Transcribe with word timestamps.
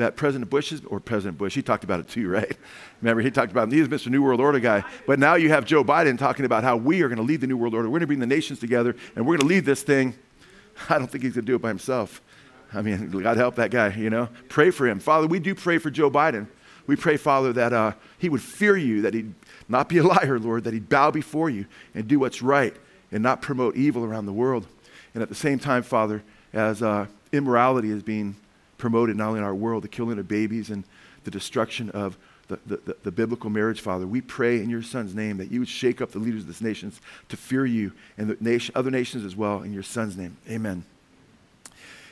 that 0.00 0.16
President 0.16 0.50
Bush 0.50 0.72
is, 0.72 0.84
or 0.84 1.00
President 1.00 1.38
Bush, 1.38 1.54
he 1.54 1.62
talked 1.62 1.84
about 1.84 2.00
it 2.00 2.08
too, 2.08 2.28
right? 2.28 2.56
Remember, 3.00 3.22
he 3.22 3.30
talked 3.30 3.52
about, 3.52 3.70
he 3.72 3.80
was 3.80 3.88
Mr. 3.88 4.08
New 4.08 4.22
World 4.22 4.40
Order 4.40 4.60
guy. 4.60 4.84
But 5.06 5.18
now 5.18 5.34
you 5.34 5.48
have 5.50 5.64
Joe 5.64 5.84
Biden 5.84 6.18
talking 6.18 6.44
about 6.44 6.64
how 6.64 6.76
we 6.76 7.02
are 7.02 7.08
going 7.08 7.18
to 7.18 7.24
lead 7.24 7.40
the 7.40 7.46
New 7.46 7.56
World 7.56 7.74
Order. 7.74 7.88
We're 7.88 7.98
going 7.98 8.00
to 8.00 8.06
bring 8.06 8.20
the 8.20 8.26
nations 8.26 8.58
together 8.58 8.96
and 9.16 9.26
we're 9.26 9.36
going 9.36 9.48
to 9.48 9.54
lead 9.54 9.64
this 9.64 9.82
thing. 9.82 10.14
I 10.88 10.98
don't 10.98 11.10
think 11.10 11.24
he's 11.24 11.34
going 11.34 11.44
to 11.44 11.52
do 11.52 11.56
it 11.56 11.62
by 11.62 11.68
himself. 11.68 12.22
I 12.72 12.82
mean, 12.82 13.10
God 13.10 13.36
help 13.36 13.56
that 13.56 13.70
guy, 13.70 13.94
you 13.94 14.10
know? 14.10 14.28
Pray 14.48 14.70
for 14.70 14.86
him. 14.86 15.00
Father, 15.00 15.26
we 15.26 15.40
do 15.40 15.54
pray 15.54 15.78
for 15.78 15.90
Joe 15.90 16.10
Biden. 16.10 16.46
We 16.86 16.96
pray, 16.96 17.16
Father, 17.16 17.52
that 17.52 17.72
uh, 17.72 17.92
he 18.18 18.28
would 18.28 18.40
fear 18.40 18.76
you, 18.76 19.02
that 19.02 19.14
he'd 19.14 19.34
not 19.68 19.88
be 19.88 19.98
a 19.98 20.02
liar, 20.04 20.38
Lord, 20.38 20.64
that 20.64 20.72
he'd 20.74 20.88
bow 20.88 21.10
before 21.10 21.50
you 21.50 21.66
and 21.94 22.06
do 22.06 22.20
what's 22.20 22.42
right 22.42 22.74
and 23.12 23.22
not 23.22 23.42
promote 23.42 23.76
evil 23.76 24.04
around 24.04 24.26
the 24.26 24.32
world. 24.32 24.66
And 25.14 25.22
at 25.22 25.28
the 25.28 25.34
same 25.34 25.58
time, 25.58 25.82
Father, 25.82 26.22
as 26.52 26.82
uh, 26.82 27.06
immorality 27.32 27.90
is 27.90 28.02
being 28.02 28.36
promoted 28.80 29.16
not 29.16 29.28
only 29.28 29.38
in 29.38 29.44
our 29.44 29.54
world, 29.54 29.84
the 29.84 29.88
killing 29.88 30.18
of 30.18 30.26
babies 30.26 30.70
and 30.70 30.84
the 31.24 31.30
destruction 31.30 31.90
of 31.90 32.18
the, 32.48 32.58
the, 32.66 32.96
the, 33.04 33.12
biblical 33.12 33.48
marriage, 33.48 33.80
Father, 33.80 34.08
we 34.08 34.20
pray 34.20 34.60
in 34.60 34.68
your 34.68 34.82
Son's 34.82 35.14
name 35.14 35.36
that 35.36 35.52
you 35.52 35.60
would 35.60 35.68
shake 35.68 36.00
up 36.00 36.10
the 36.10 36.18
leaders 36.18 36.40
of 36.40 36.46
this 36.48 36.60
nation 36.60 36.92
to 37.28 37.36
fear 37.36 37.64
you 37.64 37.92
and 38.18 38.28
the 38.28 38.36
nation, 38.40 38.72
other 38.74 38.90
nations 38.90 39.24
as 39.24 39.36
well 39.36 39.62
in 39.62 39.72
your 39.72 39.84
Son's 39.84 40.16
name. 40.16 40.36
Amen. 40.48 40.84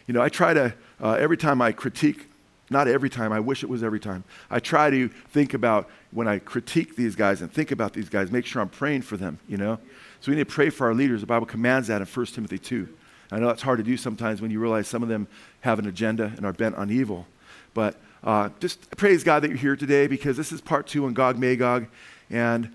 You 0.07 0.15
know, 0.15 0.23
I 0.23 0.29
try 0.29 0.55
to, 0.55 0.74
uh, 1.02 1.15
every 1.15 1.37
time 1.37 1.60
I 1.60 1.73
critique, 1.73 2.29
not 2.71 2.87
every 2.87 3.10
time, 3.10 3.32
I 3.32 3.41
wish 3.41 3.65
it 3.65 3.69
was 3.69 3.82
every 3.82 3.98
time, 3.98 4.23
I 4.48 4.60
try 4.60 4.91
to 4.91 5.09
think 5.09 5.55
about 5.55 5.88
when 6.12 6.29
I 6.29 6.38
critique 6.38 6.95
these 6.95 7.16
guys 7.16 7.41
and 7.41 7.52
think 7.52 7.73
about 7.73 7.95
these 7.95 8.09
guys, 8.09 8.30
make 8.30 8.46
sure 8.46 8.62
I'm 8.62 8.69
praying 8.69 9.02
for 9.02 9.16
them, 9.16 9.41
you 9.48 9.57
know? 9.57 9.79
So 10.21 10.30
we 10.30 10.37
need 10.37 10.48
to 10.48 10.55
pray 10.55 10.71
for 10.71 10.87
our 10.87 10.95
leaders. 10.95 11.21
The 11.23 11.27
Bible 11.27 11.46
commands 11.46 11.88
that 11.88 12.01
in 12.01 12.07
1 12.07 12.27
Timothy 12.27 12.59
2. 12.59 12.88
I 13.30 13.38
know 13.38 13.46
that's 13.46 13.62
hard 13.62 13.79
to 13.79 13.85
do 13.85 13.96
sometimes 13.96 14.41
when 14.41 14.51
you 14.51 14.60
realize 14.60 14.88
some 14.88 15.02
of 15.02 15.09
them 15.09 15.29
have 15.61 15.79
an 15.79 15.87
agenda 15.87 16.33
and 16.37 16.45
are 16.45 16.53
bent 16.53 16.77
on 16.77 16.91
evil. 16.91 17.27
But 17.75 17.97
uh, 18.23 18.51
just 18.61 18.97
praise 18.97 19.25
God 19.25 19.43
that 19.43 19.49
you're 19.49 19.59
here 19.59 19.77
today 19.77 20.07
because 20.07 20.37
this 20.37 20.53
is 20.53 20.61
part 20.61 20.87
two 20.87 21.07
on 21.07 21.15
Gog 21.15 21.39
Magog. 21.39 21.87
And 22.30 22.71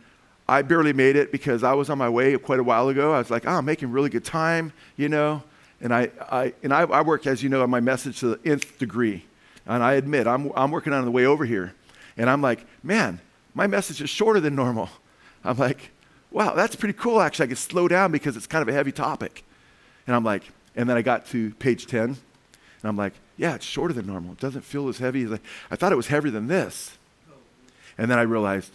I 0.47 0.61
barely 0.61 0.93
made 0.93 1.15
it 1.15 1.31
because 1.31 1.63
I 1.63 1.73
was 1.73 1.89
on 1.89 1.97
my 1.97 2.09
way 2.09 2.37
quite 2.37 2.59
a 2.59 2.63
while 2.63 2.89
ago. 2.89 3.13
I 3.13 3.19
was 3.19 3.29
like, 3.29 3.45
oh, 3.45 3.51
I'm 3.51 3.65
making 3.65 3.91
really 3.91 4.09
good 4.09 4.25
time, 4.25 4.73
you 4.97 5.09
know. 5.09 5.43
And 5.81 5.93
I, 5.93 6.11
I, 6.21 6.53
and 6.63 6.73
I, 6.73 6.81
I 6.81 7.01
work, 7.01 7.27
as 7.27 7.43
you 7.43 7.49
know, 7.49 7.63
on 7.63 7.69
my 7.69 7.79
message 7.79 8.19
to 8.19 8.35
the 8.35 8.49
nth 8.49 8.77
degree. 8.77 9.25
And 9.65 9.83
I 9.83 9.93
admit, 9.93 10.27
I'm, 10.27 10.51
I'm 10.55 10.71
working 10.71 10.93
on 10.93 11.05
the 11.05 11.11
way 11.11 11.25
over 11.25 11.45
here. 11.45 11.73
And 12.17 12.29
I'm 12.29 12.41
like, 12.41 12.65
man, 12.83 13.19
my 13.53 13.67
message 13.67 14.01
is 14.01 14.09
shorter 14.09 14.39
than 14.39 14.55
normal. 14.55 14.89
I'm 15.43 15.57
like, 15.57 15.91
wow, 16.31 16.53
that's 16.53 16.75
pretty 16.75 16.93
cool. 16.93 17.21
Actually, 17.21 17.45
I 17.45 17.47
can 17.47 17.55
slow 17.55 17.87
down 17.87 18.11
because 18.11 18.35
it's 18.35 18.47
kind 18.47 18.61
of 18.61 18.67
a 18.67 18.73
heavy 18.73 18.91
topic. 18.91 19.43
And 20.07 20.15
I'm 20.15 20.23
like, 20.23 20.43
and 20.75 20.89
then 20.89 20.97
I 20.97 21.01
got 21.01 21.25
to 21.27 21.51
page 21.55 21.87
10, 21.87 22.17
and 22.83 22.89
I'm 22.89 22.97
like, 22.97 23.13
yeah, 23.37 23.55
it's 23.55 23.65
shorter 23.65 23.93
than 23.93 24.05
normal. 24.05 24.33
It 24.33 24.39
doesn't 24.39 24.63
feel 24.63 24.89
as 24.89 24.97
heavy 24.97 25.23
as 25.23 25.31
I, 25.31 25.39
I 25.71 25.75
thought 25.77 25.93
it 25.93 25.95
was 25.95 26.07
heavier 26.07 26.31
than 26.31 26.47
this. 26.47 26.97
And 27.97 28.11
then 28.11 28.19
I 28.19 28.23
realized, 28.23 28.71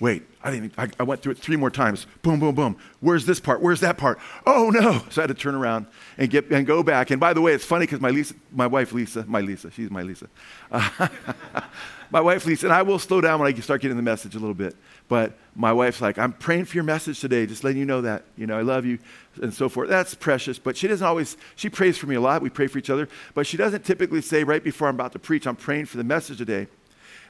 wait, 0.00 0.24
I 0.42 0.50
didn't 0.50 0.74
I, 0.76 0.88
I, 0.98 1.04
went 1.04 1.22
through 1.22 1.32
it 1.32 1.38
three 1.38 1.56
more 1.56 1.70
times. 1.70 2.06
Boom, 2.22 2.40
boom, 2.40 2.54
boom. 2.54 2.76
Where's 3.00 3.26
this 3.26 3.38
part? 3.38 3.62
Where's 3.62 3.80
that 3.80 3.96
part? 3.96 4.18
Oh 4.46 4.70
no. 4.70 5.02
So 5.10 5.20
I 5.20 5.24
had 5.24 5.28
to 5.28 5.34
turn 5.34 5.54
around 5.54 5.86
and 6.18 6.28
get 6.28 6.50
and 6.50 6.66
go 6.66 6.82
back. 6.82 7.10
And 7.10 7.20
by 7.20 7.32
the 7.32 7.40
way, 7.40 7.52
it's 7.52 7.64
funny 7.64 7.84
because 7.84 8.00
my 8.00 8.10
Lisa, 8.10 8.34
my 8.52 8.66
wife 8.66 8.92
Lisa, 8.92 9.24
my 9.26 9.40
Lisa, 9.40 9.70
she's 9.70 9.90
my 9.90 10.02
Lisa. 10.02 10.26
Uh, 10.72 11.08
my 12.10 12.20
wife 12.20 12.44
Lisa, 12.46 12.66
and 12.66 12.74
I 12.74 12.82
will 12.82 12.98
slow 12.98 13.20
down 13.20 13.40
when 13.40 13.54
I 13.54 13.60
start 13.60 13.80
getting 13.82 13.96
the 13.96 14.02
message 14.02 14.34
a 14.34 14.38
little 14.38 14.54
bit. 14.54 14.74
But 15.08 15.34
my 15.54 15.72
wife's 15.72 16.00
like, 16.00 16.18
I'm 16.18 16.32
praying 16.32 16.64
for 16.64 16.74
your 16.76 16.84
message 16.84 17.20
today, 17.20 17.46
just 17.46 17.62
letting 17.62 17.78
you 17.78 17.84
know 17.84 18.00
that. 18.00 18.24
You 18.36 18.46
know, 18.46 18.58
I 18.58 18.62
love 18.62 18.84
you 18.84 18.98
and 19.40 19.52
so 19.52 19.68
forth. 19.68 19.88
That's 19.88 20.14
precious. 20.14 20.58
But 20.58 20.76
she 20.76 20.88
doesn't 20.88 21.06
always, 21.06 21.36
she 21.56 21.68
prays 21.68 21.98
for 21.98 22.06
me 22.06 22.16
a 22.16 22.20
lot. 22.20 22.42
We 22.42 22.50
pray 22.50 22.66
for 22.66 22.78
each 22.78 22.90
other. 22.90 23.08
But 23.34 23.46
she 23.46 23.56
doesn't 23.56 23.84
typically 23.84 24.22
say 24.22 24.44
right 24.44 24.64
before 24.64 24.88
I'm 24.88 24.94
about 24.94 25.12
to 25.12 25.18
preach, 25.18 25.46
I'm 25.46 25.56
praying 25.56 25.86
for 25.86 25.96
the 25.96 26.04
message 26.04 26.38
today. 26.38 26.66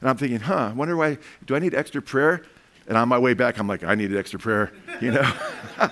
And 0.00 0.08
I'm 0.08 0.16
thinking, 0.16 0.40
huh, 0.40 0.70
I 0.70 0.72
wonder 0.72 0.96
why, 0.96 1.18
do 1.44 1.54
I 1.54 1.58
need 1.58 1.74
extra 1.74 2.00
prayer? 2.00 2.44
And 2.86 2.96
on 2.96 3.08
my 3.08 3.18
way 3.18 3.34
back, 3.34 3.58
I'm 3.58 3.66
like, 3.66 3.82
I 3.82 3.94
needed 3.94 4.16
extra 4.16 4.38
prayer, 4.38 4.72
you 5.00 5.10
know? 5.10 5.32
uh, 5.78 5.88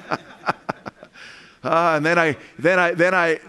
and 1.62 2.04
then 2.04 2.18
I, 2.18 2.36
then 2.58 2.78
I, 2.78 2.92
then 2.92 3.14
I, 3.14 3.40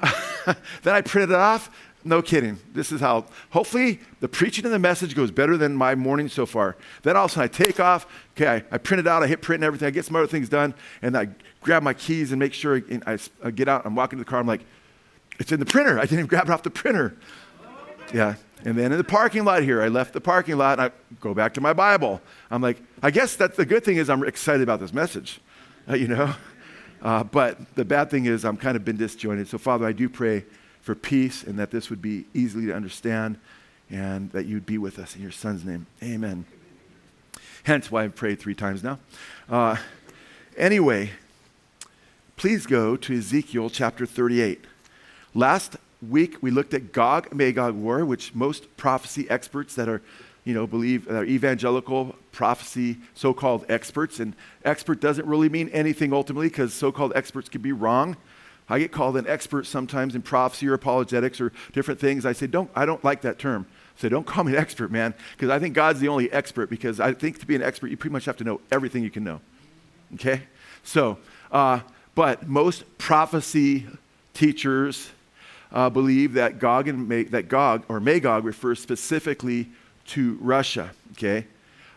then 0.83 0.95
I 0.95 1.01
printed 1.01 1.31
it 1.31 1.35
off 1.35 1.69
no 2.05 2.21
kidding. 2.21 2.59
This 2.73 2.91
is 2.91 3.01
how, 3.01 3.25
hopefully, 3.51 3.99
the 4.19 4.27
preaching 4.27 4.65
and 4.65 4.73
the 4.73 4.79
message 4.79 5.15
goes 5.15 5.31
better 5.31 5.57
than 5.57 5.75
my 5.75 5.95
morning 5.95 6.27
so 6.27 6.45
far. 6.45 6.75
Then 7.03 7.15
all 7.15 7.25
of 7.25 7.31
a 7.31 7.33
sudden 7.33 7.43
I 7.43 7.47
take 7.47 7.79
off. 7.79 8.05
Okay, 8.35 8.47
I, 8.47 8.75
I 8.75 8.77
print 8.77 8.99
it 8.99 9.07
out. 9.07 9.23
I 9.23 9.27
hit 9.27 9.41
print 9.41 9.59
and 9.59 9.65
everything. 9.65 9.87
I 9.87 9.91
get 9.91 10.05
some 10.05 10.15
other 10.15 10.27
things 10.27 10.49
done. 10.49 10.73
And 11.01 11.17
I 11.17 11.29
grab 11.61 11.83
my 11.83 11.93
keys 11.93 12.31
and 12.31 12.39
make 12.39 12.53
sure 12.53 12.81
I, 13.05 13.17
I 13.43 13.51
get 13.51 13.67
out. 13.67 13.85
I'm 13.85 13.95
walking 13.95 14.17
to 14.17 14.23
the 14.23 14.29
car. 14.29 14.39
I'm 14.39 14.47
like, 14.47 14.65
it's 15.39 15.51
in 15.51 15.59
the 15.59 15.65
printer. 15.65 15.97
I 15.97 16.01
didn't 16.01 16.19
even 16.19 16.27
grab 16.27 16.45
it 16.45 16.51
off 16.51 16.63
the 16.63 16.69
printer. 16.69 17.15
Yeah. 18.13 18.35
And 18.65 18.77
then 18.77 18.91
in 18.91 18.97
the 18.97 19.03
parking 19.03 19.43
lot 19.43 19.63
here, 19.63 19.81
I 19.81 19.87
left 19.87 20.13
the 20.13 20.21
parking 20.21 20.57
lot 20.57 20.79
and 20.79 20.89
I 20.89 21.15
go 21.19 21.33
back 21.33 21.53
to 21.55 21.61
my 21.61 21.73
Bible. 21.73 22.21
I'm 22.49 22.61
like, 22.61 22.81
I 23.01 23.11
guess 23.11 23.35
that's 23.35 23.57
the 23.57 23.65
good 23.65 23.83
thing 23.83 23.97
is 23.97 24.09
I'm 24.09 24.23
excited 24.23 24.61
about 24.61 24.79
this 24.79 24.93
message, 24.93 25.41
uh, 25.89 25.95
you 25.95 26.07
know? 26.07 26.33
Uh, 27.01 27.23
but 27.23 27.75
the 27.75 27.83
bad 27.83 28.09
thing 28.09 28.25
is 28.25 28.45
I'm 28.45 28.55
kind 28.55 28.77
of 28.77 28.85
been 28.85 28.95
disjointed. 28.95 29.49
So, 29.49 29.57
Father, 29.57 29.85
I 29.85 29.91
do 29.91 30.07
pray 30.07 30.45
for 30.83 30.93
peace 30.93 31.43
and 31.43 31.57
that 31.57 31.71
this 31.71 31.89
would 31.89 32.01
be 32.01 32.25
easily 32.33 32.67
to 32.67 32.75
understand 32.75 33.39
and 33.89 34.31
that 34.33 34.45
you'd 34.45 34.65
be 34.65 34.77
with 34.77 34.99
us 34.99 35.15
in 35.15 35.21
your 35.21 35.31
son's 35.31 35.65
name. 35.65 35.87
Amen. 36.03 36.45
Hence 37.63 37.89
why 37.89 38.03
I've 38.03 38.15
prayed 38.15 38.39
three 38.39 38.53
times 38.53 38.83
now. 38.83 38.99
Uh, 39.49 39.77
anyway, 40.57 41.11
please 42.35 42.65
go 42.65 42.97
to 42.97 43.17
Ezekiel 43.17 43.69
chapter 43.69 44.05
38. 44.05 44.65
Last 45.33 45.77
week 46.07 46.43
we 46.43 46.51
looked 46.51 46.73
at 46.73 46.91
Gog 46.91 47.33
Magog 47.33 47.75
war, 47.75 48.03
which 48.03 48.35
most 48.35 48.75
prophecy 48.75 49.29
experts 49.29 49.75
that 49.75 49.87
are, 49.87 50.01
you 50.43 50.53
know, 50.53 50.67
believe 50.67 51.09
are 51.09 51.23
evangelical 51.23 52.15
prophecy 52.33 52.97
so-called 53.13 53.65
experts, 53.69 54.19
and 54.19 54.35
expert 54.65 54.99
doesn't 54.99 55.25
really 55.25 55.47
mean 55.47 55.69
anything 55.69 56.11
ultimately 56.11 56.49
because 56.49 56.73
so-called 56.73 57.13
experts 57.15 57.47
could 57.47 57.61
be 57.61 57.71
wrong. 57.71 58.17
I 58.73 58.79
get 58.79 58.91
called 58.91 59.17
an 59.17 59.27
expert 59.27 59.67
sometimes 59.67 60.15
in 60.15 60.23
prophecy 60.23 60.67
or 60.67 60.73
apologetics 60.73 61.39
or 61.39 61.51
different 61.73 61.99
things. 61.99 62.25
I 62.25 62.33
say, 62.33 62.47
don't, 62.47 62.71
I 62.75 62.87
don't 62.87 63.03
like 63.03 63.21
that 63.21 63.37
term. 63.37 63.67
I 63.95 64.01
say, 64.01 64.09
don't 64.09 64.25
call 64.25 64.43
me 64.45 64.53
an 64.53 64.57
expert, 64.57 64.89
man, 64.89 65.13
because 65.33 65.51
I 65.51 65.59
think 65.59 65.75
God's 65.75 65.99
the 65.99 66.07
only 66.07 66.31
expert 66.31 66.71
because 66.71 66.99
I 66.99 67.13
think 67.13 67.39
to 67.41 67.45
be 67.45 67.55
an 67.55 67.61
expert, 67.61 67.91
you 67.91 67.97
pretty 67.97 68.13
much 68.13 68.25
have 68.25 68.37
to 68.37 68.43
know 68.43 68.61
everything 68.71 69.03
you 69.03 69.11
can 69.11 69.23
know. 69.23 69.41
Okay? 70.15 70.41
So, 70.83 71.19
uh, 71.51 71.81
but 72.15 72.47
most 72.47 72.97
prophecy 72.97 73.85
teachers 74.33 75.11
uh, 75.71 75.91
believe 75.91 76.33
that 76.33 76.57
Gog, 76.57 76.87
and 76.87 77.07
that 77.29 77.49
Gog 77.49 77.83
or 77.87 77.99
Magog 77.99 78.43
refers 78.43 78.79
specifically 78.79 79.69
to 80.07 80.35
Russia. 80.41 80.89
Okay? 81.11 81.45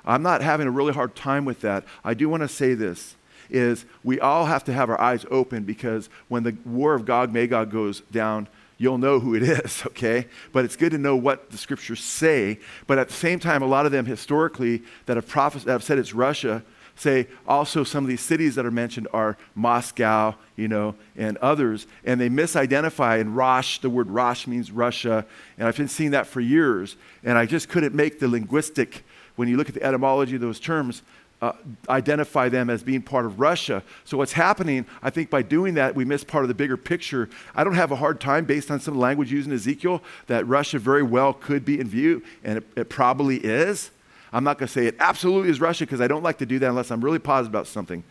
I'm 0.04 0.22
not 0.22 0.43
having 0.43 0.66
a 0.66 0.70
really 0.70 0.93
hard 0.93 1.16
time 1.16 1.47
with 1.47 1.62
that. 1.62 1.84
I 2.04 2.12
do 2.12 2.28
want 2.28 2.43
to 2.43 2.48
say 2.48 2.75
this 2.75 3.16
is 3.50 3.84
we 4.04 4.20
all 4.20 4.46
have 4.46 4.64
to 4.64 4.72
have 4.72 4.90
our 4.90 5.00
eyes 5.00 5.24
open 5.30 5.64
because 5.64 6.08
when 6.28 6.42
the 6.42 6.56
war 6.64 6.94
of 6.94 7.04
Gog 7.04 7.32
Magog 7.32 7.70
goes 7.70 8.00
down, 8.12 8.48
you'll 8.78 8.98
know 8.98 9.20
who 9.20 9.34
it 9.34 9.42
is, 9.64 9.82
okay? 9.86 10.26
But 10.52 10.64
it's 10.64 10.76
good 10.76 10.92
to 10.92 10.98
know 10.98 11.16
what 11.16 11.50
the 11.50 11.58
scriptures 11.58 12.00
say. 12.00 12.58
But 12.86 12.98
at 12.98 13.08
the 13.08 13.14
same 13.14 13.38
time, 13.38 13.62
a 13.62 13.66
lot 13.66 13.86
of 13.86 13.92
them 13.92 14.06
historically 14.06 14.82
that 15.06 15.16
have, 15.16 15.26
prophes- 15.26 15.64
that 15.64 15.72
have 15.72 15.84
said 15.84 15.98
it's 15.98 16.14
Russia 16.14 16.62
say 16.96 17.28
also 17.46 17.84
some 17.84 18.04
of 18.04 18.08
these 18.08 18.20
cities 18.20 18.54
that 18.54 18.66
are 18.66 18.70
mentioned 18.70 19.06
are 19.12 19.36
Moscow, 19.54 20.34
you 20.56 20.66
know, 20.66 20.94
and 21.16 21.36
others. 21.38 21.86
And 22.04 22.20
they 22.20 22.28
misidentify, 22.28 23.20
and 23.20 23.36
Rosh, 23.36 23.78
the 23.78 23.90
word 23.90 24.10
Rosh 24.10 24.46
means 24.46 24.70
Russia. 24.70 25.26
And 25.58 25.68
I've 25.68 25.76
been 25.76 25.88
seeing 25.88 26.12
that 26.12 26.26
for 26.26 26.40
years. 26.40 26.96
And 27.22 27.38
I 27.38 27.46
just 27.46 27.68
couldn't 27.68 27.94
make 27.94 28.18
the 28.18 28.28
linguistic, 28.28 29.04
when 29.36 29.48
you 29.48 29.56
look 29.56 29.68
at 29.68 29.74
the 29.74 29.82
etymology 29.82 30.36
of 30.36 30.40
those 30.40 30.58
terms, 30.58 31.02
uh, 31.42 31.52
identify 31.88 32.48
them 32.48 32.70
as 32.70 32.82
being 32.82 33.02
part 33.02 33.26
of 33.26 33.38
Russia. 33.38 33.82
So, 34.04 34.16
what's 34.16 34.32
happening, 34.32 34.86
I 35.02 35.10
think 35.10 35.28
by 35.28 35.42
doing 35.42 35.74
that, 35.74 35.94
we 35.94 36.04
miss 36.04 36.24
part 36.24 36.44
of 36.44 36.48
the 36.48 36.54
bigger 36.54 36.76
picture. 36.76 37.28
I 37.54 37.62
don't 37.62 37.74
have 37.74 37.92
a 37.92 37.97
hard 37.97 38.20
time, 38.20 38.44
based 38.44 38.70
on 38.70 38.80
some 38.80 38.98
language 38.98 39.30
used 39.30 39.46
in 39.46 39.54
Ezekiel, 39.54 40.02
that 40.28 40.46
Russia 40.46 40.78
very 40.78 41.02
well 41.02 41.32
could 41.32 41.64
be 41.64 41.78
in 41.78 41.88
view, 41.88 42.22
and 42.42 42.58
it, 42.58 42.66
it 42.76 42.88
probably 42.88 43.37
is. 43.37 43.90
I'm 44.32 44.44
not 44.44 44.58
going 44.58 44.66
to 44.66 44.72
say 44.72 44.87
it 44.87 44.96
absolutely 44.99 45.50
is 45.50 45.61
Russia 45.61 45.84
because 45.84 46.00
I 46.00 46.08
don't 46.08 46.22
like 46.22 46.38
to 46.38 46.46
do 46.46 46.58
that 46.58 46.69
unless 46.69 46.90
I'm 46.90 47.02
really 47.02 47.19
positive 47.19 47.52
about 47.52 47.66
something. 47.66 48.02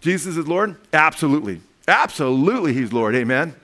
Jesus 0.00 0.36
is 0.36 0.46
Lord? 0.46 0.76
Absolutely. 0.92 1.60
Absolutely, 1.86 2.74
He's 2.74 2.92
Lord. 2.92 3.14
Amen. 3.14 3.54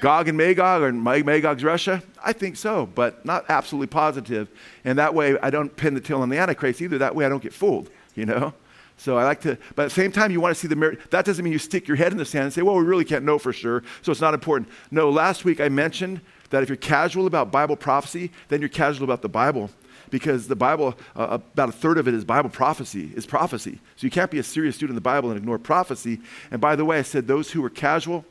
Gog 0.00 0.28
and 0.28 0.36
Magog 0.36 0.82
or 0.82 0.92
Magog's 0.92 1.64
Russia? 1.64 2.02
I 2.22 2.32
think 2.32 2.56
so, 2.56 2.86
but 2.86 3.24
not 3.24 3.44
absolutely 3.48 3.86
positive. 3.86 4.48
And 4.84 4.98
that 4.98 5.14
way 5.14 5.38
I 5.40 5.50
don't 5.50 5.74
pin 5.74 5.94
the 5.94 6.00
tail 6.00 6.22
on 6.22 6.28
the 6.28 6.38
Antichrist 6.38 6.80
either. 6.82 6.98
That 6.98 7.14
way 7.14 7.24
I 7.24 7.28
don't 7.28 7.42
get 7.42 7.52
fooled 7.52 7.90
you 8.18 8.26
know? 8.26 8.52
So 8.96 9.16
I 9.16 9.24
like 9.24 9.40
to, 9.42 9.56
but 9.76 9.84
at 9.84 9.88
the 9.90 9.94
same 9.94 10.10
time, 10.10 10.32
you 10.32 10.40
want 10.40 10.54
to 10.54 10.60
see 10.60 10.66
the 10.66 10.74
merit. 10.74 11.10
That 11.12 11.24
doesn't 11.24 11.44
mean 11.44 11.52
you 11.52 11.60
stick 11.60 11.86
your 11.86 11.96
head 11.96 12.10
in 12.10 12.18
the 12.18 12.24
sand 12.24 12.44
and 12.44 12.52
say, 12.52 12.62
well, 12.62 12.74
we 12.74 12.82
really 12.82 13.04
can't 13.04 13.24
know 13.24 13.38
for 13.38 13.52
sure, 13.52 13.84
so 14.02 14.10
it's 14.10 14.20
not 14.20 14.34
important. 14.34 14.68
No, 14.90 15.08
last 15.08 15.44
week 15.44 15.60
I 15.60 15.68
mentioned 15.68 16.20
that 16.50 16.62
if 16.62 16.68
you're 16.68 16.76
casual 16.76 17.26
about 17.26 17.52
Bible 17.52 17.76
prophecy, 17.76 18.32
then 18.48 18.60
you're 18.60 18.68
casual 18.68 19.04
about 19.04 19.22
the 19.22 19.28
Bible. 19.28 19.70
Because 20.10 20.48
the 20.48 20.56
Bible, 20.56 20.98
uh, 21.14 21.38
about 21.52 21.68
a 21.68 21.72
third 21.72 21.98
of 21.98 22.08
it 22.08 22.14
is 22.14 22.24
Bible 22.24 22.48
prophecy, 22.48 23.12
is 23.14 23.26
prophecy. 23.26 23.78
So 23.96 24.06
you 24.06 24.10
can't 24.10 24.30
be 24.30 24.38
a 24.38 24.42
serious 24.42 24.74
student 24.74 24.96
of 24.96 25.02
the 25.02 25.06
Bible 25.06 25.28
and 25.28 25.38
ignore 25.38 25.58
prophecy. 25.58 26.20
And 26.50 26.62
by 26.62 26.76
the 26.76 26.84
way, 26.84 26.98
I 26.98 27.02
said 27.02 27.26
those 27.26 27.50
who 27.50 27.60
were 27.60 27.68
casual 27.68 28.24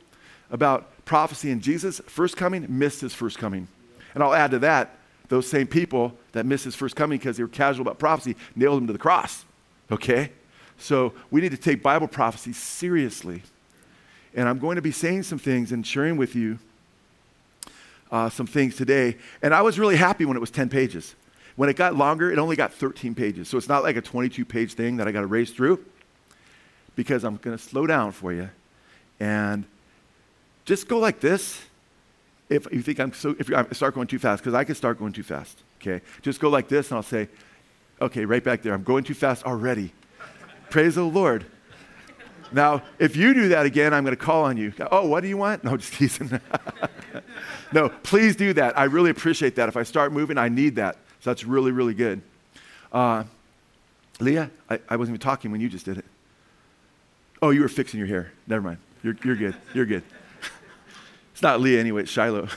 about 0.50 1.04
prophecy 1.04 1.52
and 1.52 1.62
Jesus' 1.62 2.00
first 2.06 2.36
coming 2.36 2.66
missed 2.68 3.00
his 3.00 3.14
first 3.14 3.38
coming. 3.38 3.68
And 4.14 4.24
I'll 4.24 4.34
add 4.34 4.50
to 4.50 4.58
that, 4.60 4.96
those 5.28 5.48
same 5.48 5.68
people 5.68 6.18
that 6.32 6.46
missed 6.46 6.64
his 6.64 6.74
first 6.74 6.96
coming 6.96 7.18
because 7.18 7.36
they 7.36 7.44
were 7.44 7.48
casual 7.48 7.82
about 7.82 8.00
prophecy 8.00 8.34
nailed 8.56 8.80
him 8.80 8.88
to 8.88 8.92
the 8.92 8.98
cross. 8.98 9.44
Okay? 9.90 10.30
So 10.78 11.12
we 11.30 11.40
need 11.40 11.50
to 11.50 11.56
take 11.56 11.82
Bible 11.82 12.08
prophecy 12.08 12.52
seriously. 12.52 13.42
And 14.34 14.48
I'm 14.48 14.58
going 14.58 14.76
to 14.76 14.82
be 14.82 14.92
saying 14.92 15.24
some 15.24 15.38
things 15.38 15.72
and 15.72 15.86
sharing 15.86 16.16
with 16.16 16.34
you 16.34 16.58
uh, 18.10 18.30
some 18.30 18.46
things 18.46 18.76
today. 18.76 19.16
And 19.42 19.54
I 19.54 19.62
was 19.62 19.78
really 19.78 19.96
happy 19.96 20.24
when 20.24 20.36
it 20.36 20.40
was 20.40 20.50
10 20.50 20.68
pages. 20.68 21.14
When 21.56 21.68
it 21.68 21.76
got 21.76 21.96
longer, 21.96 22.30
it 22.30 22.38
only 22.38 22.56
got 22.56 22.72
13 22.72 23.14
pages. 23.14 23.48
So 23.48 23.58
it's 23.58 23.68
not 23.68 23.82
like 23.82 23.96
a 23.96 24.00
22 24.00 24.44
page 24.44 24.74
thing 24.74 24.96
that 24.98 25.08
I 25.08 25.12
got 25.12 25.22
to 25.22 25.26
race 25.26 25.50
through 25.50 25.84
because 26.94 27.24
I'm 27.24 27.36
going 27.36 27.56
to 27.56 27.62
slow 27.62 27.86
down 27.86 28.12
for 28.12 28.32
you 28.32 28.48
and 29.20 29.64
just 30.64 30.88
go 30.88 30.98
like 30.98 31.20
this. 31.20 31.60
If 32.48 32.66
you 32.72 32.82
think 32.82 33.00
I'm 33.00 33.12
so, 33.12 33.34
if 33.38 33.52
I 33.52 33.66
start 33.72 33.94
going 33.94 34.06
too 34.06 34.18
fast, 34.18 34.42
because 34.42 34.54
I 34.54 34.64
could 34.64 34.76
start 34.76 34.98
going 34.98 35.12
too 35.12 35.22
fast. 35.22 35.58
Okay, 35.80 36.00
just 36.22 36.40
go 36.40 36.48
like 36.48 36.68
this, 36.68 36.90
and 36.90 36.96
I'll 36.96 37.02
say, 37.02 37.28
okay, 38.00 38.24
right 38.24 38.42
back 38.42 38.62
there. 38.62 38.74
I'm 38.74 38.82
going 38.82 39.04
too 39.04 39.14
fast 39.14 39.44
already. 39.44 39.92
Praise 40.70 40.96
the 40.96 41.02
Lord. 41.02 41.46
Now, 42.50 42.82
if 42.98 43.16
you 43.16 43.34
do 43.34 43.48
that 43.50 43.66
again, 43.66 43.92
I'm 43.92 44.04
going 44.04 44.16
to 44.16 44.22
call 44.22 44.44
on 44.44 44.56
you. 44.56 44.72
Oh, 44.90 45.06
what 45.06 45.20
do 45.20 45.28
you 45.28 45.36
want? 45.36 45.64
No, 45.64 45.76
just 45.76 45.92
teasing. 45.94 46.40
no, 47.72 47.88
please 47.88 48.36
do 48.36 48.52
that. 48.54 48.78
I 48.78 48.84
really 48.84 49.10
appreciate 49.10 49.56
that. 49.56 49.68
If 49.68 49.76
I 49.76 49.82
start 49.82 50.12
moving, 50.12 50.38
I 50.38 50.48
need 50.48 50.76
that. 50.76 50.96
So 51.20 51.30
that's 51.30 51.44
really, 51.44 51.72
really 51.72 51.94
good. 51.94 52.22
Uh, 52.92 53.24
Leah, 54.20 54.50
I, 54.70 54.80
I 54.88 54.96
wasn't 54.96 55.14
even 55.16 55.20
talking 55.20 55.50
when 55.50 55.60
you 55.60 55.68
just 55.68 55.84
did 55.84 55.98
it. 55.98 56.04
Oh, 57.42 57.50
you 57.50 57.60
were 57.60 57.68
fixing 57.68 57.98
your 57.98 58.08
hair. 58.08 58.32
Never 58.46 58.62
mind. 58.62 58.78
You're, 59.02 59.16
you're 59.22 59.36
good. 59.36 59.54
You're 59.74 59.86
good. 59.86 60.02
it's 61.32 61.42
not 61.42 61.60
Leah 61.60 61.78
anyway, 61.80 62.02
it's 62.02 62.10
Shiloh. 62.10 62.48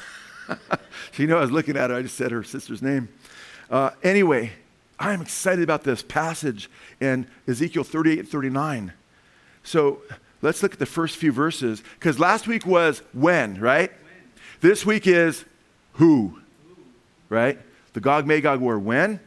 she 1.11 1.25
knew 1.25 1.35
I 1.35 1.41
was 1.41 1.51
looking 1.51 1.77
at 1.77 1.89
her. 1.89 1.97
I 1.97 2.01
just 2.01 2.15
said 2.15 2.31
her 2.31 2.43
sister's 2.43 2.81
name. 2.81 3.09
Uh, 3.69 3.91
anyway, 4.03 4.51
I'm 5.01 5.21
excited 5.21 5.63
about 5.63 5.83
this 5.83 6.03
passage 6.03 6.69
in 7.00 7.25
Ezekiel 7.48 7.83
38 7.83 8.19
and 8.19 8.30
39. 8.30 8.94
So 9.63 10.01
let's 10.44 10.62
look 10.62 10.74
at 10.74 10.80
the 10.80 10.86
first 10.86 11.18
few 11.18 11.31
verses 11.31 11.81
because 12.00 12.19
last 12.19 12.48
week 12.48 12.68
was 12.68 13.01
when, 13.12 13.59
right? 13.59 13.89
When. 13.89 14.31
This 14.62 14.86
week 14.86 15.07
is 15.07 15.44
who, 15.94 16.39
who, 16.68 16.75
right? 17.30 17.57
The 17.94 18.00
Gog 18.00 18.27
Magog 18.27 18.62
war 18.62 18.77
when? 18.77 19.19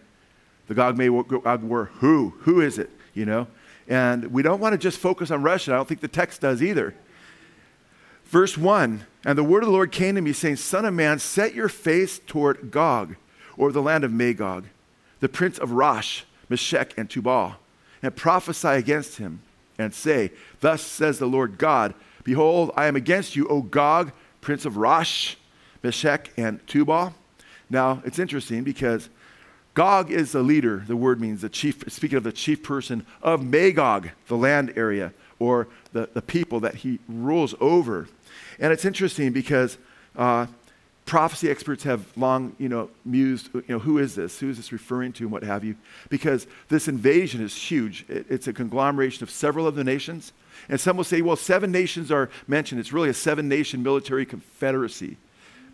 The 0.69 0.75
Gog 0.75 0.97
Magog 0.97 1.65
war 1.65 1.91
who? 1.95 2.35
Who 2.43 2.61
is 2.61 2.79
it? 2.79 2.91
You 3.13 3.27
know? 3.27 3.49
And 3.89 4.27
we 4.27 4.43
don't 4.43 4.61
want 4.61 4.75
to 4.75 4.79
just 4.79 4.99
focus 4.99 5.33
on 5.33 5.43
Russia. 5.43 5.73
I 5.73 5.77
don't 5.77 5.89
think 5.89 6.01
the 6.01 6.09
text 6.09 6.41
does 6.41 6.63
either. 6.63 6.95
Verse 8.27 8.57
1 8.57 9.05
And 9.25 9.37
the 9.37 9.43
word 9.43 9.65
of 9.65 9.67
the 9.67 9.73
Lord 9.73 9.91
came 9.91 10.15
to 10.15 10.21
me, 10.21 10.33
saying, 10.33 10.57
Son 10.57 10.85
of 10.85 10.95
man, 10.95 11.19
set 11.19 11.53
your 11.53 11.69
face 11.69 12.21
toward 12.21 12.71
Gog, 12.71 13.17
or 13.57 13.73
the 13.73 13.83
land 13.83 14.05
of 14.05 14.13
Magog, 14.13 14.67
the 15.25 15.29
prince 15.31 15.57
of 15.57 15.73
Rosh, 15.73 16.25
Meshech, 16.51 16.99
and 16.99 17.09
Tubal, 17.09 17.55
and 18.03 18.15
prophesy 18.15 18.69
against 18.69 19.17
him, 19.17 19.41
and 19.79 19.95
say, 19.95 20.31
Thus 20.61 20.83
says 20.83 21.19
the 21.19 21.25
Lord 21.25 21.57
God, 21.57 21.95
Behold, 22.25 22.73
I 22.77 22.85
am 22.89 22.95
against 22.95 23.35
you, 23.35 23.49
O 23.49 23.63
Gog, 23.63 24.13
prince 24.43 24.67
of 24.67 24.77
Rosh, 24.77 25.37
Meshech, 25.83 26.31
and 26.37 26.61
Tubal. 26.67 27.15
Now, 27.71 28.03
it's 28.05 28.19
interesting 28.19 28.65
because 28.65 29.09
Gog 29.73 30.11
is 30.11 30.33
the 30.33 30.43
leader, 30.43 30.85
the 30.87 30.95
word 30.95 31.23
means 31.23 31.41
the 31.41 31.49
chief, 31.49 31.83
speaking 31.89 32.19
of 32.19 32.25
the 32.25 32.31
chief 32.31 32.63
person 32.63 33.07
of 33.23 33.43
Magog, 33.43 34.11
the 34.29 34.37
land 34.37 34.75
area, 34.77 35.15
or 35.39 35.69
the, 35.95 36.11
the 36.13 36.21
people 36.21 36.61
that 36.61 36.75
he 36.75 36.99
rules 37.09 37.55
over. 37.61 38.09
And 38.59 38.75
it's 38.75 38.85
interesting 38.85 39.33
because 39.33 39.79
uh, 40.17 40.49
prophecy 41.05 41.51
experts 41.51 41.83
have 41.85 42.17
long, 42.17 42.55
you 42.59 42.69
know, 42.69 42.89
mused, 43.05 43.51
you 43.55 43.65
know, 43.69 43.79
who 43.79 43.99
is 43.99 44.15
this? 44.15 44.39
Who 44.39 44.49
is 44.49 44.57
this 44.57 44.73
referring 44.73 45.13
to 45.15 45.25
and 45.25 45.33
what 45.33 45.43
have 45.43 45.65
you? 45.65 45.77
Because 46.09 46.47
this 46.69 46.89
invasion 46.89 47.43
is 47.43 47.55
huge. 47.55 48.07
It, 48.09 48.27
it's 48.31 48.47
a 48.47 48.53
conglomeration 48.53 49.23
of 49.23 49.31
several 49.31 49.67
of 49.67 49.75
the 49.75 49.85
nations. 49.85 50.33
And 50.69 50.81
some 50.81 50.97
will 50.97 51.05
say, 51.05 51.21
well, 51.21 51.37
seven 51.37 51.71
nations 51.71 52.11
are 52.11 52.31
mentioned. 52.47 52.81
It's 52.81 52.93
really 52.93 53.11
a 53.11 53.15
seven 53.15 53.49
nation 53.49 53.83
military 53.83 54.25
confederacy. 54.25 55.19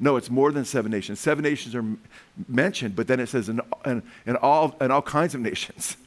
No, 0.00 0.16
it's 0.16 0.30
more 0.30 0.50
than 0.50 0.64
seven 0.64 0.90
nations. 0.90 1.20
Seven 1.20 1.44
nations 1.44 1.74
are 1.74 1.80
m- 1.80 2.00
mentioned, 2.48 2.96
but 2.96 3.06
then 3.06 3.20
it 3.20 3.28
says 3.28 3.48
in, 3.48 3.60
in, 3.84 4.02
in, 4.26 4.36
all, 4.36 4.74
in 4.80 4.90
all 4.90 5.02
kinds 5.02 5.34
of 5.34 5.40
nations. 5.40 5.96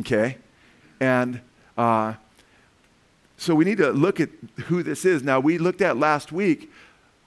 Okay? 0.00 0.36
And 1.00 1.40
uh, 1.78 2.12
so 3.38 3.54
we 3.54 3.64
need 3.64 3.78
to 3.78 3.92
look 3.92 4.20
at 4.20 4.28
who 4.64 4.82
this 4.82 5.06
is. 5.06 5.22
Now, 5.22 5.40
we 5.40 5.56
looked 5.56 5.80
at 5.80 5.96
last 5.96 6.32
week, 6.32 6.70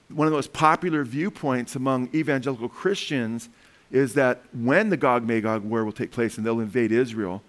one 0.10 0.26
of 0.26 0.32
the 0.32 0.38
most 0.38 0.54
popular 0.54 1.04
viewpoints 1.04 1.76
among 1.76 2.10
evangelical 2.14 2.68
Christians 2.68 3.50
is 3.92 4.16
that 4.16 4.42
when 4.54 4.90
the 4.90 4.98
Gog 4.98 5.26
Magog 5.26 5.64
war 5.64 5.86
will 5.86 5.92
take 5.92 6.12
place 6.12 6.38
and 6.38 6.46
they'll 6.46 6.60
invade 6.60 6.92
Israel, 6.92 7.42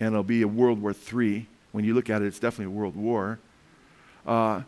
and 0.00 0.08
it'll 0.08 0.22
be 0.22 0.42
a 0.42 0.48
World 0.48 0.80
War 0.80 0.94
III. 0.94 1.46
When 1.72 1.84
you 1.84 1.94
look 1.94 2.10
at 2.10 2.22
it, 2.22 2.26
it's 2.26 2.38
definitely 2.38 2.72
a 2.72 2.76
world 2.76 2.96
war. 2.96 3.38
Uh, 4.26 4.62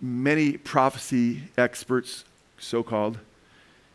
many 0.00 0.56
prophecy 0.56 1.42
experts, 1.56 2.24
so 2.58 2.82
called, 2.82 3.18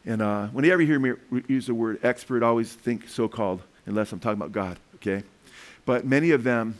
and 0.05 0.21
uh, 0.21 0.47
whenever 0.47 0.81
you 0.81 0.87
hear 0.87 0.99
me 0.99 1.43
use 1.47 1.67
the 1.67 1.73
word 1.73 1.99
expert, 2.03 2.41
always 2.41 2.73
think 2.73 3.07
so 3.07 3.27
called, 3.27 3.61
unless 3.85 4.11
I'm 4.11 4.19
talking 4.19 4.39
about 4.39 4.51
God, 4.51 4.79
okay? 4.95 5.23
But 5.85 6.05
many 6.05 6.31
of 6.31 6.43
them 6.43 6.77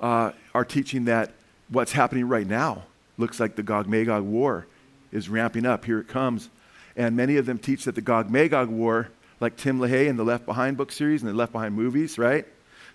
uh, 0.00 0.32
are 0.54 0.64
teaching 0.64 1.04
that 1.04 1.32
what's 1.68 1.92
happening 1.92 2.26
right 2.28 2.46
now 2.46 2.84
looks 3.18 3.40
like 3.40 3.56
the 3.56 3.62
Gog 3.62 3.86
Magog 3.86 4.24
war 4.24 4.66
is 5.12 5.28
ramping 5.28 5.66
up. 5.66 5.84
Here 5.84 6.00
it 6.00 6.08
comes. 6.08 6.50
And 6.96 7.16
many 7.16 7.36
of 7.36 7.46
them 7.46 7.58
teach 7.58 7.84
that 7.84 7.94
the 7.94 8.00
Gog 8.00 8.30
Magog 8.30 8.68
war, 8.68 9.08
like 9.40 9.56
Tim 9.56 9.78
LaHaye 9.78 10.06
in 10.06 10.16
the 10.16 10.24
Left 10.24 10.46
Behind 10.46 10.76
book 10.76 10.92
series 10.92 11.22
and 11.22 11.30
the 11.30 11.34
Left 11.34 11.52
Behind 11.52 11.74
movies, 11.74 12.18
right? 12.18 12.46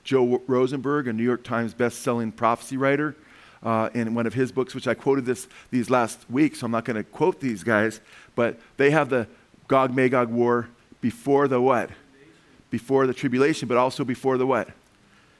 Joel 0.04 0.42
Rosenberg, 0.48 1.08
a 1.08 1.14
New 1.14 1.24
York 1.24 1.44
Times 1.44 1.74
best-selling 1.74 2.32
prophecy 2.32 2.78
writer, 2.78 3.16
uh, 3.64 3.90
in 3.94 4.16
one 4.16 4.26
of 4.26 4.34
his 4.34 4.52
books, 4.52 4.74
which 4.74 4.88
I 4.88 4.94
quoted 4.94 5.26
this 5.26 5.48
these 5.70 5.90
last 5.90 6.30
week, 6.30 6.56
so 6.56 6.66
I'm 6.66 6.72
not 6.72 6.86
going 6.86 6.96
to 6.96 7.04
quote 7.04 7.40
these 7.40 7.64
guys, 7.64 8.00
but 8.36 8.58
they 8.78 8.92
have 8.92 9.10
the 9.10 9.28
Gog 9.68 9.94
Magog 9.94 10.30
war 10.30 10.70
before 11.02 11.48
the 11.48 11.62
what? 11.62 11.90
Before 12.70 13.08
the 13.08 13.14
tribulation, 13.14 13.68
but 13.68 13.78
also 13.78 14.04
before 14.04 14.38
the 14.38 14.46
what? 14.46 14.70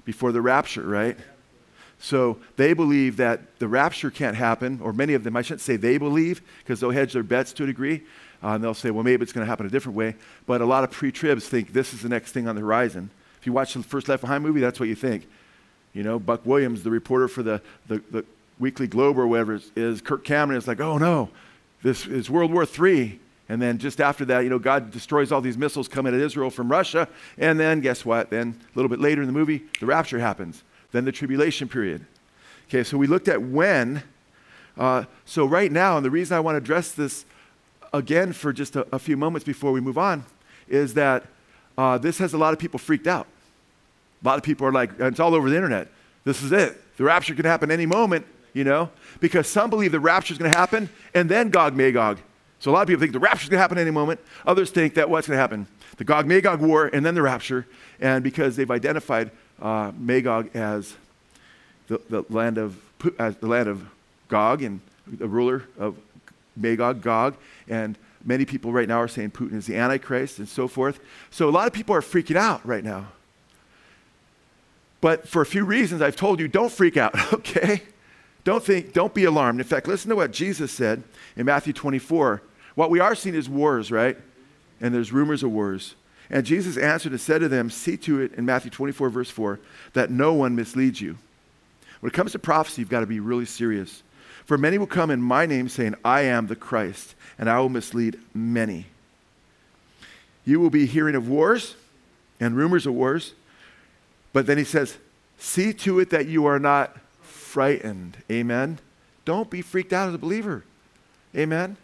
Before 0.04 0.32
the 0.32 0.42
rapture, 0.42 0.84
right? 0.84 1.18
So 2.00 2.38
they 2.56 2.74
believe 2.74 3.18
that 3.18 3.60
the 3.60 3.68
rapture 3.68 4.10
can't 4.10 4.36
happen, 4.36 4.80
or 4.82 4.94
many 4.94 5.14
of 5.14 5.24
them, 5.24 5.36
I 5.36 5.42
shouldn't 5.42 5.62
say 5.62 5.76
they 5.76 5.98
believe, 5.98 6.42
because 6.60 6.80
they'll 6.80 6.92
hedge 6.92 7.14
their 7.14 7.24
bets 7.24 7.52
to 7.54 7.64
a 7.64 7.68
degree. 7.68 8.04
Uh, 8.42 8.50
and 8.50 8.64
they'll 8.64 8.74
say, 8.74 8.90
well, 8.90 9.04
maybe 9.04 9.22
it's 9.22 9.34
going 9.34 9.46
to 9.46 9.50
happen 9.50 9.66
a 9.66 9.70
different 9.70 9.98
way. 9.98 10.16
But 10.46 10.62
a 10.62 10.66
lot 10.66 10.86
of 10.86 10.92
pre 10.92 11.12
tribs 11.12 11.48
think 11.48 11.74
this 11.74 11.94
is 11.94 12.02
the 12.02 12.10
next 12.10 12.32
thing 12.32 12.48
on 12.48 12.56
the 12.56 12.62
horizon. 12.62 13.10
If 13.40 13.46
you 13.46 13.54
watch 13.54 13.74
the 13.74 13.84
first 13.84 14.08
Left 14.08 14.22
Behind 14.22 14.44
movie, 14.44 14.62
that's 14.62 14.80
what 14.80 14.88
you 14.88 14.96
think. 14.96 15.28
You 15.94 16.04
know, 16.04 16.20
Buck 16.20 16.46
Williams, 16.46 16.84
the 16.84 16.92
reporter 16.92 17.28
for 17.28 17.44
the, 17.44 17.62
the, 17.88 18.02
the 18.12 18.26
Weekly 18.60 18.88
Globe 18.88 19.18
or 19.18 19.28
whatever 19.28 19.56
is, 19.56 19.72
is 19.76 20.02
Kirk 20.02 20.24
Cameron 20.24 20.58
is 20.58 20.68
like, 20.68 20.80
oh 20.80 20.98
no, 20.98 21.30
this 21.82 22.06
is 22.06 22.30
World 22.30 22.54
War 22.54 22.66
III. 22.66 23.20
And 23.50 23.62
then 23.62 23.80
just 23.80 24.00
after 24.00 24.24
that, 24.26 24.42
you 24.42 24.50
know, 24.50 24.60
God 24.60 24.92
destroys 24.92 25.32
all 25.32 25.42
these 25.42 25.58
missiles 25.58 25.88
coming 25.88 26.14
at 26.14 26.20
Israel 26.20 26.52
from 26.52 26.70
Russia. 26.70 27.08
And 27.38 27.60
then 27.60 27.82
guess 27.82 28.06
what? 28.06 28.30
Then 28.30 28.60
a 28.62 28.78
little 28.78 28.90
bit 28.90 29.00
later 29.00 29.22
in 29.22 29.28
the 29.28 29.34
movie, 29.34 29.64
the 29.80 29.88
rapture 29.88 30.20
happens. 30.20 30.64
Then 30.92 31.06
the 31.06 31.12
tribulation 31.12 31.68
period. 31.68 32.06
Okay, 32.68 32.84
so 32.84 32.98
we 32.98 33.08
looked 33.08 33.28
at 33.28 33.42
when. 33.42 34.04
Uh, 34.78 35.04
so 35.26 35.46
right 35.46 35.72
now, 35.72 35.98
and 35.98 36.06
the 36.06 36.12
reason 36.12 36.38
I 36.38 36.40
want 36.40 36.54
to 36.56 36.58
address 36.58 36.92
this 36.92 37.26
again 37.94 38.34
for 38.34 38.54
just 38.54 38.76
a, 38.76 38.88
a 38.94 39.00
few 39.00 39.18
moments 39.18 39.44
before 39.44 39.72
we 39.72 39.82
move 39.82 39.98
on 39.98 40.24
is 40.68 40.94
that 40.94 41.26
uh, 41.78 41.98
this 41.98 42.18
has 42.20 42.34
a 42.34 42.38
lot 42.38 42.54
of 42.54 42.60
people 42.60 42.80
freaked 42.80 43.08
out. 43.08 43.28
A 44.24 44.28
lot 44.28 44.38
of 44.38 44.44
people 44.44 44.68
are 44.68 44.72
like, 44.72 44.92
it's 45.00 45.20
all 45.20 45.34
over 45.34 45.50
the 45.50 45.56
internet. 45.56 45.88
This 46.26 46.44
is 46.44 46.52
it. 46.52 46.80
The 46.98 47.04
rapture 47.04 47.34
can 47.34 47.46
happen 47.46 47.72
any 47.72 47.86
moment, 47.86 48.26
you 48.54 48.64
know, 48.64 48.90
because 49.20 49.48
some 49.48 49.70
believe 49.70 49.92
the 49.92 50.00
rapture 50.00 50.34
is 50.34 50.38
going 50.38 50.52
to 50.52 50.58
happen 50.58 50.90
and 51.14 51.30
then 51.30 51.50
Gog 51.50 51.76
Magog. 51.76 52.20
So 52.60 52.72
a 52.72 52.74
lot 52.74 52.82
of 52.82 52.88
people 52.90 53.00
think 53.00 53.14
the 53.14 53.20
rapture 53.20 53.44
is 53.44 53.50
going 53.50 53.58
to 53.58 53.62
happen 53.62 53.78
any 53.78 53.92
moment. 53.92 54.20
Others 54.46 54.72
think 54.72 54.96
that 54.96 55.10
what's 55.10 55.28
going 55.28 55.38
to 55.38 55.42
happen? 55.42 55.68
The 55.98 56.04
Gog 56.04 56.28
Magog 56.28 56.60
war 56.60 56.88
and 56.88 57.06
then 57.06 57.16
the 57.16 57.22
rapture. 57.22 57.66
And 58.02 58.24
because 58.24 58.58
they've 58.58 58.70
identified 58.70 59.32
uh, 59.62 59.92
Magog 59.98 60.56
as 60.56 60.96
the, 61.88 62.02
the, 62.10 62.24
land 62.30 62.58
of, 62.58 62.80
as 63.18 63.36
the 63.38 63.48
land 63.48 63.68
of 63.68 63.86
Gog 64.28 64.62
and 64.62 64.80
the 65.08 65.28
ruler 65.28 65.64
of 65.78 65.98
Magog, 66.56 67.02
Gog, 67.02 67.36
and 67.68 67.98
many 68.24 68.46
people 68.46 68.72
right 68.72 68.88
now 68.88 69.00
are 69.00 69.08
saying 69.08 69.32
Putin 69.32 69.56
is 69.56 69.66
the 69.66 69.76
Antichrist 69.76 70.40
and 70.40 70.48
so 70.48 70.68
forth. 70.68 71.00
So 71.32 71.50
a 71.50 71.52
lot 71.52 71.68
of 71.68 71.74
people 71.74 71.96
are 71.96 72.02
freaking 72.02 72.36
out 72.36 72.66
right 72.66 72.84
now. 72.84 73.08
But 75.02 75.28
for 75.28 75.42
a 75.42 75.46
few 75.46 75.64
reasons, 75.64 76.02
I've 76.02 76.16
told 76.16 76.40
you 76.40 76.48
don't 76.48 76.72
freak 76.72 76.98
out, 76.98 77.34
okay? 77.34 77.84
Don't 78.44 78.64
think, 78.64 78.94
don't 78.94 79.14
be 79.14 79.26
alarmed. 79.26 79.60
In 79.60 79.66
fact, 79.66 79.88
listen 79.88 80.10
to 80.10 80.16
what 80.16 80.32
Jesus 80.32 80.72
said 80.72 81.04
in 81.36 81.46
Matthew 81.46 81.74
24. 81.74 82.42
What 82.76 82.90
we 82.90 83.00
are 83.00 83.16
seeing 83.16 83.36
is 83.36 83.50
wars, 83.50 83.92
right? 83.92 84.18
And 84.82 84.94
there's 84.94 85.12
rumors 85.12 85.44
of 85.44 85.52
wars. 85.52 85.96
And 86.30 86.46
Jesus 86.46 86.78
answered 86.78 87.12
and 87.12 87.22
said 87.22 87.42
to 87.42 87.50
them, 87.50 87.70
See 87.70 87.98
to 87.98 88.22
it 88.22 88.34
in 88.36 88.46
Matthew 88.46 88.70
24, 88.70 89.10
verse 89.10 89.30
4, 89.30 89.60
that 89.94 90.12
no 90.12 90.34
one 90.34 90.56
misleads 90.56 91.02
you. 91.02 91.18
When 92.00 92.12
it 92.12 92.14
comes 92.14 92.34
to 92.34 92.40
prophecy, 92.40 92.82
you've 92.82 92.90
got 92.90 93.02
to 93.02 93.08
be 93.08 93.20
really 93.20 93.46
serious. 93.46 94.04
For 94.46 94.58
many 94.58 94.78
will 94.78 94.88
come 94.88 95.12
in 95.12 95.22
my 95.22 95.46
name 95.46 95.70
saying, 95.70 95.96
I 96.04 96.22
am 96.22 96.48
the 96.48 96.56
Christ, 96.56 97.16
and 97.38 97.50
I 97.50 97.60
will 97.60 97.70
mislead 97.70 98.20
many. 98.34 98.86
you 100.46 100.60
will 100.60 100.70
be 100.70 100.86
hearing 100.86 101.16
of 101.16 101.28
wars 101.30 101.76
and 102.40 102.56
rumors 102.56 102.86
of 102.86 102.94
wars. 102.94 103.34
But 104.34 104.48
then 104.48 104.58
he 104.58 104.64
says, 104.64 104.98
see 105.38 105.74
to 105.74 106.00
it 106.00 106.10
that 106.12 106.28
you 106.28 106.46
are 106.46 106.60
not 106.60 106.98
frightened. 107.22 108.18
Amen. 108.32 108.80
Don't 109.26 109.50
be 109.50 109.62
freaked 109.62 109.94
out 109.94 110.08
as 110.08 110.16
a 110.16 110.20
believer. 110.20 110.64
Amen. 111.36 111.78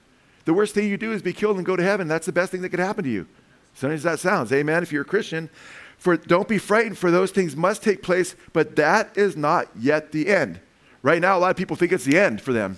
The 0.46 0.54
worst 0.54 0.74
thing 0.74 0.90
you 0.90 0.98
do 0.98 1.12
is 1.12 1.22
be 1.22 1.34
killed 1.34 1.58
and 1.58 1.66
go 1.66 1.75
to 1.75 1.84
heaven. 1.84 2.08
That's 2.08 2.25
the 2.25 2.32
best 2.32 2.52
thing 2.52 2.62
that 2.62 2.70
could 2.70 2.80
happen 2.80 3.04
to 3.04 3.10
you. 3.10 3.28
Sometimes 3.75 4.03
that 4.03 4.20
sounds. 4.20 4.51
Amen. 4.51 4.82
If 4.82 4.91
you're 4.91 5.03
a 5.03 5.05
Christian, 5.05 5.50
for 5.98 6.17
don't 6.17 6.48
be 6.48 6.58
frightened, 6.58 6.98
for 6.98 7.12
those 7.12 7.32
things 7.32 7.55
must 7.55 7.84
take 7.84 8.01
place, 8.01 8.36
but 8.53 8.75
that 8.77 9.15
is 9.17 9.36
not 9.36 9.67
yet 9.77 10.12
the 10.12 10.27
end. 10.29 10.60
Right 11.03 11.22
now, 11.22 11.38
a 11.38 11.39
lot 11.39 11.51
of 11.51 11.58
people 11.58 11.75
think 11.75 11.91
it's 11.91 12.05
the 12.05 12.17
end 12.17 12.41
for 12.41 12.53
them. 12.53 12.77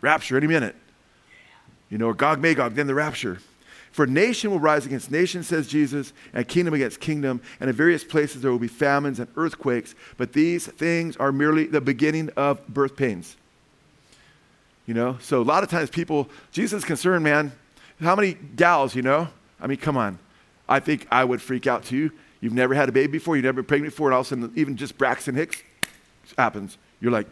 Rapture 0.00 0.36
any 0.36 0.46
minute. 0.46 0.74
You 1.88 1.98
know, 1.98 2.12
Gog 2.12 2.40
Magog, 2.40 2.74
then 2.74 2.86
the 2.86 2.94
rapture. 2.94 3.38
For 3.92 4.08
nation 4.08 4.50
will 4.50 4.58
rise 4.58 4.86
against 4.86 5.12
nation, 5.12 5.44
says 5.44 5.68
Jesus, 5.68 6.12
and 6.32 6.48
kingdom 6.48 6.74
against 6.74 6.98
kingdom, 6.98 7.40
and 7.60 7.70
in 7.70 7.76
various 7.76 8.02
places 8.02 8.42
there 8.42 8.50
will 8.50 8.58
be 8.58 8.66
famines 8.66 9.20
and 9.20 9.28
earthquakes, 9.36 9.94
but 10.16 10.32
these 10.32 10.66
things 10.66 11.16
are 11.18 11.30
merely 11.30 11.66
the 11.66 11.80
beginning 11.80 12.30
of 12.36 12.66
birth 12.66 12.96
pains. 12.96 13.36
You 14.86 14.94
know, 14.94 15.16
so 15.20 15.40
a 15.40 15.44
lot 15.44 15.62
of 15.62 15.70
times 15.70 15.90
people, 15.90 16.28
Jesus 16.50 16.78
is 16.78 16.84
concerned, 16.84 17.22
man. 17.22 17.52
How 18.00 18.16
many 18.16 18.34
gals, 18.34 18.96
you 18.96 19.02
know? 19.02 19.28
I 19.60 19.66
mean, 19.66 19.78
come 19.78 19.96
on. 19.96 20.18
I 20.68 20.80
think 20.80 21.06
I 21.10 21.24
would 21.24 21.42
freak 21.42 21.66
out 21.66 21.84
too. 21.84 22.10
You've 22.40 22.52
never 22.52 22.74
had 22.74 22.88
a 22.88 22.92
baby 22.92 23.12
before, 23.12 23.36
you've 23.36 23.44
never 23.44 23.62
been 23.62 23.68
pregnant 23.68 23.92
before, 23.94 24.08
and 24.08 24.14
all 24.14 24.20
of 24.20 24.26
a 24.26 24.28
sudden, 24.28 24.52
even 24.54 24.76
just 24.76 24.98
Braxton 24.98 25.34
Hicks 25.34 25.62
happens. 26.36 26.76
You're 27.00 27.12
like, 27.12 27.26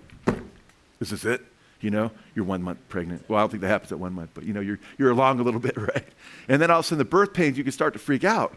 is 1.00 1.10
this 1.10 1.24
it? 1.24 1.42
You 1.80 1.90
know, 1.90 2.12
you're 2.34 2.44
one 2.44 2.62
month 2.62 2.78
pregnant. 2.88 3.28
Well, 3.28 3.38
I 3.38 3.42
don't 3.42 3.50
think 3.50 3.60
that 3.62 3.68
happens 3.68 3.92
at 3.92 3.98
one 3.98 4.12
month, 4.12 4.30
but 4.34 4.44
you 4.44 4.52
know, 4.52 4.60
you're, 4.60 4.78
you're 4.98 5.10
along 5.10 5.40
a 5.40 5.42
little 5.42 5.60
bit, 5.68 5.76
right? 5.76 6.06
And 6.48 6.62
then 6.62 6.70
all 6.70 6.78
of 6.78 6.84
a 6.84 6.88
sudden, 6.88 6.98
the 6.98 7.04
birth 7.04 7.32
pains, 7.32 7.58
you 7.58 7.64
can 7.64 7.72
start 7.72 7.92
to 7.94 7.98
freak 7.98 8.24
out. 8.24 8.56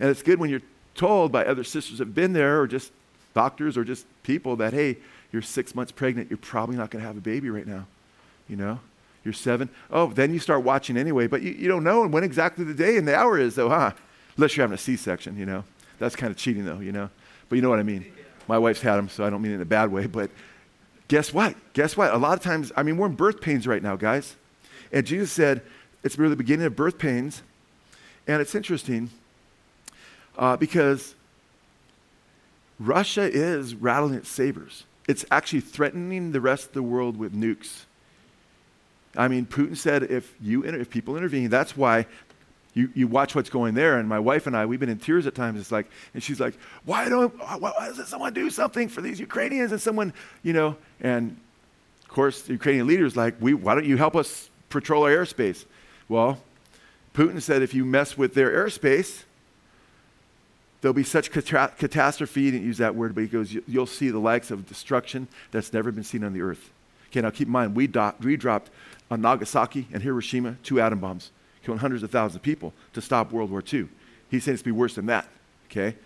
And 0.00 0.08
it's 0.08 0.22
good 0.22 0.38
when 0.38 0.48
you're 0.48 0.62
told 0.94 1.32
by 1.32 1.44
other 1.44 1.64
sisters 1.64 1.98
that 1.98 2.06
have 2.06 2.14
been 2.14 2.32
there, 2.32 2.60
or 2.60 2.66
just 2.66 2.92
doctors, 3.34 3.76
or 3.76 3.84
just 3.84 4.06
people 4.22 4.56
that, 4.56 4.72
hey, 4.72 4.98
you're 5.32 5.42
six 5.42 5.74
months 5.74 5.92
pregnant, 5.92 6.30
you're 6.30 6.38
probably 6.38 6.76
not 6.76 6.90
going 6.90 7.02
to 7.02 7.06
have 7.06 7.16
a 7.16 7.20
baby 7.20 7.50
right 7.50 7.66
now. 7.66 7.86
You 8.48 8.56
know, 8.56 8.80
you're 9.24 9.34
seven. 9.34 9.68
Oh, 9.90 10.08
then 10.08 10.32
you 10.32 10.40
start 10.40 10.62
watching 10.62 10.96
anyway, 10.96 11.26
but 11.26 11.42
you, 11.42 11.52
you 11.52 11.68
don't 11.68 11.84
know 11.84 12.06
when 12.06 12.24
exactly 12.24 12.64
the 12.64 12.74
day 12.74 12.96
and 12.96 13.06
the 13.06 13.16
hour 13.16 13.38
is, 13.38 13.54
though, 13.54 13.68
huh? 13.68 13.92
Unless 14.36 14.56
you're 14.56 14.64
having 14.64 14.74
a 14.74 14.78
C 14.78 14.96
section, 14.96 15.36
you 15.36 15.46
know. 15.46 15.64
That's 15.98 16.16
kind 16.16 16.30
of 16.30 16.36
cheating, 16.36 16.64
though, 16.64 16.80
you 16.80 16.92
know. 16.92 17.10
But 17.48 17.56
you 17.56 17.62
know 17.62 17.70
what 17.70 17.78
I 17.78 17.84
mean. 17.84 18.06
My 18.48 18.58
wife's 18.58 18.80
had 18.80 18.96
them, 18.96 19.08
so 19.08 19.24
I 19.24 19.30
don't 19.30 19.42
mean 19.42 19.52
it 19.52 19.56
in 19.56 19.60
a 19.60 19.66
bad 19.66 19.92
way, 19.92 20.06
but 20.06 20.30
guess 21.08 21.32
what? 21.32 21.54
Guess 21.74 21.96
what? 21.96 22.12
A 22.12 22.16
lot 22.16 22.36
of 22.36 22.42
times, 22.42 22.72
I 22.76 22.82
mean, 22.82 22.96
we're 22.96 23.06
in 23.06 23.14
birth 23.14 23.40
pains 23.40 23.66
right 23.66 23.82
now, 23.82 23.96
guys. 23.96 24.36
And 24.92 25.06
Jesus 25.06 25.30
said, 25.30 25.62
it's 26.02 26.18
really 26.18 26.30
the 26.30 26.36
beginning 26.36 26.66
of 26.66 26.74
birth 26.74 26.98
pains. 26.98 27.42
And 28.26 28.40
it's 28.40 28.54
interesting 28.54 29.10
uh, 30.36 30.56
because 30.56 31.14
Russia 32.80 33.22
is 33.22 33.74
rattling 33.74 34.14
its 34.14 34.28
sabers. 34.28 34.84
It's 35.06 35.24
actually 35.30 35.60
threatening 35.60 36.32
the 36.32 36.40
rest 36.40 36.68
of 36.68 36.72
the 36.72 36.82
world 36.82 37.16
with 37.16 37.34
nukes. 37.34 37.84
I 39.16 39.28
mean, 39.28 39.46
Putin 39.46 39.76
said 39.76 40.04
if, 40.04 40.34
you, 40.40 40.64
if 40.64 40.88
people 40.90 41.16
intervene, 41.16 41.50
that's 41.50 41.76
why 41.76 42.06
you, 42.74 42.90
you 42.94 43.06
watch 43.06 43.34
what's 43.34 43.50
going 43.50 43.74
there. 43.74 43.98
And 43.98 44.08
my 44.08 44.18
wife 44.18 44.46
and 44.46 44.56
I, 44.56 44.64
we've 44.64 44.80
been 44.80 44.88
in 44.88 44.98
tears 44.98 45.26
at 45.26 45.34
times. 45.34 45.60
It's 45.60 45.72
like, 45.72 45.90
and 46.14 46.22
she's 46.22 46.40
like, 46.40 46.54
why 46.84 47.08
don't, 47.08 47.34
why, 47.60 47.72
doesn't 47.80 48.06
someone 48.06 48.32
do 48.32 48.48
something 48.48 48.88
for 48.88 49.02
these 49.02 49.20
Ukrainians? 49.20 49.72
And 49.72 49.80
someone, 49.80 50.14
you 50.42 50.52
know, 50.52 50.76
and 51.00 51.36
of 52.02 52.08
course, 52.08 52.42
the 52.42 52.52
Ukrainian 52.52 52.86
leaders 52.86 53.16
like, 53.16 53.34
we, 53.40 53.54
why 53.54 53.74
don't 53.74 53.84
you 53.84 53.96
help 53.96 54.16
us 54.16 54.50
patrol 54.70 55.04
our 55.04 55.10
airspace? 55.10 55.66
Well, 56.08 56.38
Putin 57.14 57.42
said 57.42 57.62
if 57.62 57.74
you 57.74 57.84
mess 57.84 58.16
with 58.16 58.32
their 58.34 58.50
airspace, 58.50 59.24
there'll 60.80 60.94
be 60.94 61.04
such 61.04 61.30
cata- 61.30 61.72
catastrophe, 61.76 62.44
he 62.44 62.50
didn't 62.50 62.66
use 62.66 62.78
that 62.78 62.94
word, 62.94 63.14
but 63.14 63.20
he 63.20 63.28
goes, 63.28 63.54
you'll 63.66 63.86
see 63.86 64.10
the 64.10 64.18
likes 64.18 64.50
of 64.50 64.66
destruction 64.66 65.28
that's 65.50 65.72
never 65.72 65.92
been 65.92 66.04
seen 66.04 66.24
on 66.24 66.32
the 66.32 66.40
earth. 66.40 66.70
Okay, 67.10 67.20
now 67.20 67.30
keep 67.30 67.46
in 67.46 67.52
mind, 67.52 67.76
we, 67.76 67.86
do- 67.86 68.12
we 68.20 68.36
dropped 68.36 68.70
on 69.12 69.20
Nagasaki 69.20 69.86
and 69.92 70.02
Hiroshima 70.02 70.56
two 70.62 70.80
atom 70.80 70.98
bombs 70.98 71.30
killing 71.62 71.78
hundreds 71.78 72.02
of 72.02 72.10
thousands 72.10 72.36
of 72.36 72.42
people 72.42 72.72
to 72.94 73.00
stop 73.00 73.30
World 73.30 73.50
War 73.50 73.62
II. 73.72 73.86
He's 74.30 74.44
saying 74.44 74.54
it's 74.54 74.62
be 74.62 74.72
worse 74.72 74.94
than 74.94 75.06
that, 75.06 75.28
okay? 75.70 75.96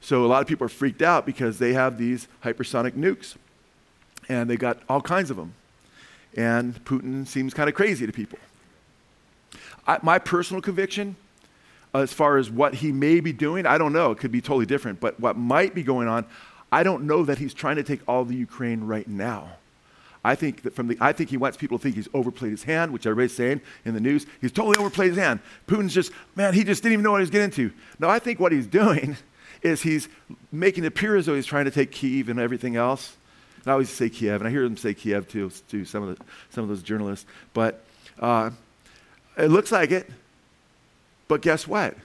So 0.00 0.24
a 0.24 0.26
lot 0.28 0.40
of 0.40 0.48
people 0.48 0.64
are 0.64 0.70
freaked 0.70 1.02
out 1.02 1.26
because 1.26 1.58
they 1.58 1.74
have 1.74 1.98
these 1.98 2.26
hypersonic 2.42 2.92
nukes, 2.92 3.36
and 4.28 4.48
they 4.48 4.56
got 4.56 4.80
all 4.88 5.02
kinds 5.02 5.30
of 5.30 5.36
them. 5.36 5.52
And 6.36 6.82
Putin 6.84 7.26
seems 7.26 7.52
kind 7.52 7.68
of 7.68 7.74
crazy 7.74 8.06
to 8.06 8.12
people. 8.12 8.38
I, 9.86 9.98
my 10.02 10.18
personal 10.18 10.62
conviction, 10.62 11.16
as 11.94 12.12
far 12.12 12.38
as 12.38 12.50
what 12.50 12.74
he 12.74 12.90
may 12.90 13.20
be 13.20 13.32
doing, 13.32 13.66
I 13.66 13.76
don't 13.78 13.92
know. 13.92 14.10
It 14.10 14.18
could 14.18 14.32
be 14.32 14.40
totally 14.40 14.66
different. 14.66 15.00
But 15.00 15.20
what 15.20 15.36
might 15.36 15.74
be 15.74 15.82
going 15.82 16.08
on, 16.08 16.26
I 16.72 16.82
don't 16.82 17.04
know 17.04 17.24
that 17.24 17.38
he's 17.38 17.54
trying 17.54 17.76
to 17.76 17.82
take 17.82 18.00
all 18.08 18.24
the 18.24 18.34
Ukraine 18.34 18.84
right 18.84 19.06
now. 19.06 19.50
I 20.24 20.34
think 20.34 20.62
that 20.62 20.74
from 20.74 20.88
the, 20.88 20.98
I 21.00 21.12
think 21.12 21.30
he 21.30 21.36
wants 21.36 21.56
people 21.56 21.78
to 21.78 21.82
think 21.82 21.94
he's 21.94 22.08
overplayed 22.12 22.50
his 22.50 22.64
hand, 22.64 22.92
which 22.92 23.06
everybody's 23.06 23.36
saying 23.36 23.60
in 23.84 23.94
the 23.94 24.00
news. 24.00 24.26
He's 24.40 24.52
totally 24.52 24.76
overplayed 24.76 25.10
his 25.10 25.18
hand. 25.18 25.40
Putin's 25.66 25.94
just, 25.94 26.12
man, 26.34 26.54
he 26.54 26.64
just 26.64 26.82
didn't 26.82 26.94
even 26.94 27.02
know 27.04 27.12
what 27.12 27.18
he 27.18 27.22
was 27.22 27.30
getting 27.30 27.46
into. 27.46 27.72
No, 27.98 28.08
I 28.08 28.18
think 28.18 28.40
what 28.40 28.52
he's 28.52 28.66
doing 28.66 29.16
is 29.62 29.82
he's 29.82 30.08
making 30.50 30.84
it 30.84 30.88
appear 30.88 31.16
as 31.16 31.26
though 31.26 31.34
he's 31.34 31.46
trying 31.46 31.66
to 31.66 31.70
take 31.70 31.92
Kiev 31.92 32.28
and 32.28 32.38
everything 32.38 32.76
else. 32.76 33.16
And 33.58 33.68
I 33.68 33.72
always 33.72 33.90
say 33.90 34.08
Kiev, 34.08 34.40
and 34.40 34.48
I 34.48 34.50
hear 34.50 34.62
them 34.64 34.76
say 34.76 34.94
Kiev 34.94 35.28
too, 35.28 35.50
to 35.68 35.84
some 35.84 36.02
of, 36.02 36.18
the, 36.18 36.24
some 36.50 36.62
of 36.62 36.68
those 36.68 36.82
journalists. 36.82 37.26
But 37.54 37.84
uh, 38.18 38.50
it 39.36 39.48
looks 39.48 39.70
like 39.72 39.90
it. 39.90 40.10
But 41.28 41.42
guess 41.42 41.66
what? 41.66 41.96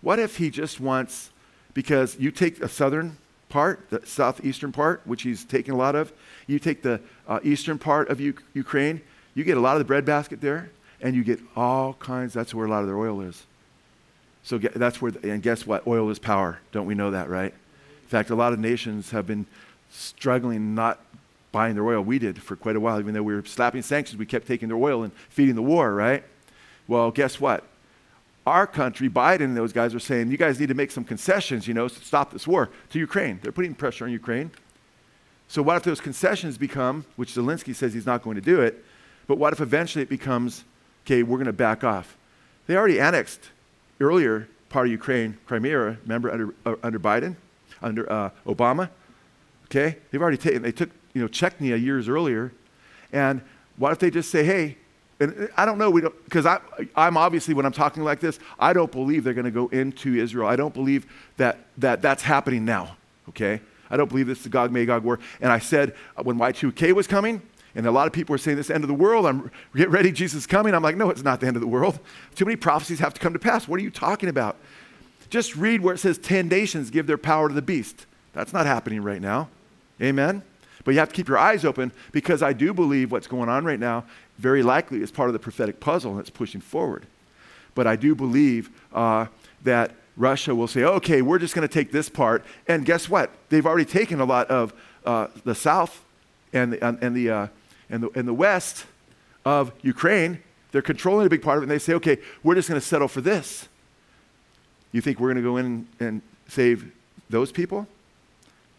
What 0.00 0.18
if 0.18 0.36
he 0.36 0.50
just 0.50 0.80
wants, 0.80 1.30
because 1.72 2.18
you 2.18 2.30
take 2.30 2.60
a 2.60 2.68
southern 2.68 3.16
part, 3.54 3.88
the 3.88 4.04
southeastern 4.04 4.72
part, 4.72 5.00
which 5.04 5.22
he's 5.22 5.44
taking 5.44 5.72
a 5.72 5.76
lot 5.76 5.94
of, 5.94 6.12
you 6.48 6.58
take 6.58 6.82
the 6.82 7.00
uh, 7.28 7.38
eastern 7.44 7.78
part 7.78 8.08
of 8.08 8.20
U- 8.20 8.34
Ukraine, 8.52 9.00
you 9.36 9.44
get 9.44 9.56
a 9.56 9.60
lot 9.60 9.76
of 9.76 9.78
the 9.78 9.84
breadbasket 9.84 10.40
there, 10.40 10.72
and 11.00 11.14
you 11.14 11.22
get 11.22 11.38
all 11.54 11.94
kinds, 11.94 12.34
that's 12.34 12.52
where 12.52 12.66
a 12.66 12.68
lot 12.68 12.80
of 12.80 12.88
their 12.88 12.98
oil 12.98 13.20
is. 13.20 13.44
So 14.42 14.58
get, 14.58 14.74
that's 14.74 15.00
where, 15.00 15.12
the, 15.12 15.30
and 15.30 15.40
guess 15.40 15.64
what? 15.64 15.86
Oil 15.86 16.10
is 16.10 16.18
power. 16.18 16.58
Don't 16.72 16.86
we 16.86 16.96
know 16.96 17.12
that, 17.12 17.28
right? 17.28 17.54
In 18.02 18.08
fact, 18.08 18.30
a 18.30 18.34
lot 18.34 18.52
of 18.52 18.58
nations 18.58 19.12
have 19.12 19.24
been 19.24 19.46
struggling 19.88 20.74
not 20.74 20.98
buying 21.52 21.76
their 21.76 21.86
oil. 21.86 22.02
We 22.02 22.18
did 22.18 22.42
for 22.42 22.56
quite 22.56 22.74
a 22.74 22.80
while, 22.80 22.98
even 22.98 23.14
though 23.14 23.22
we 23.22 23.36
were 23.36 23.44
slapping 23.44 23.82
sanctions, 23.82 24.18
we 24.18 24.26
kept 24.26 24.48
taking 24.48 24.66
their 24.66 24.76
oil 24.76 25.04
and 25.04 25.12
feeding 25.28 25.54
the 25.54 25.62
war, 25.62 25.94
right? 25.94 26.24
Well, 26.88 27.12
guess 27.12 27.38
what? 27.38 27.62
Our 28.46 28.66
country, 28.66 29.08
Biden 29.08 29.40
and 29.40 29.56
those 29.56 29.72
guys 29.72 29.94
are 29.94 30.00
saying, 30.00 30.30
you 30.30 30.36
guys 30.36 30.60
need 30.60 30.68
to 30.68 30.74
make 30.74 30.90
some 30.90 31.04
concessions, 31.04 31.66
you 31.66 31.74
know, 31.74 31.88
to 31.88 32.04
stop 32.04 32.30
this 32.30 32.46
war 32.46 32.70
to 32.90 32.98
Ukraine. 32.98 33.40
They're 33.42 33.52
putting 33.52 33.74
pressure 33.74 34.04
on 34.04 34.10
Ukraine. 34.10 34.50
So 35.48 35.62
what 35.62 35.76
if 35.76 35.82
those 35.82 36.00
concessions 36.00 36.58
become, 36.58 37.04
which 37.16 37.34
Zelensky 37.34 37.74
says 37.74 37.94
he's 37.94 38.06
not 38.06 38.22
going 38.22 38.36
to 38.36 38.42
do 38.42 38.60
it, 38.60 38.84
but 39.26 39.38
what 39.38 39.52
if 39.52 39.60
eventually 39.60 40.02
it 40.02 40.08
becomes, 40.08 40.64
okay, 41.04 41.22
we're 41.22 41.38
going 41.38 41.46
to 41.46 41.52
back 41.52 41.84
off? 41.84 42.16
They 42.66 42.76
already 42.76 43.00
annexed 43.00 43.50
earlier 44.00 44.48
part 44.68 44.86
of 44.86 44.92
Ukraine, 44.92 45.38
Crimea, 45.46 45.78
remember, 45.78 46.30
under, 46.30 46.54
uh, 46.66 46.74
under 46.82 46.98
Biden, 46.98 47.36
under 47.80 48.10
uh, 48.10 48.30
Obama? 48.46 48.90
Okay? 49.66 49.98
They've 50.10 50.20
already 50.20 50.36
taken, 50.36 50.62
they 50.62 50.72
took, 50.72 50.90
you 51.12 51.22
know, 51.22 51.28
Chechnya 51.28 51.80
years 51.80 52.08
earlier. 52.08 52.52
And 53.12 53.40
what 53.76 53.92
if 53.92 53.98
they 53.98 54.10
just 54.10 54.30
say, 54.30 54.44
hey, 54.44 54.76
and 55.20 55.48
I 55.56 55.64
don't 55.64 55.78
know, 55.78 55.90
we 55.90 56.00
don't, 56.00 56.24
because 56.24 56.46
I'm 56.96 57.16
obviously, 57.16 57.54
when 57.54 57.66
I'm 57.66 57.72
talking 57.72 58.02
like 58.02 58.20
this, 58.20 58.38
I 58.58 58.72
don't 58.72 58.90
believe 58.90 59.24
they're 59.24 59.34
going 59.34 59.44
to 59.44 59.50
go 59.50 59.68
into 59.68 60.14
Israel. 60.14 60.48
I 60.48 60.56
don't 60.56 60.74
believe 60.74 61.06
that, 61.36 61.58
that 61.78 62.02
that's 62.02 62.22
happening 62.22 62.64
now, 62.64 62.96
okay? 63.28 63.60
I 63.90 63.96
don't 63.96 64.08
believe 64.08 64.26
this 64.26 64.38
is 64.38 64.44
the 64.44 64.50
Gog 64.50 64.72
Magog 64.72 65.04
war. 65.04 65.20
And 65.40 65.52
I 65.52 65.58
said 65.58 65.94
uh, 66.16 66.22
when 66.22 66.36
Y2K 66.38 66.92
was 66.92 67.06
coming, 67.06 67.42
and 67.76 67.86
a 67.86 67.90
lot 67.90 68.06
of 68.06 68.12
people 68.12 68.32
were 68.32 68.38
saying 68.38 68.56
this 68.56 68.70
end 68.70 68.84
of 68.84 68.88
the 68.88 68.94
world, 68.94 69.26
I'm 69.26 69.50
get 69.74 69.90
ready, 69.90 70.12
Jesus 70.12 70.42
is 70.42 70.46
coming. 70.46 70.74
I'm 70.74 70.82
like, 70.82 70.96
no, 70.96 71.10
it's 71.10 71.24
not 71.24 71.40
the 71.40 71.46
end 71.46 71.56
of 71.56 71.60
the 71.60 71.68
world. 71.68 71.98
Too 72.34 72.44
many 72.44 72.56
prophecies 72.56 73.00
have 73.00 73.14
to 73.14 73.20
come 73.20 73.32
to 73.32 73.38
pass. 73.38 73.66
What 73.66 73.80
are 73.80 73.82
you 73.82 73.90
talking 73.90 74.28
about? 74.28 74.56
Just 75.28 75.56
read 75.56 75.80
where 75.80 75.94
it 75.94 75.98
says 75.98 76.18
10 76.18 76.48
nations 76.48 76.90
give 76.90 77.06
their 77.06 77.18
power 77.18 77.48
to 77.48 77.54
the 77.54 77.62
beast. 77.62 78.06
That's 78.32 78.52
not 78.52 78.66
happening 78.66 79.02
right 79.02 79.20
now. 79.20 79.48
Amen? 80.00 80.42
But 80.84 80.92
you 80.92 81.00
have 81.00 81.08
to 81.08 81.14
keep 81.14 81.28
your 81.28 81.38
eyes 81.38 81.64
open 81.64 81.92
because 82.12 82.42
I 82.42 82.52
do 82.52 82.74
believe 82.74 83.10
what's 83.10 83.26
going 83.26 83.48
on 83.48 83.64
right 83.64 83.80
now 83.80 84.04
very 84.38 84.62
likely 84.62 85.02
is 85.02 85.10
part 85.10 85.28
of 85.28 85.32
the 85.32 85.38
prophetic 85.38 85.80
puzzle 85.80 86.14
that's 86.16 86.30
pushing 86.30 86.60
forward. 86.60 87.06
But 87.74 87.86
I 87.86 87.96
do 87.96 88.14
believe 88.14 88.70
uh, 88.92 89.26
that 89.62 89.92
Russia 90.16 90.54
will 90.54 90.68
say, 90.68 90.84
okay, 90.84 91.22
we're 91.22 91.38
just 91.38 91.54
going 91.54 91.66
to 91.66 91.72
take 91.72 91.90
this 91.90 92.08
part. 92.08 92.44
And 92.68 92.84
guess 92.84 93.08
what? 93.08 93.30
They've 93.48 93.66
already 93.66 93.84
taken 93.84 94.20
a 94.20 94.24
lot 94.24 94.48
of 94.48 94.72
uh, 95.04 95.28
the 95.44 95.54
south 95.54 96.04
and 96.52 96.72
the, 96.72 96.84
and, 96.84 97.16
the, 97.16 97.30
uh, 97.30 97.46
and, 97.90 98.02
the, 98.02 98.10
and 98.14 98.28
the 98.28 98.34
west 98.34 98.86
of 99.44 99.72
Ukraine. 99.82 100.40
They're 100.72 100.82
controlling 100.82 101.26
a 101.26 101.30
big 101.30 101.42
part 101.42 101.58
of 101.58 101.62
it. 101.62 101.64
And 101.64 101.70
they 101.70 101.78
say, 101.78 101.94
okay, 101.94 102.18
we're 102.42 102.54
just 102.54 102.68
going 102.68 102.80
to 102.80 102.86
settle 102.86 103.08
for 103.08 103.20
this. 103.20 103.68
You 104.92 105.00
think 105.00 105.18
we're 105.18 105.32
going 105.32 105.42
to 105.42 105.50
go 105.50 105.56
in 105.56 105.88
and 105.98 106.22
save 106.48 106.92
those 107.28 107.50
people? 107.50 107.88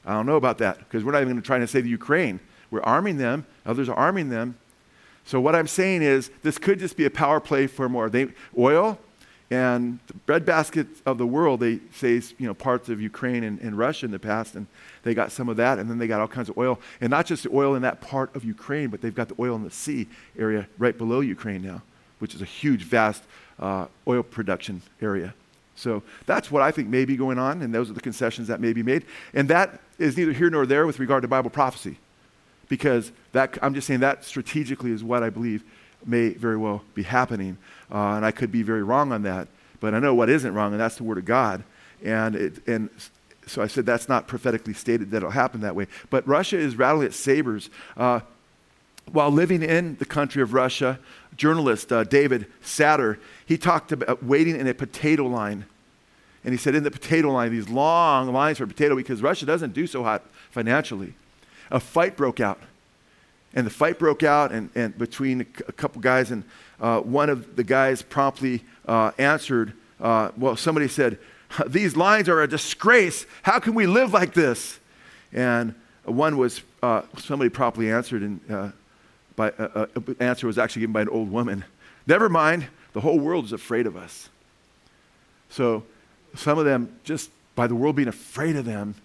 I 0.05 0.13
don't 0.13 0.25
know 0.25 0.37
about 0.37 0.59
that 0.59 0.79
because 0.79 1.03
we're 1.03 1.11
not 1.11 1.21
even 1.21 1.33
going 1.33 1.41
to 1.41 1.45
try 1.45 1.59
to 1.59 1.67
save 1.67 1.83
the 1.83 1.89
Ukraine. 1.89 2.39
We're 2.71 2.83
arming 2.83 3.17
them, 3.17 3.45
others 3.65 3.89
are 3.89 3.95
arming 3.95 4.29
them. 4.29 4.57
So, 5.25 5.41
what 5.41 5.55
I'm 5.55 5.67
saying 5.67 6.03
is, 6.03 6.29
this 6.43 6.57
could 6.57 6.79
just 6.79 6.95
be 6.95 7.05
a 7.05 7.09
power 7.09 7.39
play 7.39 7.65
for 7.67 7.89
more 7.89 8.09
they, 8.09 8.27
oil 8.57 8.99
And 9.49 9.99
the 10.07 10.13
breadbasket 10.13 10.87
of 11.05 11.17
the 11.17 11.25
world, 11.25 11.59
they 11.59 11.79
say, 11.93 12.21
you 12.37 12.47
know, 12.47 12.53
parts 12.53 12.89
of 12.89 13.01
Ukraine 13.01 13.43
and, 13.43 13.59
and, 13.59 13.77
Russia 13.77 14.05
in 14.05 14.11
the 14.11 14.19
past, 14.19 14.55
and 14.55 14.67
they 15.03 15.13
got 15.13 15.31
some 15.31 15.49
of 15.49 15.57
that, 15.57 15.79
and 15.79 15.89
then 15.89 15.97
they 15.97 16.07
got 16.07 16.21
all 16.21 16.27
kinds 16.27 16.49
of 16.49 16.57
oil. 16.57 16.79
And 17.01 17.09
not 17.09 17.25
just 17.25 17.43
the 17.43 17.49
oil 17.51 17.75
in 17.75 17.81
that 17.81 18.01
part 18.01 18.35
of 18.35 18.43
Ukraine, 18.43 18.89
but 18.89 19.01
they've 19.01 19.13
got 19.13 19.27
the 19.27 19.35
oil 19.39 19.55
in 19.55 19.63
the 19.63 19.71
sea 19.71 20.07
area 20.37 20.67
right 20.77 20.97
below 20.97 21.19
Ukraine 21.21 21.61
now, 21.61 21.81
which 22.19 22.33
is 22.35 22.41
a 22.41 22.45
huge, 22.45 22.83
vast 22.83 23.23
uh, 23.59 23.85
oil 24.07 24.23
production 24.23 24.81
area. 25.01 25.33
So 25.75 26.03
that's 26.25 26.49
what 26.49 26.61
I 26.61 26.71
think 26.71 26.87
may 26.87 27.05
be 27.05 27.17
going 27.17 27.37
on, 27.37 27.61
and 27.61 27.73
those 27.73 27.89
are 27.89 27.93
the 27.93 28.01
concessions 28.01 28.47
that 28.47 28.59
may 28.59 28.73
be 28.73 28.83
made. 28.83 29.05
And 29.33 29.47
that 29.49 29.79
is 29.97 30.17
neither 30.17 30.33
here 30.33 30.49
nor 30.49 30.65
there 30.65 30.85
with 30.85 30.99
regard 30.99 31.21
to 31.23 31.27
Bible 31.27 31.49
prophecy, 31.49 31.97
because 32.67 33.11
that, 33.31 33.57
I'm 33.61 33.73
just 33.73 33.87
saying 33.87 33.99
that 34.01 34.23
strategically 34.23 34.91
is 34.91 35.03
what 35.03 35.23
I 35.23 35.29
believe 35.29 35.63
may 36.05 36.29
very 36.29 36.57
well 36.57 36.83
be 36.93 37.03
happening. 37.03 37.57
Uh, 37.91 38.15
and 38.15 38.25
I 38.25 38.31
could 38.31 38.51
be 38.51 38.63
very 38.63 38.83
wrong 38.83 39.11
on 39.11 39.23
that, 39.23 39.47
but 39.79 39.93
I 39.93 39.99
know 39.99 40.13
what 40.13 40.29
isn't 40.29 40.53
wrong, 40.53 40.71
and 40.71 40.79
that's 40.79 40.95
the 40.95 41.03
Word 41.03 41.17
of 41.17 41.25
God. 41.25 41.63
And, 42.03 42.35
it, 42.35 42.67
and 42.67 42.89
so 43.47 43.61
I 43.61 43.67
said 43.67 43.85
that's 43.85 44.09
not 44.09 44.27
prophetically 44.27 44.73
stated 44.73 45.11
that 45.11 45.17
it'll 45.17 45.29
happen 45.29 45.61
that 45.61 45.75
way. 45.75 45.87
But 46.09 46.27
Russia 46.27 46.57
is 46.57 46.75
rattling 46.75 47.07
its 47.07 47.17
sabers. 47.17 47.69
Uh, 47.95 48.21
while 49.11 49.29
living 49.29 49.61
in 49.61 49.97
the 49.97 50.05
country 50.05 50.41
of 50.41 50.53
Russia, 50.53 50.99
journalist 51.37 51.91
uh, 51.91 52.03
David 52.03 52.47
Satter, 52.63 53.17
he 53.45 53.57
talked 53.57 53.91
about 53.91 54.23
waiting 54.23 54.59
in 54.59 54.67
a 54.67 54.73
potato 54.73 55.25
line. 55.25 55.65
And 56.43 56.53
he 56.53 56.57
said, 56.57 56.75
in 56.75 56.83
the 56.83 56.91
potato 56.91 57.31
line, 57.31 57.51
these 57.51 57.69
long 57.69 58.31
lines 58.31 58.59
for 58.59 58.67
potato, 58.67 58.95
because 58.95 59.21
Russia 59.21 59.45
doesn't 59.45 59.73
do 59.73 59.87
so 59.87 60.03
hot 60.03 60.23
financially. 60.51 61.13
A 61.71 61.79
fight 61.79 62.15
broke 62.15 62.39
out. 62.39 62.59
And 63.53 63.65
the 63.65 63.71
fight 63.71 63.97
broke 63.97 64.21
out 64.21 64.51
and, 64.51 64.69
and 64.75 64.97
between 64.97 65.41
a, 65.41 65.45
couple 65.45 66.01
guys, 66.01 66.29
and 66.29 66.43
uh, 66.79 66.99
one 66.99 67.29
of 67.29 67.55
the 67.55 67.63
guys 67.63 68.01
promptly 68.01 68.63
uh, 68.85 69.11
answered, 69.17 69.73
uh, 70.01 70.31
well, 70.35 70.57
somebody 70.57 70.89
said, 70.89 71.17
These 71.67 71.95
lines 71.95 72.27
are 72.27 72.41
a 72.41 72.47
disgrace. 72.47 73.25
How 73.43 73.59
can 73.59 73.73
we 73.73 73.87
live 73.87 74.11
like 74.11 74.33
this? 74.33 74.79
And 75.31 75.73
one 76.03 76.37
was, 76.37 76.61
uh, 76.83 77.03
somebody 77.17 77.49
promptly 77.49 77.89
answered, 77.89 78.21
and 78.21 78.39
uh, 78.51 78.71
by, 79.35 79.51
uh, 79.51 79.87
answer 80.19 80.47
was 80.47 80.57
actually 80.57 80.81
given 80.81 80.93
by 80.93 81.01
an 81.01 81.09
old 81.09 81.31
woman. 81.31 81.63
Never 82.07 82.29
mind, 82.29 82.67
the 82.93 83.01
whole 83.01 83.19
world 83.19 83.45
is 83.45 83.53
afraid 83.53 83.87
of 83.87 83.95
us. 83.95 84.29
So 85.49 85.83
some 86.35 86.57
of 86.57 86.65
them, 86.65 86.99
just 87.03 87.29
by 87.55 87.67
the 87.67 87.75
world 87.75 87.95
being 87.95 88.07
afraid 88.07 88.55
of 88.55 88.65
them, 88.65 88.95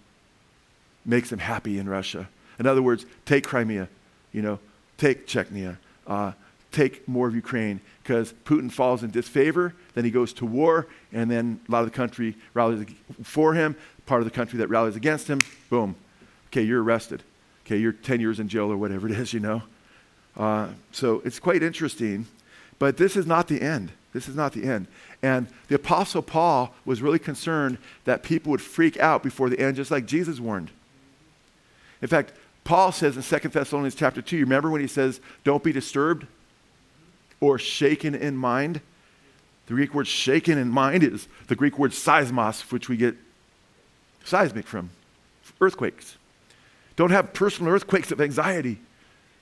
makes 1.05 1.29
them 1.29 1.39
happy 1.39 1.79
in 1.79 1.89
Russia. 1.89 2.27
In 2.61 2.67
other 2.67 2.83
words, 2.83 3.07
take 3.25 3.43
Crimea, 3.43 3.89
you 4.31 4.43
know, 4.43 4.59
take 4.99 5.25
Chechnya, 5.25 5.77
uh, 6.05 6.33
take 6.71 7.07
more 7.07 7.27
of 7.27 7.33
Ukraine, 7.33 7.81
because 8.03 8.35
Putin 8.45 8.71
falls 8.71 9.01
in 9.01 9.09
disfavor, 9.09 9.73
then 9.95 10.05
he 10.05 10.11
goes 10.11 10.31
to 10.33 10.45
war, 10.45 10.85
and 11.11 11.29
then 11.31 11.59
a 11.67 11.71
lot 11.71 11.79
of 11.79 11.85
the 11.87 11.95
country 11.95 12.35
rallies 12.53 12.85
for 13.23 13.55
him, 13.55 13.75
part 14.05 14.21
of 14.21 14.25
the 14.25 14.31
country 14.31 14.59
that 14.59 14.67
rallies 14.67 14.95
against 14.95 15.27
him, 15.27 15.39
boom. 15.71 15.95
Okay, 16.49 16.61
you're 16.61 16.83
arrested. 16.83 17.23
Okay, 17.65 17.77
you're 17.77 17.93
10 17.93 18.19
years 18.19 18.39
in 18.39 18.47
jail 18.47 18.71
or 18.71 18.77
whatever 18.77 19.07
it 19.07 19.13
is, 19.13 19.33
you 19.33 19.39
know. 19.39 19.63
Uh, 20.37 20.67
so 20.91 21.19
it's 21.25 21.39
quite 21.39 21.63
interesting. 21.63 22.27
But 22.77 22.97
this 22.97 23.15
is 23.15 23.25
not 23.25 23.47
the 23.47 23.59
end. 23.59 23.91
This 24.13 24.27
is 24.27 24.35
not 24.35 24.53
the 24.53 24.65
end. 24.65 24.85
And 25.23 25.47
the 25.67 25.75
Apostle 25.75 26.21
Paul 26.21 26.75
was 26.85 27.01
really 27.01 27.17
concerned 27.17 27.79
that 28.03 28.21
people 28.21 28.51
would 28.51 28.61
freak 28.61 28.99
out 28.99 29.23
before 29.23 29.49
the 29.49 29.59
end, 29.59 29.77
just 29.77 29.89
like 29.89 30.05
Jesus 30.05 30.39
warned. 30.39 30.69
In 32.01 32.07
fact, 32.07 32.33
Paul 32.63 32.91
says 32.91 33.17
in 33.17 33.23
2 33.23 33.49
Thessalonians 33.49 33.95
chapter 33.95 34.21
2, 34.21 34.37
you 34.37 34.45
remember 34.45 34.69
when 34.69 34.81
he 34.81 34.87
says, 34.87 35.19
Don't 35.43 35.63
be 35.63 35.71
disturbed 35.71 36.27
or 37.39 37.57
shaken 37.57 38.15
in 38.15 38.37
mind? 38.37 38.81
The 39.67 39.73
Greek 39.73 39.93
word 39.93 40.07
shaken 40.07 40.57
in 40.57 40.69
mind 40.69 41.03
is 41.03 41.27
the 41.47 41.55
Greek 41.55 41.79
word 41.79 41.91
seismos, 41.91 42.71
which 42.71 42.89
we 42.89 42.97
get 42.97 43.15
seismic 44.23 44.67
from 44.67 44.89
earthquakes. 45.59 46.17
Don't 46.95 47.11
have 47.11 47.33
personal 47.33 47.71
earthquakes 47.71 48.11
of 48.11 48.21
anxiety. 48.21 48.79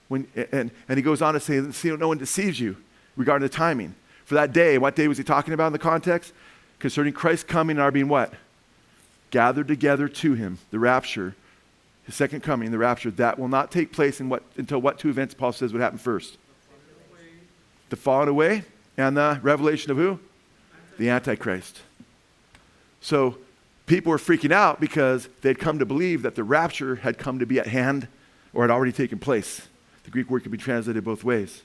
When, 0.08 0.28
and, 0.52 0.72
and 0.88 0.98
he 0.98 1.02
goes 1.02 1.22
on 1.22 1.34
to 1.34 1.40
say, 1.40 1.60
no 1.98 2.08
one 2.08 2.18
deceives 2.18 2.60
you 2.60 2.78
regarding 3.16 3.48
the 3.48 3.54
timing. 3.54 3.96
For 4.26 4.36
that 4.36 4.54
day, 4.54 4.78
what 4.78 4.96
day 4.96 5.08
was 5.08 5.18
he 5.18 5.24
talking 5.24 5.54
about 5.54 5.68
in 5.68 5.74
the 5.74 5.80
context? 5.80 6.34
Concerning 6.80 7.14
Christ 7.14 7.48
coming 7.48 7.78
and 7.78 7.82
our 7.82 7.92
being 7.92 8.08
what? 8.08 8.34
Gathered 9.32 9.68
together 9.68 10.08
to 10.08 10.34
him, 10.34 10.60
the 10.72 10.80
rapture, 10.80 11.36
his 12.10 12.16
second 12.16 12.42
coming, 12.42 12.72
the 12.72 12.78
rapture. 12.80 13.12
That 13.12 13.38
will 13.38 13.50
not 13.50 13.70
take 13.70 13.94
place 13.94 14.20
what, 14.20 14.42
until 14.58 14.82
what 14.82 14.98
two 14.98 15.10
events 15.10 15.36
Paul 15.36 15.52
says 15.52 15.74
would 15.74 15.82
happen 15.82 16.00
first? 16.00 16.40
The 17.92 17.96
falling 17.96 18.30
away 18.30 18.64
and 18.98 19.16
the 19.16 19.40
revelation 19.44 19.92
of 19.92 19.98
who? 19.98 20.20
The 20.98 21.10
Antichrist. 21.10 21.82
So 23.00 23.38
people 23.86 24.10
were 24.10 24.18
freaking 24.18 24.52
out 24.52 24.82
because 24.82 25.30
they'd 25.42 25.60
come 25.60 25.78
to 25.78 25.86
believe 25.86 26.24
that 26.24 26.34
the 26.34 26.44
rapture 26.44 26.96
had 26.96 27.20
come 27.20 27.38
to 27.38 27.46
be 27.46 27.60
at 27.60 27.68
hand 27.68 28.08
or 28.54 28.64
had 28.64 28.72
already 28.72 28.92
taken 28.92 29.20
place. 29.20 29.68
The 30.04 30.10
Greek 30.10 30.32
word 30.32 30.42
can 30.42 30.52
be 30.52 30.58
translated 30.58 31.04
both 31.04 31.24
ways. 31.24 31.62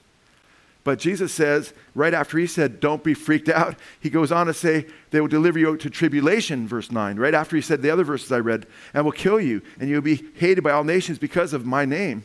But 0.85 0.99
Jesus 0.99 1.33
says, 1.33 1.73
right 1.95 2.13
after 2.13 2.37
he 2.37 2.45
said, 2.45 2.79
Don't 2.79 3.03
be 3.03 3.15
freaked 3.15 3.49
out, 3.49 3.75
he 3.99 4.11
goes 4.11 4.31
on 4.31 4.45
to 4.45 4.53
say, 4.53 4.85
They 5.09 5.19
will 5.19 5.27
deliver 5.27 5.57
you 5.57 5.75
to 5.75 5.89
tribulation, 5.89 6.67
verse 6.67 6.91
9. 6.91 7.17
Right 7.17 7.33
after 7.33 7.55
he 7.55 7.61
said 7.63 7.81
the 7.81 7.89
other 7.89 8.03
verses 8.03 8.31
I 8.31 8.37
read, 8.37 8.67
and 8.93 9.03
will 9.03 9.11
kill 9.11 9.41
you, 9.41 9.63
and 9.79 9.89
you'll 9.89 10.01
be 10.01 10.23
hated 10.35 10.63
by 10.63 10.71
all 10.71 10.83
nations 10.83 11.17
because 11.17 11.53
of 11.53 11.65
my 11.65 11.85
name. 11.85 12.23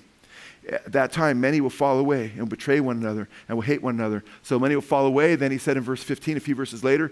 At 0.69 0.93
that 0.93 1.11
time, 1.11 1.41
many 1.41 1.63
will 1.63 1.71
fall 1.71 1.99
away 1.99 2.33
and 2.37 2.51
betray 2.51 2.81
one 2.81 2.99
another 2.99 3.31
and 3.49 3.57
will 3.57 3.63
hate 3.63 3.83
one 3.83 3.95
another. 3.95 4.23
So 4.43 4.59
many 4.59 4.75
will 4.75 4.83
fall 4.83 5.07
away. 5.07 5.37
Then 5.37 5.51
he 5.51 5.59
said 5.59 5.79
in 5.79 5.83
verse 5.83 6.03
15, 6.03 6.37
a 6.37 6.41
few 6.41 6.55
verses 6.55 6.85
later, 6.85 7.11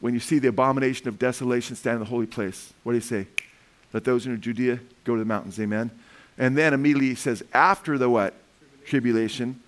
When 0.00 0.12
you 0.12 0.20
see 0.20 0.38
the 0.38 0.48
abomination 0.48 1.08
of 1.08 1.18
desolation 1.18 1.74
stand 1.74 1.94
in 1.94 2.00
the 2.00 2.10
holy 2.10 2.26
place, 2.26 2.74
what 2.82 2.92
do 2.92 2.96
you 2.96 3.02
say? 3.02 3.28
Let 3.94 4.04
those 4.04 4.26
in 4.26 4.38
Judea 4.38 4.78
go 5.04 5.14
to 5.14 5.20
the 5.20 5.24
mountains. 5.24 5.58
Amen. 5.58 5.90
And 6.36 6.56
then 6.56 6.74
immediately 6.74 7.08
he 7.08 7.14
says, 7.14 7.42
after 7.54 7.96
the 7.96 8.10
what? 8.10 8.34
Tribulation, 8.84 9.58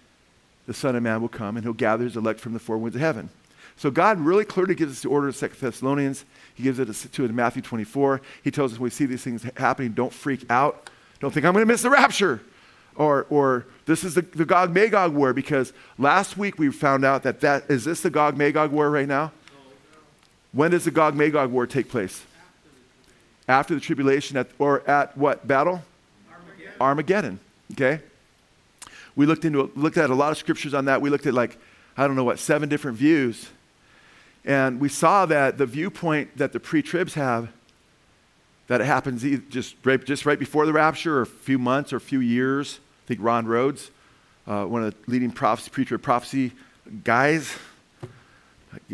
the 0.66 0.74
Son 0.74 0.96
of 0.96 1.02
Man 1.02 1.20
will 1.20 1.28
come 1.28 1.56
and 1.56 1.64
he'll 1.64 1.72
gather 1.72 2.04
his 2.04 2.16
elect 2.16 2.40
from 2.40 2.52
the 2.52 2.58
four 2.58 2.78
winds 2.78 2.96
of 2.96 3.02
heaven. 3.02 3.28
So 3.76 3.90
God 3.90 4.20
really 4.20 4.44
clearly 4.44 4.74
gives 4.74 4.92
us 4.92 5.02
the 5.02 5.08
order 5.08 5.28
of 5.28 5.36
Second 5.36 5.58
Thessalonians. 5.58 6.24
He 6.54 6.62
gives 6.62 6.78
it 6.78 6.84
to 6.86 6.90
us 7.24 7.30
in 7.30 7.34
Matthew 7.34 7.62
24. 7.62 8.20
He 8.42 8.50
tells 8.50 8.72
us 8.72 8.78
when 8.78 8.84
we 8.84 8.90
see 8.90 9.06
these 9.06 9.22
things 9.22 9.44
happening, 9.56 9.92
don't 9.92 10.12
freak 10.12 10.44
out. 10.50 10.90
Don't 11.20 11.32
think 11.32 11.46
I'm 11.46 11.52
going 11.52 11.62
to 11.62 11.72
miss 11.72 11.82
the 11.82 11.90
rapture. 11.90 12.40
Or, 12.94 13.26
or 13.30 13.66
this 13.86 14.04
is 14.04 14.14
the, 14.14 14.22
the 14.22 14.44
Gog 14.44 14.74
Magog 14.74 15.14
war 15.14 15.32
because 15.32 15.72
last 15.98 16.36
week 16.36 16.58
we 16.58 16.70
found 16.70 17.04
out 17.04 17.22
that 17.22 17.40
that 17.40 17.70
is 17.70 17.84
this 17.84 18.02
the 18.02 18.10
Gog 18.10 18.36
Magog 18.36 18.70
war 18.70 18.90
right 18.90 19.08
now? 19.08 19.32
When 20.52 20.72
does 20.72 20.84
the 20.84 20.90
Gog 20.90 21.14
Magog 21.14 21.50
war 21.50 21.66
take 21.66 21.88
place? 21.88 22.24
After 23.48 23.74
the 23.74 23.80
tribulation, 23.80 24.36
at, 24.36 24.48
or 24.58 24.88
at 24.88 25.16
what 25.16 25.48
battle? 25.48 25.82
Armageddon. 26.80 27.40
Okay? 27.72 28.00
We 29.14 29.26
looked 29.26 29.44
into 29.44 29.70
looked 29.74 29.98
at 29.98 30.10
a 30.10 30.14
lot 30.14 30.32
of 30.32 30.38
scriptures 30.38 30.74
on 30.74 30.86
that. 30.86 31.00
We 31.00 31.10
looked 31.10 31.26
at 31.26 31.34
like, 31.34 31.58
I 31.96 32.06
don't 32.06 32.16
know 32.16 32.24
what, 32.24 32.38
seven 32.38 32.68
different 32.68 32.96
views. 32.96 33.50
And 34.44 34.80
we 34.80 34.88
saw 34.88 35.26
that 35.26 35.58
the 35.58 35.66
viewpoint 35.66 36.36
that 36.36 36.52
the 36.52 36.60
pre-tribs 36.60 37.14
have, 37.14 37.50
that 38.66 38.80
it 38.80 38.84
happens 38.84 39.24
just 39.50 39.76
right, 39.84 40.02
just 40.02 40.26
right 40.26 40.38
before 40.38 40.66
the 40.66 40.72
rapture, 40.72 41.18
or 41.18 41.22
a 41.22 41.26
few 41.26 41.58
months 41.58 41.92
or 41.92 41.96
a 41.96 42.00
few 42.00 42.20
years. 42.20 42.80
I 43.04 43.08
think 43.08 43.20
Ron 43.22 43.46
Rhodes, 43.46 43.90
uh, 44.46 44.64
one 44.64 44.82
of 44.84 44.94
the 44.94 45.10
leading 45.10 45.30
prophecy, 45.30 45.70
pre-trib 45.70 46.02
prophecy 46.02 46.52
guys, 47.04 47.54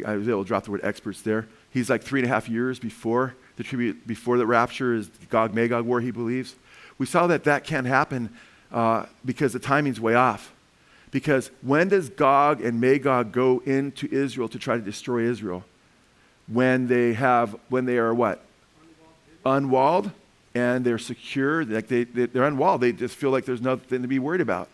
I 0.05 0.17
was 0.17 0.29
able 0.29 0.43
to 0.43 0.49
drop 0.49 0.65
the 0.65 0.73
word 0.73 0.81
experts 0.83 1.23
there. 1.23 1.47
He's 1.71 1.89
like 1.89 2.03
three 2.03 2.21
and 2.21 2.29
a 2.29 2.33
half 2.33 2.49
years 2.49 2.79
before 2.79 3.35
the 3.57 3.63
tribute, 3.63 4.07
before 4.07 4.39
the 4.39 4.47
rapture 4.47 4.95
is 4.95 5.09
Gog 5.31 5.55
Magog 5.55 5.85
war, 5.85 6.01
he 6.01 6.11
believes. 6.11 6.57
We 6.97 7.07
saw 7.07 7.27
that 7.29 7.45
that 7.45 7.65
can't 7.65 7.87
happen 7.87 8.31
uh, 8.73 9.07
because 9.25 9.53
the 9.53 9.59
timing's 9.59 10.01
way 10.01 10.15
off. 10.15 10.53
Because 11.11 11.51
when 11.63 11.89
does 11.89 12.11
Gog 12.11 12.63
and 12.63 12.81
Magog 12.81 13.33
go 13.33 13.63
into 13.65 14.09
Israel 14.11 14.49
to 14.49 14.59
try 14.59 14.77
to 14.77 14.83
destroy 14.83 15.23
Israel? 15.23 15.65
When 16.47 16.87
they 16.87 17.15
have, 17.15 17.57
when 17.69 17.87
they 17.87 17.99
are 17.99 18.13
what? 18.13 18.43
Unwalled, 19.45 20.11
and 20.55 20.85
they're 20.85 20.99
secure. 20.99 21.65
Like 21.65 21.89
they, 21.89 22.05
they, 22.05 22.27
they're 22.27 22.45
unwalled. 22.45 22.81
They 22.81 22.93
just 22.93 23.17
feel 23.17 23.31
like 23.31 23.45
there's 23.45 23.63
nothing 23.63 24.03
to 24.03 24.09
be 24.09 24.19
worried 24.19 24.41
about. 24.41 24.69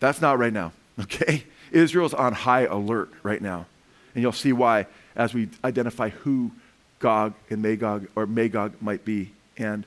That's 0.00 0.20
not 0.20 0.38
right 0.38 0.52
now, 0.52 0.72
okay? 1.00 1.44
Israel's 1.72 2.14
on 2.14 2.32
high 2.32 2.62
alert 2.62 3.10
right 3.22 3.40
now. 3.40 3.66
And 4.14 4.22
you'll 4.22 4.32
see 4.32 4.52
why 4.52 4.86
as 5.16 5.34
we 5.34 5.48
identify 5.64 6.10
who 6.10 6.52
Gog 6.98 7.34
and 7.50 7.62
Magog 7.62 8.08
or 8.16 8.26
Magog 8.26 8.74
might 8.80 9.04
be 9.04 9.32
and 9.56 9.84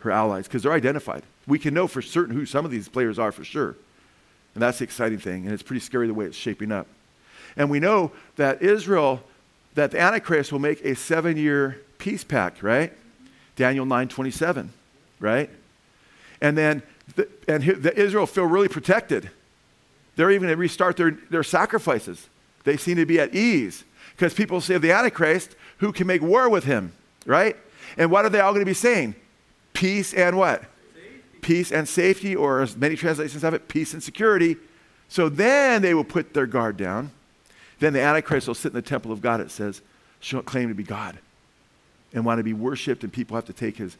her 0.00 0.10
allies, 0.10 0.46
because 0.46 0.62
they're 0.62 0.72
identified. 0.72 1.22
We 1.48 1.58
can 1.58 1.74
know 1.74 1.88
for 1.88 2.02
certain 2.02 2.34
who 2.34 2.46
some 2.46 2.64
of 2.64 2.70
these 2.70 2.88
players 2.88 3.18
are 3.18 3.32
for 3.32 3.42
sure. 3.42 3.74
And 4.54 4.62
that's 4.62 4.78
the 4.78 4.84
exciting 4.84 5.18
thing. 5.18 5.44
And 5.44 5.52
it's 5.52 5.62
pretty 5.62 5.80
scary 5.80 6.06
the 6.06 6.14
way 6.14 6.26
it's 6.26 6.36
shaping 6.36 6.70
up. 6.70 6.86
And 7.56 7.70
we 7.70 7.80
know 7.80 8.12
that 8.36 8.62
Israel, 8.62 9.22
that 9.74 9.90
the 9.90 10.00
Antichrist 10.00 10.52
will 10.52 10.58
make 10.58 10.84
a 10.84 10.94
seven 10.94 11.36
year 11.36 11.80
peace 11.98 12.22
pact, 12.22 12.62
right? 12.62 12.92
Daniel 13.56 13.86
9 13.86 14.08
27, 14.08 14.72
right? 15.18 15.50
And 16.40 16.56
then, 16.56 16.82
the, 17.16 17.28
and 17.48 17.62
the 17.62 17.98
Israel 17.98 18.26
feel 18.26 18.44
really 18.44 18.68
protected. 18.68 19.30
They're 20.16 20.30
even 20.30 20.48
going 20.48 20.54
to 20.54 20.60
restart 20.60 20.96
their, 20.96 21.12
their 21.30 21.42
sacrifices. 21.42 22.28
They 22.64 22.76
seem 22.76 22.96
to 22.96 23.06
be 23.06 23.18
at 23.18 23.34
ease. 23.34 23.84
Because 24.16 24.34
people 24.34 24.60
say 24.60 24.74
of 24.74 24.82
the 24.82 24.92
Antichrist, 24.92 25.54
who 25.78 25.92
can 25.92 26.06
make 26.06 26.22
war 26.22 26.48
with 26.48 26.64
him, 26.64 26.92
right? 27.24 27.56
And 27.96 28.10
what 28.10 28.24
are 28.24 28.28
they 28.28 28.40
all 28.40 28.52
going 28.52 28.64
to 28.64 28.70
be 28.70 28.74
saying? 28.74 29.14
Peace 29.72 30.12
and 30.12 30.36
what? 30.36 30.64
Peace 31.40 31.72
and 31.72 31.88
safety, 31.88 32.34
or 32.34 32.60
as 32.60 32.76
many 32.76 32.96
translations 32.96 33.42
have 33.42 33.54
it, 33.54 33.68
peace 33.68 33.92
and 33.92 34.02
security. 34.02 34.56
So 35.08 35.28
then 35.28 35.82
they 35.82 35.94
will 35.94 36.04
put 36.04 36.34
their 36.34 36.46
guard 36.46 36.76
down. 36.76 37.12
Then 37.78 37.92
the 37.92 38.00
Antichrist 38.00 38.48
will 38.48 38.54
sit 38.54 38.72
in 38.72 38.76
the 38.76 38.82
temple 38.82 39.12
of 39.12 39.20
God, 39.20 39.40
it 39.40 39.50
says, 39.50 39.82
shall 40.20 40.42
claim 40.42 40.68
to 40.68 40.74
be 40.74 40.82
God 40.82 41.18
and 42.12 42.24
want 42.24 42.38
to 42.38 42.44
be 42.44 42.52
worshiped, 42.52 43.04
and 43.04 43.12
people 43.12 43.36
have 43.36 43.44
to 43.46 43.52
take 43.52 43.76
his, 43.76 43.96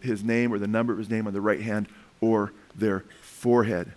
his 0.00 0.24
name 0.24 0.52
or 0.52 0.58
the 0.58 0.66
number 0.66 0.92
of 0.92 0.98
his 0.98 1.10
name 1.10 1.26
on 1.26 1.32
the 1.32 1.40
right 1.40 1.60
hand 1.60 1.86
or 2.20 2.52
their 2.74 3.04
forehead. 3.22 3.92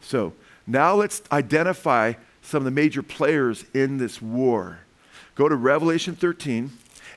So 0.00 0.32
now 0.66 0.94
let's 0.94 1.22
identify 1.30 2.14
some 2.42 2.58
of 2.58 2.64
the 2.64 2.70
major 2.70 3.02
players 3.02 3.64
in 3.74 3.98
this 3.98 4.20
war. 4.20 4.80
Go 5.34 5.48
to 5.48 5.54
Revelation 5.54 6.16
13, 6.16 6.70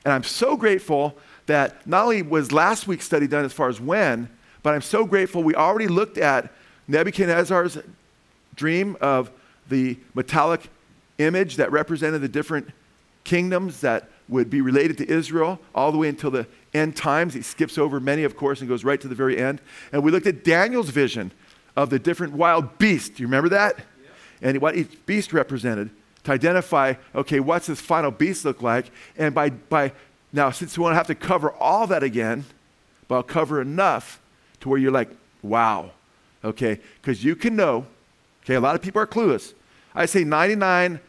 and 0.04 0.12
I'm 0.12 0.22
so 0.22 0.56
grateful 0.56 1.16
that 1.46 1.86
not 1.86 2.04
only 2.04 2.22
was 2.22 2.52
last 2.52 2.86
week's 2.86 3.04
study 3.04 3.26
done 3.26 3.44
as 3.44 3.52
far 3.52 3.68
as 3.68 3.80
when, 3.80 4.28
but 4.64 4.74
I'm 4.74 4.82
so 4.82 5.04
grateful 5.04 5.44
we 5.44 5.54
already 5.54 5.86
looked 5.86 6.18
at 6.18 6.50
Nebuchadnezzar's 6.88 7.78
dream 8.56 8.96
of 9.00 9.30
the 9.68 9.98
metallic 10.14 10.68
image 11.18 11.56
that 11.56 11.70
represented 11.70 12.22
the 12.22 12.28
different 12.28 12.70
kingdoms 13.24 13.82
that 13.82 14.08
would 14.26 14.48
be 14.48 14.62
related 14.62 14.96
to 14.98 15.08
Israel 15.08 15.60
all 15.74 15.92
the 15.92 15.98
way 15.98 16.08
until 16.08 16.30
the 16.30 16.46
end 16.72 16.96
times. 16.96 17.34
He 17.34 17.42
skips 17.42 17.76
over 17.76 18.00
many, 18.00 18.24
of 18.24 18.36
course, 18.36 18.60
and 18.60 18.68
goes 18.68 18.84
right 18.84 18.98
to 19.02 19.06
the 19.06 19.14
very 19.14 19.38
end. 19.38 19.60
And 19.92 20.02
we 20.02 20.10
looked 20.10 20.26
at 20.26 20.44
Daniel's 20.44 20.88
vision 20.88 21.30
of 21.76 21.90
the 21.90 21.98
different 21.98 22.32
wild 22.32 22.78
beasts. 22.78 23.10
Do 23.10 23.22
you 23.22 23.26
remember 23.26 23.50
that? 23.50 23.76
Yeah. 23.76 24.48
And 24.48 24.60
what 24.62 24.76
each 24.76 25.04
beast 25.04 25.34
represented 25.34 25.90
to 26.24 26.32
identify, 26.32 26.94
okay, 27.14 27.38
what's 27.38 27.66
this 27.66 27.82
final 27.82 28.10
beast 28.10 28.46
look 28.46 28.62
like? 28.62 28.90
And 29.18 29.34
by, 29.34 29.50
by 29.50 29.92
now, 30.32 30.50
since 30.50 30.78
we 30.78 30.82
won't 30.82 30.96
have 30.96 31.08
to 31.08 31.14
cover 31.14 31.52
all 31.52 31.86
that 31.88 32.02
again, 32.02 32.46
but 33.08 33.16
I'll 33.16 33.22
cover 33.22 33.60
enough 33.60 34.20
to 34.64 34.70
where 34.70 34.78
you're 34.78 34.90
like, 34.90 35.10
wow, 35.42 35.90
okay? 36.42 36.80
Because 37.00 37.22
you 37.22 37.36
can 37.36 37.54
know, 37.54 37.86
okay, 38.44 38.54
a 38.54 38.60
lot 38.60 38.74
of 38.74 38.80
people 38.80 39.00
are 39.00 39.06
clueless. 39.06 39.52
I 39.94 40.06
say 40.06 40.24
99 40.24 41.00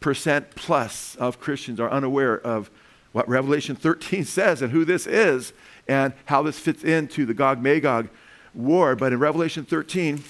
percent 0.00 0.50
plus 0.54 1.16
of 1.16 1.38
Christians 1.38 1.80
are 1.80 1.90
unaware 1.90 2.40
of 2.40 2.70
what 3.12 3.28
Revelation 3.28 3.76
13 3.76 4.24
says 4.24 4.62
and 4.62 4.72
who 4.72 4.84
this 4.84 5.06
is 5.06 5.52
and 5.86 6.14
how 6.24 6.42
this 6.42 6.58
fits 6.58 6.82
into 6.82 7.26
the 7.26 7.34
Gog 7.34 7.60
Magog 7.60 8.08
war. 8.54 8.96
But 8.96 9.12
in 9.12 9.18
Revelation 9.18 9.66
13, 9.66 10.22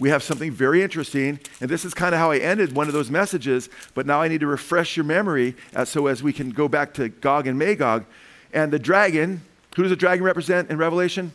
we 0.00 0.08
have 0.08 0.24
something 0.24 0.50
very 0.50 0.82
interesting. 0.82 1.38
And 1.60 1.70
this 1.70 1.84
is 1.84 1.94
kind 1.94 2.16
of 2.16 2.20
how 2.20 2.32
I 2.32 2.38
ended 2.38 2.74
one 2.74 2.88
of 2.88 2.94
those 2.94 3.10
messages. 3.10 3.68
But 3.94 4.06
now 4.06 4.22
I 4.22 4.26
need 4.26 4.40
to 4.40 4.48
refresh 4.48 4.96
your 4.96 5.04
memory 5.04 5.54
as, 5.72 5.88
so 5.88 6.08
as 6.08 6.20
we 6.20 6.32
can 6.32 6.50
go 6.50 6.66
back 6.66 6.94
to 6.94 7.10
Gog 7.10 7.46
and 7.46 7.56
Magog. 7.56 8.06
And 8.52 8.72
the 8.72 8.78
dragon, 8.80 9.42
who 9.80 9.84
does 9.84 9.92
the 9.92 9.96
dragon 9.96 10.22
represent 10.22 10.68
in 10.68 10.76
Revelation? 10.76 11.32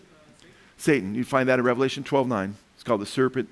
Satan. 0.77 1.15
You 1.15 1.23
find 1.23 1.49
that 1.49 1.57
in 1.57 1.65
Revelation 1.65 2.03
12 2.03 2.27
9. 2.27 2.55
It's 2.75 2.83
called 2.83 3.01
the 3.01 3.05
serpent. 3.07 3.49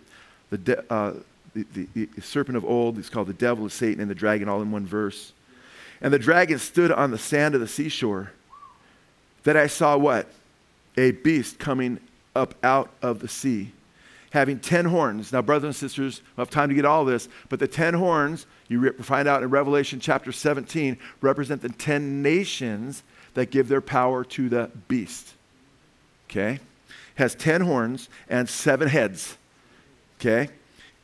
The 0.51 0.57
de- 0.59 0.93
uh, 0.93 1.13
the, 1.55 1.87
the, 1.95 2.05
the 2.05 2.21
serpent 2.21 2.57
of 2.57 2.63
old, 2.63 2.99
It's 2.99 3.09
called 3.09 3.25
the 3.25 3.33
devil, 3.33 3.67
Satan, 3.69 4.01
and 4.01 4.11
the 4.11 4.13
dragon 4.13 4.47
all 4.47 4.61
in 4.61 4.71
one 4.71 4.85
verse. 4.85 5.33
And 5.99 6.13
the 6.13 6.19
dragon 6.19 6.59
stood 6.59 6.91
on 6.91 7.09
the 7.09 7.17
sand 7.17 7.55
of 7.55 7.61
the 7.61 7.67
seashore. 7.67 8.33
Then 9.41 9.57
I 9.57 9.65
saw 9.65 9.97
what? 9.97 10.27
A 10.95 11.09
beast 11.09 11.57
coming 11.57 11.99
up 12.35 12.53
out 12.63 12.91
of 13.01 13.17
the 13.17 13.27
sea, 13.27 13.71
having 14.29 14.59
ten 14.59 14.85
horns. 14.85 15.33
Now, 15.33 15.41
brothers 15.41 15.65
and 15.65 15.75
sisters, 15.75 16.21
we 16.37 16.41
have 16.41 16.51
time 16.51 16.69
to 16.69 16.75
get 16.75 16.85
all 16.85 17.03
this, 17.03 17.29
but 17.49 17.59
the 17.59 17.67
ten 17.67 17.95
horns, 17.95 18.45
you 18.67 18.79
re- 18.79 18.91
find 19.01 19.27
out 19.27 19.41
in 19.41 19.49
Revelation 19.49 19.99
chapter 19.99 20.31
17, 20.31 20.99
represent 21.19 21.63
the 21.63 21.69
ten 21.69 22.21
nations 22.21 23.01
that 23.33 23.51
give 23.51 23.67
their 23.67 23.81
power 23.81 24.23
to 24.23 24.49
the 24.49 24.71
beast. 24.87 25.33
Okay? 26.29 26.59
Has 27.15 27.35
ten 27.35 27.61
horns 27.61 28.09
and 28.29 28.47
seven 28.47 28.87
heads. 28.87 29.37
Okay? 30.19 30.49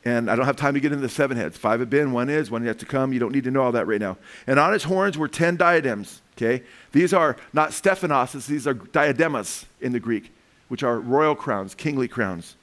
And 0.06 0.32
I 0.32 0.36
don't 0.36 0.46
have 0.46 0.56
time 0.56 0.74
to 0.76 0.80
get 0.80 0.92
into 0.92 1.02
the 1.02 1.10
seven 1.10 1.36
heads. 1.36 1.58
Five 1.58 1.82
have 1.82 1.90
been, 1.90 2.12
one 2.12 2.30
is, 2.30 2.50
one 2.50 2.64
yet 2.64 2.80
to 2.80 2.86
come. 2.86 3.12
You 3.12 3.20
don't 3.20 3.34
need 3.34 3.44
to 3.44 3.52
know 3.52 3.64
all 3.64 3.72
that 3.74 3.86
right 3.86 4.00
now. 4.00 4.18
And 4.48 4.58
on 4.58 4.74
its 4.74 4.86
horns 4.86 5.18
were 5.18 5.28
ten 5.28 5.58
diadems. 5.58 6.22
Okay? 6.38 6.64
These 6.94 7.14
are 7.14 7.36
not 7.52 7.74
stephanos; 7.74 8.46
these 8.48 8.66
are 8.66 8.74
diademas 8.74 9.66
in 9.82 9.92
the 9.92 10.00
Greek, 10.00 10.32
which 10.70 10.84
are 10.84 11.00
royal 11.00 11.36
crowns, 11.36 11.76
kingly 11.76 12.08
crowns. 12.08 12.56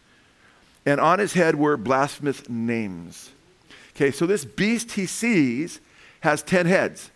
And 0.87 1.00
on 1.00 1.18
his 1.18 1.35
head 1.35 1.57
were 1.57 1.76
blasphemous 1.76 2.48
names. 2.48 3.33
Okay, 3.94 4.11
so 4.11 4.24
this 4.24 4.44
beast 4.44 4.92
he 4.92 5.05
sees 5.07 5.81
has 6.20 6.42
ten 6.42 6.66
heads. 6.66 7.11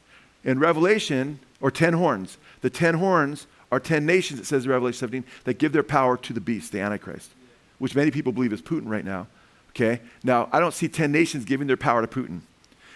In 0.45 0.59
Revelation, 0.59 1.39
or 1.61 1.71
ten 1.71 1.95
horns. 1.95 2.39
The 2.61 2.71
ten 2.71 2.95
horns 2.95 3.47
are 3.73 3.81
ten 3.81 4.07
nations, 4.07 4.41
it 4.41 4.47
says 4.47 4.65
in 4.65 4.71
Revelation 4.71 4.99
17, 4.99 5.25
that 5.45 5.59
give 5.59 5.73
their 5.73 5.83
power 5.83 6.17
to 6.17 6.33
the 6.33 6.41
beast, 6.41 6.73
the 6.73 6.81
Antichrist, 6.81 7.31
which 7.79 7.95
many 7.95 8.11
people 8.11 8.33
believe 8.33 8.53
is 8.53 8.63
Putin 8.63 8.89
right 8.89 9.05
now. 9.05 9.27
Okay? 9.71 10.01
Now, 10.25 10.49
I 10.53 10.61
don't 10.61 10.75
see 10.75 10.89
10 10.89 11.13
nations 11.13 11.45
giving 11.45 11.67
their 11.67 11.77
power 11.77 12.05
to 12.05 12.09
Putin. 12.09 12.41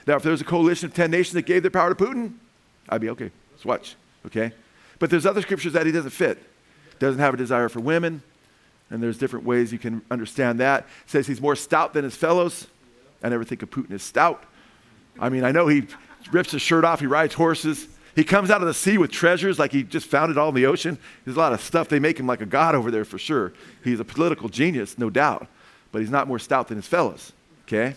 Now, 0.07 0.17
if 0.17 0.23
there's 0.23 0.41
a 0.41 0.45
coalition 0.45 0.87
of 0.87 0.95
10 0.95 1.11
nations 1.11 1.35
that 1.35 1.47
gave 1.47 1.63
their 1.63 1.71
power 1.71 1.95
to 1.95 2.05
Putin, 2.05 2.35
I'd 2.89 3.01
be 3.01 3.09
okay. 3.11 3.31
Let's 3.53 3.65
watch. 3.65 3.97
Okay? 4.27 4.53
But 4.99 5.11
there's 5.11 5.27
other 5.27 5.41
scriptures 5.41 5.73
that 5.73 5.87
he 5.87 5.93
doesn't 5.93 6.11
fit. 6.11 6.43
Doesn't 6.99 7.21
have 7.21 7.35
a 7.35 7.37
desire 7.37 7.69
for 7.69 7.81
women, 7.81 8.23
and 8.91 9.03
there's 9.03 9.19
different 9.19 9.45
ways 9.45 9.73
you 9.73 9.79
can 9.79 10.03
understand 10.11 10.61
that. 10.61 10.87
Says 11.07 11.27
he's 11.27 11.41
more 11.41 11.57
stout 11.57 11.93
than 11.93 12.05
his 12.05 12.17
fellows. 12.17 12.67
I 13.23 13.29
never 13.29 13.45
think 13.45 13.63
of 13.63 13.71
Putin 13.71 13.93
as 13.93 14.03
stout. 14.03 14.45
I 15.19 15.29
mean, 15.29 15.45
I 15.45 15.53
know 15.53 15.67
he 15.67 15.87
rips 16.31 16.53
his 16.53 16.63
shirt 16.63 16.85
off, 16.85 17.01
he 17.01 17.07
rides 17.07 17.35
horses. 17.35 17.89
He 18.15 18.25
comes 18.25 18.51
out 18.51 18.61
of 18.61 18.69
the 18.69 18.75
sea 18.75 18.97
with 18.99 19.11
treasures 19.11 19.59
like 19.59 19.73
he 19.73 19.83
just 19.83 20.07
found 20.07 20.31
it 20.31 20.39
all 20.39 20.51
in 20.51 20.55
the 20.55 20.67
ocean. 20.67 20.99
There's 21.25 21.37
a 21.37 21.41
lot 21.41 21.53
of 21.53 21.61
stuff. 21.61 21.89
They 21.89 21.99
make 21.99 22.19
him 22.19 22.27
like 22.27 22.41
a 22.41 22.47
god 22.47 22.75
over 22.75 22.91
there 22.91 23.05
for 23.05 23.19
sure. 23.19 23.53
He's 23.83 24.01
a 24.01 24.05
political 24.05 24.49
genius, 24.49 24.99
no 24.99 25.11
doubt 25.11 25.49
but 25.95 26.01
he's 26.01 26.11
not 26.11 26.27
more 26.27 26.41
stout 26.41 26.67
than 26.67 26.77
his 26.77 26.89
fellows. 26.89 27.33
Okay? 27.69 27.95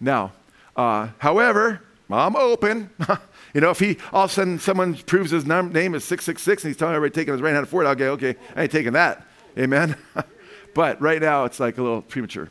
Now, 0.00 0.32
uh, 0.74 1.08
however, 1.18 1.82
I'm 2.10 2.34
open. 2.34 2.88
you 3.54 3.60
know, 3.60 3.68
if 3.68 3.78
he 3.78 3.98
all 4.10 4.24
of 4.24 4.30
a 4.30 4.32
sudden 4.32 4.58
someone 4.58 4.94
proves 4.94 5.30
his 5.30 5.44
num- 5.44 5.70
name 5.70 5.94
is 5.94 6.02
666 6.04 6.64
and 6.64 6.70
he's 6.70 6.78
telling 6.78 6.94
everybody 6.94 7.14
taking 7.14 7.34
his 7.34 7.42
right 7.42 7.52
hand 7.52 7.68
forward, 7.68 7.86
I'll 7.86 7.94
go, 7.94 8.12
okay, 8.12 8.36
I 8.56 8.62
ain't 8.62 8.72
taking 8.72 8.94
that. 8.94 9.26
Amen. 9.58 9.96
but 10.74 10.98
right 10.98 11.20
now 11.20 11.44
it's 11.44 11.60
like 11.60 11.76
a 11.76 11.82
little 11.82 12.00
premature. 12.00 12.48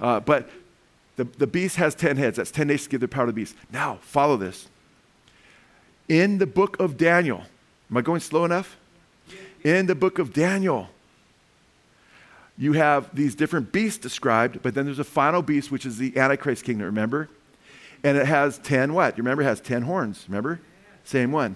Uh, 0.00 0.18
but 0.18 0.50
the, 1.14 1.22
the 1.38 1.46
beast 1.46 1.76
has 1.76 1.94
10 1.94 2.16
heads. 2.16 2.36
That's 2.36 2.50
10 2.50 2.66
nations 2.66 2.88
give 2.88 2.98
their 2.98 3.06
power 3.06 3.26
to 3.26 3.32
the 3.32 3.36
beast. 3.36 3.54
Now, 3.72 4.00
follow 4.02 4.36
this. 4.36 4.66
In 6.10 6.38
the 6.38 6.46
book 6.46 6.80
of 6.80 6.96
Daniel, 6.96 7.44
am 7.88 7.96
I 7.96 8.00
going 8.00 8.18
slow 8.18 8.44
enough? 8.44 8.76
In 9.62 9.86
the 9.86 9.94
book 9.94 10.18
of 10.18 10.32
Daniel, 10.32 10.88
you 12.58 12.72
have 12.72 13.14
these 13.14 13.36
different 13.36 13.70
beasts 13.70 14.00
described, 14.00 14.60
but 14.60 14.74
then 14.74 14.86
there's 14.86 14.98
a 14.98 15.04
final 15.04 15.40
beast, 15.40 15.70
which 15.70 15.86
is 15.86 15.98
the 15.98 16.18
Antichrist 16.18 16.64
kingdom, 16.64 16.86
remember? 16.86 17.28
And 18.02 18.18
it 18.18 18.26
has 18.26 18.58
10 18.58 18.92
what? 18.92 19.16
You 19.16 19.22
remember? 19.22 19.42
It 19.42 19.46
has 19.46 19.60
10 19.60 19.82
horns, 19.82 20.24
remember? 20.26 20.60
Same 21.04 21.30
one. 21.30 21.54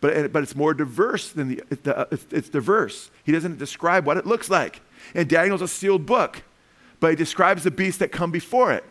But, 0.00 0.32
but 0.32 0.42
it's 0.42 0.56
more 0.56 0.72
diverse 0.72 1.30
than 1.30 1.48
the, 1.48 1.62
it's, 1.70 2.26
it's 2.30 2.48
diverse. 2.48 3.10
He 3.24 3.32
doesn't 3.32 3.58
describe 3.58 4.06
what 4.06 4.16
it 4.16 4.24
looks 4.24 4.48
like. 4.48 4.80
And 5.14 5.28
Daniel's 5.28 5.60
a 5.60 5.68
sealed 5.68 6.06
book, 6.06 6.44
but 6.98 7.10
he 7.10 7.16
describes 7.16 7.64
the 7.64 7.70
beasts 7.70 7.98
that 7.98 8.10
come 8.10 8.30
before 8.30 8.72
it. 8.72 8.84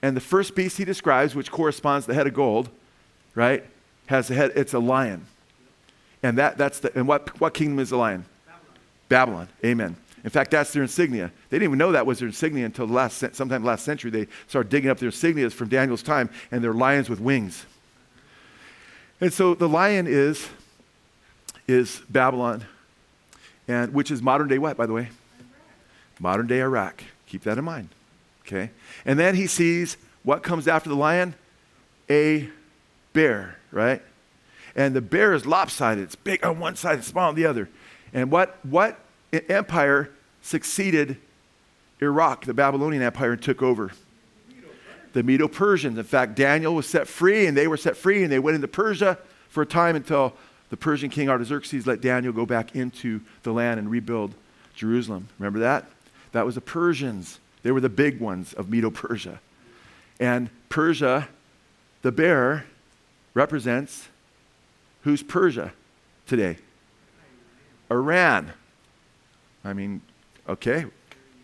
And 0.00 0.16
the 0.16 0.20
first 0.20 0.54
beast 0.54 0.78
he 0.78 0.84
describes, 0.84 1.34
which 1.34 1.50
corresponds 1.50 2.06
to 2.06 2.12
the 2.12 2.14
head 2.14 2.28
of 2.28 2.34
gold, 2.34 2.70
right, 3.34 3.64
has 4.06 4.30
a 4.30 4.34
head, 4.34 4.52
it's 4.54 4.74
a 4.74 4.78
lion. 4.78 5.26
And 6.22 6.38
that, 6.38 6.56
that's 6.56 6.80
the, 6.80 6.96
and 6.96 7.06
what, 7.06 7.40
what 7.40 7.54
kingdom 7.54 7.78
is 7.78 7.90
the 7.90 7.96
lion? 7.96 8.24
Babylon. 8.46 8.76
Babylon. 9.08 9.48
Amen. 9.64 9.96
In 10.24 10.30
fact, 10.30 10.52
that's 10.52 10.72
their 10.72 10.82
insignia. 10.82 11.30
They 11.50 11.58
didn't 11.58 11.68
even 11.68 11.78
know 11.78 11.92
that 11.92 12.06
was 12.06 12.18
their 12.18 12.28
insignia 12.28 12.64
until 12.64 12.86
the 12.86 12.94
last, 12.94 13.22
sometime 13.34 13.62
last 13.62 13.84
century. 13.84 14.10
They 14.10 14.26
started 14.48 14.70
digging 14.70 14.90
up 14.90 14.98
their 14.98 15.10
insignias 15.10 15.52
from 15.52 15.68
Daniel's 15.68 16.02
time, 16.02 16.30
and 16.50 16.64
they're 16.64 16.72
lions 16.72 17.10
with 17.10 17.20
wings. 17.20 17.66
And 19.20 19.32
so 19.32 19.54
the 19.54 19.68
lion 19.68 20.06
is, 20.06 20.48
is 21.68 22.00
Babylon, 22.08 22.64
and 23.68 23.92
which 23.92 24.10
is 24.10 24.22
modern 24.22 24.48
day 24.48 24.58
what, 24.58 24.78
by 24.78 24.86
the 24.86 24.94
way? 24.94 25.08
Modern 26.18 26.46
day 26.46 26.60
Iraq. 26.60 27.04
Keep 27.26 27.42
that 27.42 27.58
in 27.58 27.64
mind. 27.64 27.90
Okay? 28.46 28.70
And 29.04 29.18
then 29.18 29.34
he 29.34 29.46
sees 29.46 29.98
what 30.22 30.42
comes 30.42 30.66
after 30.66 30.88
the 30.88 30.96
lion? 30.96 31.34
A 32.08 32.48
bear, 33.14 33.56
right? 33.72 34.02
And 34.76 34.94
the 34.94 35.00
bear 35.00 35.32
is 35.32 35.46
lopsided. 35.46 36.04
It's 36.04 36.16
big 36.16 36.44
on 36.44 36.58
one 36.58 36.76
side 36.76 36.96
and 36.96 37.04
small 37.04 37.30
on 37.30 37.34
the 37.34 37.46
other. 37.46 37.70
And 38.12 38.30
what, 38.30 38.58
what 38.62 38.98
empire 39.48 40.10
succeeded 40.42 41.16
Iraq, 42.02 42.44
the 42.44 42.54
Babylonian 42.54 43.02
Empire, 43.02 43.32
and 43.32 43.42
took 43.42 43.62
over. 43.62 43.92
The 45.12 45.22
Medo 45.22 45.48
Persians. 45.48 45.96
In 45.96 46.04
fact, 46.04 46.34
Daniel 46.34 46.74
was 46.74 46.86
set 46.86 47.06
free, 47.06 47.46
and 47.46 47.56
they 47.56 47.68
were 47.68 47.76
set 47.76 47.96
free, 47.96 48.22
and 48.22 48.30
they 48.30 48.38
went 48.38 48.56
into 48.56 48.68
Persia 48.68 49.16
for 49.48 49.62
a 49.62 49.66
time 49.66 49.96
until 49.96 50.34
the 50.70 50.76
Persian 50.76 51.08
king 51.08 51.28
Artaxerxes 51.28 51.86
let 51.86 52.00
Daniel 52.00 52.32
go 52.32 52.44
back 52.44 52.74
into 52.74 53.20
the 53.44 53.52
land 53.52 53.78
and 53.78 53.88
rebuild 53.90 54.34
Jerusalem. 54.74 55.28
Remember 55.38 55.60
that? 55.60 55.86
That 56.32 56.44
was 56.44 56.56
the 56.56 56.60
Persians. 56.60 57.38
They 57.62 57.70
were 57.70 57.80
the 57.80 57.88
big 57.88 58.20
ones 58.20 58.52
of 58.54 58.68
Medo 58.68 58.90
Persia. 58.90 59.40
And 60.18 60.50
Persia, 60.68 61.28
the 62.02 62.10
bear, 62.10 62.66
represents 63.34 64.08
who's 65.02 65.22
Persia 65.22 65.72
today? 66.26 66.56
Iran. 67.90 68.52
I 69.64 69.72
mean, 69.72 70.00
okay. 70.48 70.86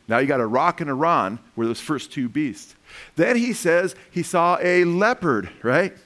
Now 0.09 0.19
you 0.19 0.27
got 0.27 0.41
Iraq 0.41 0.81
and 0.81 0.91
Iran 0.91 1.39
were 1.55 1.67
those 1.67 1.81
first 1.81 2.13
two 2.13 2.29
beasts. 2.29 2.75
Then 3.17 3.37
he 3.37 3.53
says 3.53 3.95
he 4.11 4.23
saw 4.23 4.59
a 4.61 4.85
leopard, 4.85 5.51
right? 5.63 5.97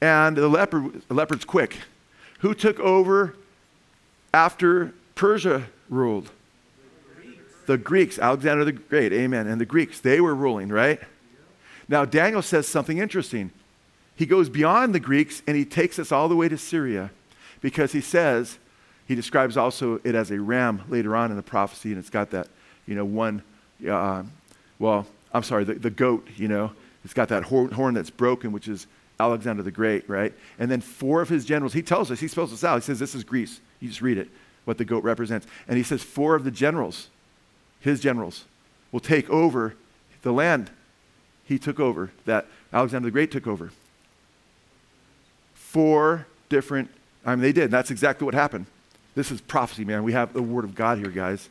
And 0.00 0.36
the 0.36 0.48
leopard, 0.48 1.02
the 1.08 1.14
leopard's 1.14 1.44
quick. 1.44 1.78
Who 2.40 2.54
took 2.54 2.80
over 2.80 3.36
after 4.32 4.94
Persia 5.14 5.64
ruled? 5.88 6.30
The 7.66 7.78
Greeks, 7.78 8.18
Alexander 8.18 8.64
the 8.64 8.72
Great, 8.72 9.12
amen. 9.12 9.46
And 9.46 9.60
the 9.60 9.66
Greeks, 9.66 10.00
they 10.00 10.20
were 10.20 10.34
ruling, 10.34 10.68
right? 10.68 11.00
Now, 11.88 12.04
Daniel 12.04 12.42
says 12.42 12.66
something 12.66 12.98
interesting. 12.98 13.52
He 14.16 14.26
goes 14.26 14.48
beyond 14.48 14.94
the 14.94 15.00
Greeks 15.00 15.42
and 15.46 15.56
he 15.56 15.64
takes 15.64 15.98
us 15.98 16.12
all 16.12 16.28
the 16.28 16.36
way 16.36 16.48
to 16.48 16.58
Syria 16.58 17.10
because 17.60 17.92
he 17.92 18.00
says, 18.00 18.58
he 19.06 19.14
describes 19.14 19.56
also 19.56 20.00
it 20.04 20.14
as 20.14 20.30
a 20.30 20.40
ram 20.40 20.82
later 20.88 21.16
on 21.16 21.30
in 21.30 21.36
the 21.36 21.42
prophecy, 21.42 21.90
and 21.90 21.98
it's 21.98 22.10
got 22.10 22.30
that, 22.30 22.48
you 22.86 22.94
know, 22.94 23.04
one, 23.04 23.42
uh, 23.88 24.22
well, 24.78 25.06
I'm 25.32 25.42
sorry, 25.42 25.64
the, 25.64 25.74
the 25.74 25.90
goat, 25.90 26.26
you 26.36 26.48
know, 26.48 26.72
it's 27.04 27.14
got 27.14 27.28
that 27.28 27.44
horn, 27.44 27.70
horn 27.70 27.94
that's 27.94 28.10
broken, 28.10 28.52
which 28.52 28.68
is 28.68 28.86
Alexander 29.18 29.62
the 29.62 29.70
Great, 29.70 30.08
right? 30.08 30.32
And 30.58 30.70
then 30.70 30.80
four 30.80 31.20
of 31.20 31.28
his 31.28 31.44
generals, 31.44 31.72
he 31.72 31.82
tells 31.82 32.10
us, 32.10 32.20
he 32.20 32.28
spells 32.28 32.50
this 32.50 32.64
out. 32.64 32.76
He 32.76 32.86
says, 32.86 32.98
This 32.98 33.14
is 33.14 33.24
Greece. 33.24 33.60
You 33.80 33.88
just 33.88 34.02
read 34.02 34.18
it, 34.18 34.28
what 34.64 34.78
the 34.78 34.84
goat 34.84 35.04
represents. 35.04 35.46
And 35.68 35.76
he 35.76 35.82
says, 35.82 36.02
Four 36.02 36.34
of 36.34 36.44
the 36.44 36.50
generals, 36.50 37.08
his 37.80 38.00
generals, 38.00 38.44
will 38.90 39.00
take 39.00 39.28
over 39.30 39.74
the 40.22 40.32
land 40.32 40.70
he 41.44 41.58
took 41.58 41.80
over, 41.80 42.10
that 42.24 42.46
Alexander 42.72 43.06
the 43.06 43.12
Great 43.12 43.30
took 43.30 43.46
over. 43.46 43.70
Four 45.72 46.26
different, 46.50 46.90
I 47.24 47.34
mean, 47.34 47.40
they 47.40 47.52
did. 47.52 47.70
That's 47.70 47.90
exactly 47.90 48.26
what 48.26 48.34
happened. 48.34 48.66
This 49.14 49.30
is 49.30 49.40
prophecy, 49.40 49.86
man. 49.86 50.02
We 50.02 50.12
have 50.12 50.34
the 50.34 50.42
Word 50.42 50.64
of 50.64 50.74
God 50.74 50.98
here, 50.98 51.08
guys. 51.08 51.48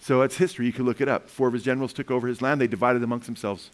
So 0.00 0.22
it's 0.22 0.36
history. 0.36 0.66
You 0.66 0.72
can 0.72 0.84
look 0.84 1.00
it 1.00 1.06
up. 1.06 1.28
Four 1.28 1.46
of 1.46 1.54
his 1.54 1.62
generals 1.62 1.92
took 1.92 2.10
over 2.10 2.26
his 2.26 2.42
land, 2.42 2.60
they 2.60 2.66
divided 2.66 3.04
amongst 3.04 3.26
themselves. 3.26 3.70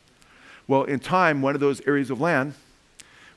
Well, 0.67 0.85
in 0.85 1.01
time, 1.01 1.41
one 1.41 1.55
of 1.55 1.63
those 1.63 1.81
areas 1.87 2.11
of 2.11 2.21
land 2.21 2.53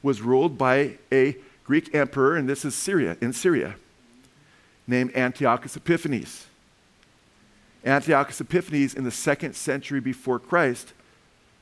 was 0.04 0.22
ruled 0.22 0.58
by 0.58 0.98
a 1.10 1.38
Greek 1.64 1.96
emperor, 1.96 2.36
and 2.36 2.50
this 2.50 2.66
is 2.66 2.76
Syria, 2.76 3.16
in 3.22 3.32
Syria, 3.32 3.76
named 4.86 5.16
Antiochus 5.16 5.78
Epiphanes. 5.78 6.48
Antiochus 7.86 8.42
Epiphanes, 8.42 8.94
in 8.94 9.06
the 9.06 9.12
second 9.12 9.56
century 9.56 10.02
before 10.02 10.38
Christ, 10.38 10.92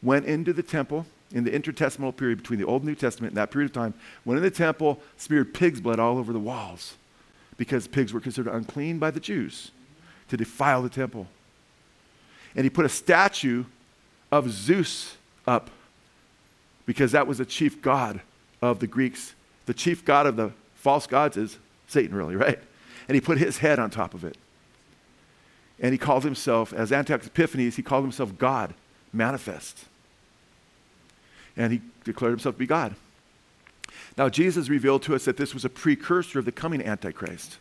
went 0.02 0.26
into 0.26 0.52
the 0.52 0.64
temple 0.64 1.06
in 1.32 1.44
the 1.44 1.52
intertestamental 1.52 2.16
period 2.16 2.40
between 2.40 2.60
the 2.60 2.66
Old 2.66 2.82
and 2.82 2.90
New 2.90 2.96
Testament, 2.96 3.32
in 3.32 3.36
that 3.36 3.52
period 3.52 3.70
of 3.70 3.74
time, 3.74 3.94
went 4.26 4.38
in 4.38 4.44
the 4.44 4.52
temple, 4.52 5.00
smeared 5.18 5.54
pig's 5.54 5.80
blood 5.80 6.00
all 6.00 6.18
over 6.18 6.34
the 6.34 6.40
walls 6.40 6.96
because 7.58 7.88
pigs 7.88 8.14
were 8.14 8.20
considered 8.20 8.52
unclean 8.52 8.98
by 9.00 9.12
the 9.12 9.20
Jews 9.20 9.72
to 10.30 10.38
defile 10.38 10.82
the 10.82 10.90
temple. 10.90 11.28
And 12.56 12.64
he 12.64 12.70
put 12.70 12.86
a 12.86 12.90
statue 12.90 13.66
of 14.32 14.50
Zeus 14.50 15.18
up 15.46 15.70
because 16.86 17.12
that 17.12 17.28
was 17.28 17.38
the 17.38 17.46
chief 17.46 17.82
god 17.82 18.22
of 18.62 18.80
the 18.80 18.88
Greeks. 18.88 19.36
The 19.66 19.74
chief 19.74 20.04
god 20.04 20.26
of 20.26 20.36
the 20.36 20.52
false 20.76 21.06
gods 21.06 21.38
is 21.38 21.58
Satan, 21.88 22.16
really, 22.16 22.36
right? 22.36 22.60
And 23.08 23.16
he 23.16 23.22
put 23.22 23.38
his 23.38 23.60
head 23.60 23.78
on 23.78 23.90
top 23.90 24.14
of 24.14 24.24
it. 24.24 24.38
And 25.80 25.92
he 25.92 25.98
called 25.98 26.24
himself, 26.24 26.74
as 26.74 26.92
Antiochus 26.92 27.28
Epiphanes, 27.28 27.76
he 27.76 27.82
called 27.82 28.04
himself 28.04 28.38
God 28.38 28.74
manifest. 29.14 29.86
And 31.60 31.74
he 31.74 31.82
declared 32.06 32.32
himself 32.32 32.56
to 32.56 32.60
be 32.60 32.66
God. 32.66 32.96
Now, 34.18 34.30
Jesus 34.30 34.70
revealed 34.70 35.04
to 35.04 35.14
us 35.14 35.26
that 35.26 35.38
this 35.38 35.54
was 35.54 35.66
a 35.66 35.70
precursor 35.70 36.40
of 36.40 36.46
the 36.46 36.52
coming 36.52 36.82
Antichrist. 36.82 37.58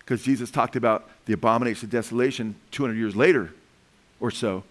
Because 0.00 0.22
Jesus 0.22 0.50
talked 0.50 0.76
about 0.76 1.08
the 1.24 1.32
abomination 1.32 1.86
of 1.86 1.90
desolation 1.90 2.56
200 2.72 2.98
years 2.98 3.16
later 3.16 3.54
or 4.20 4.30
so, 4.30 4.64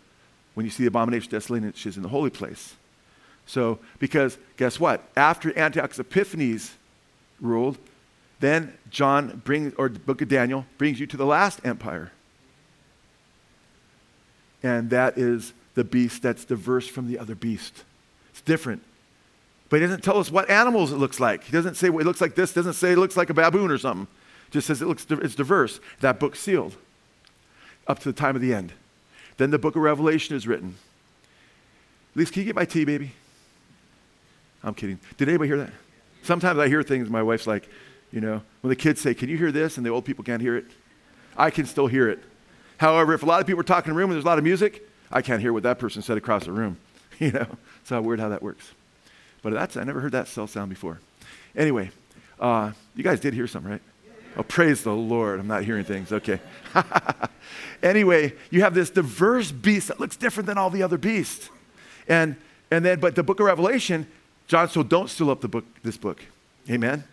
when 0.54 0.66
you 0.66 0.70
see 0.70 0.84
the 0.84 0.88
abomination 0.88 1.28
of 1.28 1.32
desolation, 1.32 1.74
is 1.74 1.98
in 1.98 2.04
the 2.04 2.10
holy 2.10 2.30
place. 2.30 2.76
So, 3.46 3.80
because 4.00 4.38
guess 4.58 4.80
what? 4.80 5.10
After 5.16 5.58
Antiochus 5.58 6.00
Epiphanes 6.00 6.76
ruled, 7.42 7.78
then 8.40 8.74
John 8.90 9.42
brings, 9.44 9.74
or 9.78 9.90
the 9.90 10.00
book 10.00 10.22
of 10.22 10.28
Daniel 10.28 10.66
brings 10.78 11.00
you 11.00 11.08
to 11.08 11.18
the 11.18 11.26
last 11.26 11.62
empire. 11.64 12.12
And 14.62 14.90
that 14.92 15.18
is 15.18 15.54
the 15.74 15.84
beast 15.84 16.22
that's 16.22 16.46
diverse 16.46 16.88
from 16.88 17.08
the 17.08 17.18
other 17.18 17.36
beast. 17.36 17.84
It's 18.34 18.42
different. 18.42 18.84
But 19.70 19.80
he 19.80 19.88
doesn't 19.88 20.04
tell 20.04 20.18
us 20.18 20.30
what 20.30 20.50
animals 20.50 20.92
it 20.92 20.98
looks 20.98 21.20
like. 21.20 21.46
He 21.46 21.52
doesn't 21.52 21.76
say 21.76 21.90
well, 21.90 22.02
it 22.02 22.06
looks 22.06 22.22
like 22.22 22.36
this, 22.36 22.54
doesn't 22.54 22.74
say 22.74 22.92
it 22.92 22.98
looks 22.98 23.16
like 23.16 23.30
a 23.30 23.34
baboon 23.34 23.72
or 23.72 23.78
something. 23.78 24.08
Just 24.52 24.68
says 24.68 24.82
it 24.82 24.88
looks 24.88 25.06
it's 25.10 25.36
diverse. 25.36 25.80
That 26.02 26.20
book's 26.20 26.40
sealed 26.40 26.76
up 27.88 28.00
to 28.00 28.06
the 28.06 28.14
time 28.14 28.36
of 28.36 28.42
the 28.42 28.54
end. 28.54 28.74
Then 29.38 29.52
the 29.52 29.58
book 29.58 29.76
of 29.76 29.82
Revelation 29.82 30.36
is 30.36 30.48
written. 30.48 30.76
Lisa, 32.16 32.32
can 32.32 32.42
you 32.42 32.46
get 32.46 32.56
my 32.56 32.66
tea, 32.66 32.86
baby? 32.86 33.14
I'm 34.64 34.74
kidding. 34.74 35.00
Did 35.18 35.28
anybody 35.28 35.50
hear 35.50 35.58
that? 35.58 35.74
Sometimes 36.22 36.60
I 36.60 36.68
hear 36.68 36.84
things, 36.84 37.10
my 37.10 37.24
wife's 37.24 37.48
like, 37.48 37.68
you 38.12 38.22
know, 38.22 38.42
when 38.62 38.70
the 38.70 38.76
kids 38.76 39.02
say, 39.02 39.14
Can 39.14 39.30
you 39.30 39.38
hear 39.38 39.52
this? 39.52 39.78
and 39.78 39.86
the 39.86 39.90
old 39.90 40.06
people 40.06 40.24
can't 40.24 40.42
hear 40.42 40.56
it. 40.56 40.66
I 41.36 41.50
can 41.50 41.66
still 41.66 41.88
hear 41.88 42.10
it. 42.10 42.20
However, 42.78 43.14
if 43.14 43.24
a 43.24 43.26
lot 43.26 43.42
of 43.42 43.48
people 43.48 43.62
are 43.62 43.64
talking 43.64 43.90
in 43.90 43.96
a 43.96 43.98
room 43.98 44.12
and 44.12 44.16
there's 44.16 44.26
a 44.26 44.28
lot 44.28 44.38
of 44.38 44.44
music, 44.44 44.88
I 45.12 45.22
can't 45.22 45.42
hear 45.42 45.52
what 45.52 45.64
that 45.64 45.80
person 45.80 46.02
said 46.02 46.18
across 46.18 46.46
the 46.46 46.52
room. 46.52 46.78
You 47.28 47.32
know, 47.32 47.48
it's 47.80 47.90
how 47.90 48.02
weird 48.02 48.20
how 48.20 48.30
that 48.30 48.44
works. 48.44 48.72
But 49.44 49.54
that's, 49.54 49.78
I 49.78 49.84
never 49.86 50.02
heard 50.02 50.12
that 50.12 50.28
cell 50.28 50.46
sound 50.46 50.70
before. 50.70 51.00
Anyway, 51.56 51.92
uh, 52.38 52.72
you 52.96 53.04
guys 53.04 53.22
did 53.22 53.34
hear 53.34 53.48
something, 53.48 53.72
right? 53.72 53.82
Oh, 54.36 54.44
praise 54.44 54.84
the 54.84 54.92
Lord. 54.92 55.40
I'm 55.40 55.48
not 55.48 55.64
hearing 55.64 55.86
things. 55.86 56.12
Okay. 56.12 56.40
anyway, 57.84 58.34
you 58.50 58.62
have 58.62 58.74
this 58.74 58.90
diverse 58.90 59.52
beast 59.52 59.88
that 59.88 60.00
looks 60.02 60.18
different 60.18 60.48
than 60.48 60.58
all 60.58 60.70
the 60.70 60.84
other 60.84 60.98
beasts. 60.98 61.50
And, 62.10 62.36
and 62.70 62.84
then, 62.84 63.00
but 63.00 63.16
the 63.16 63.24
book 63.24 63.40
of 63.40 63.46
Revelation 63.46 64.08
John, 64.48 64.70
so 64.70 64.84
don't 64.84 65.10
seal 65.10 65.30
up 65.30 65.42
the 65.42 65.48
book, 65.48 65.66
this 65.84 65.98
book. 65.98 66.22
Amen? 66.70 67.04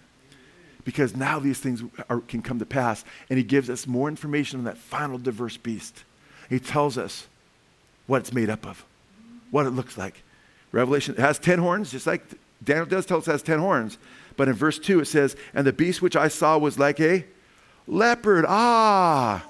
Because 0.85 1.15
now 1.15 1.39
these 1.39 1.59
things 1.59 1.83
are, 2.09 2.21
can 2.21 2.43
come 2.43 2.59
to 2.59 2.67
pass, 2.67 3.05
and 3.29 3.39
he 3.39 3.45
gives 3.45 3.71
us 3.71 3.87
more 3.87 4.09
information 4.09 4.59
on 4.59 4.65
that 4.65 4.79
final 4.79 5.19
diverse 5.19 5.57
beast. 5.57 6.05
He 6.49 6.59
tells 6.59 6.99
us 6.99 7.29
what 8.07 8.19
it's 8.23 8.33
made 8.33 8.51
up 8.51 8.67
of, 8.67 8.85
what 9.51 9.67
it 9.67 9.71
looks 9.71 9.99
like. 9.99 10.23
Revelation 10.73 11.15
has 11.17 11.39
10 11.39 11.59
horns, 11.59 11.91
just 11.91 12.07
like 12.07 12.23
Daniel 12.63 12.87
does 12.87 13.07
tell 13.07 13.19
us 13.19 13.29
it 13.29 13.33
has 13.33 13.43
10 13.43 13.59
horns. 13.59 13.99
But 14.37 14.49
in 14.49 14.55
verse 14.55 14.79
2, 14.79 15.01
it 15.01 15.07
says, 15.07 15.37
And 15.55 15.67
the 15.67 15.73
beast 15.73 16.01
which 16.01 16.17
I 16.17 16.29
saw 16.29 16.57
was 16.59 16.79
like 16.79 17.01
a 17.01 17.25
leopard. 17.87 18.45
Ah! 18.49 19.45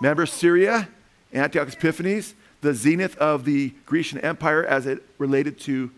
Remember 0.00 0.26
Syria, 0.26 0.88
Antiochus 1.32 1.74
Epiphanes, 1.74 2.34
the 2.60 2.74
zenith 2.74 3.16
of 3.18 3.44
the 3.44 3.72
Grecian 3.84 4.18
Empire 4.18 4.64
as 4.64 4.86
it 4.86 5.02
related 5.18 5.60
to 5.60 5.90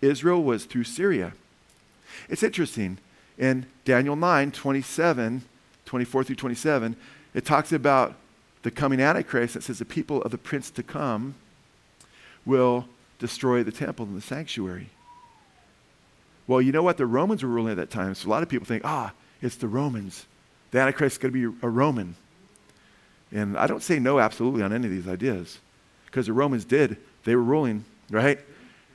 Israel 0.00 0.42
was 0.42 0.64
through 0.64 0.84
Syria. 0.84 1.32
It's 2.28 2.42
interesting. 2.42 2.98
In 3.38 3.66
Daniel 3.84 4.16
9, 4.16 4.52
27, 4.52 5.42
24 5.84 6.24
through 6.24 6.36
27, 6.36 6.96
it 7.34 7.44
talks 7.44 7.72
about 7.72 8.14
the 8.62 8.70
coming 8.70 9.00
Antichrist 9.00 9.54
that 9.54 9.62
says 9.62 9.78
the 9.78 9.84
people 9.84 10.22
of 10.22 10.30
the 10.30 10.38
prince 10.38 10.70
to 10.70 10.82
come 10.82 11.34
will 12.44 12.86
destroy 13.18 13.62
the 13.62 13.72
temple 13.72 14.06
and 14.06 14.16
the 14.16 14.20
sanctuary. 14.20 14.90
Well, 16.46 16.60
you 16.60 16.72
know 16.72 16.82
what? 16.82 16.96
The 16.96 17.06
Romans 17.06 17.42
were 17.42 17.48
ruling 17.48 17.72
at 17.72 17.76
that 17.76 17.90
time. 17.90 18.14
So 18.14 18.28
a 18.28 18.30
lot 18.30 18.42
of 18.42 18.48
people 18.48 18.66
think, 18.66 18.84
ah, 18.84 19.12
it's 19.40 19.56
the 19.56 19.68
Romans. 19.68 20.26
The 20.70 20.80
Antichrist 20.80 21.14
is 21.14 21.18
going 21.18 21.32
to 21.32 21.50
be 21.50 21.58
a 21.62 21.68
Roman. 21.68 22.16
And 23.30 23.56
I 23.56 23.66
don't 23.66 23.82
say 23.82 23.98
no 23.98 24.18
absolutely 24.18 24.62
on 24.62 24.72
any 24.72 24.86
of 24.86 24.92
these 24.92 25.08
ideas 25.08 25.58
because 26.06 26.26
the 26.26 26.32
Romans 26.32 26.64
did. 26.64 26.96
They 27.24 27.36
were 27.36 27.42
ruling, 27.42 27.84
right? 28.10 28.40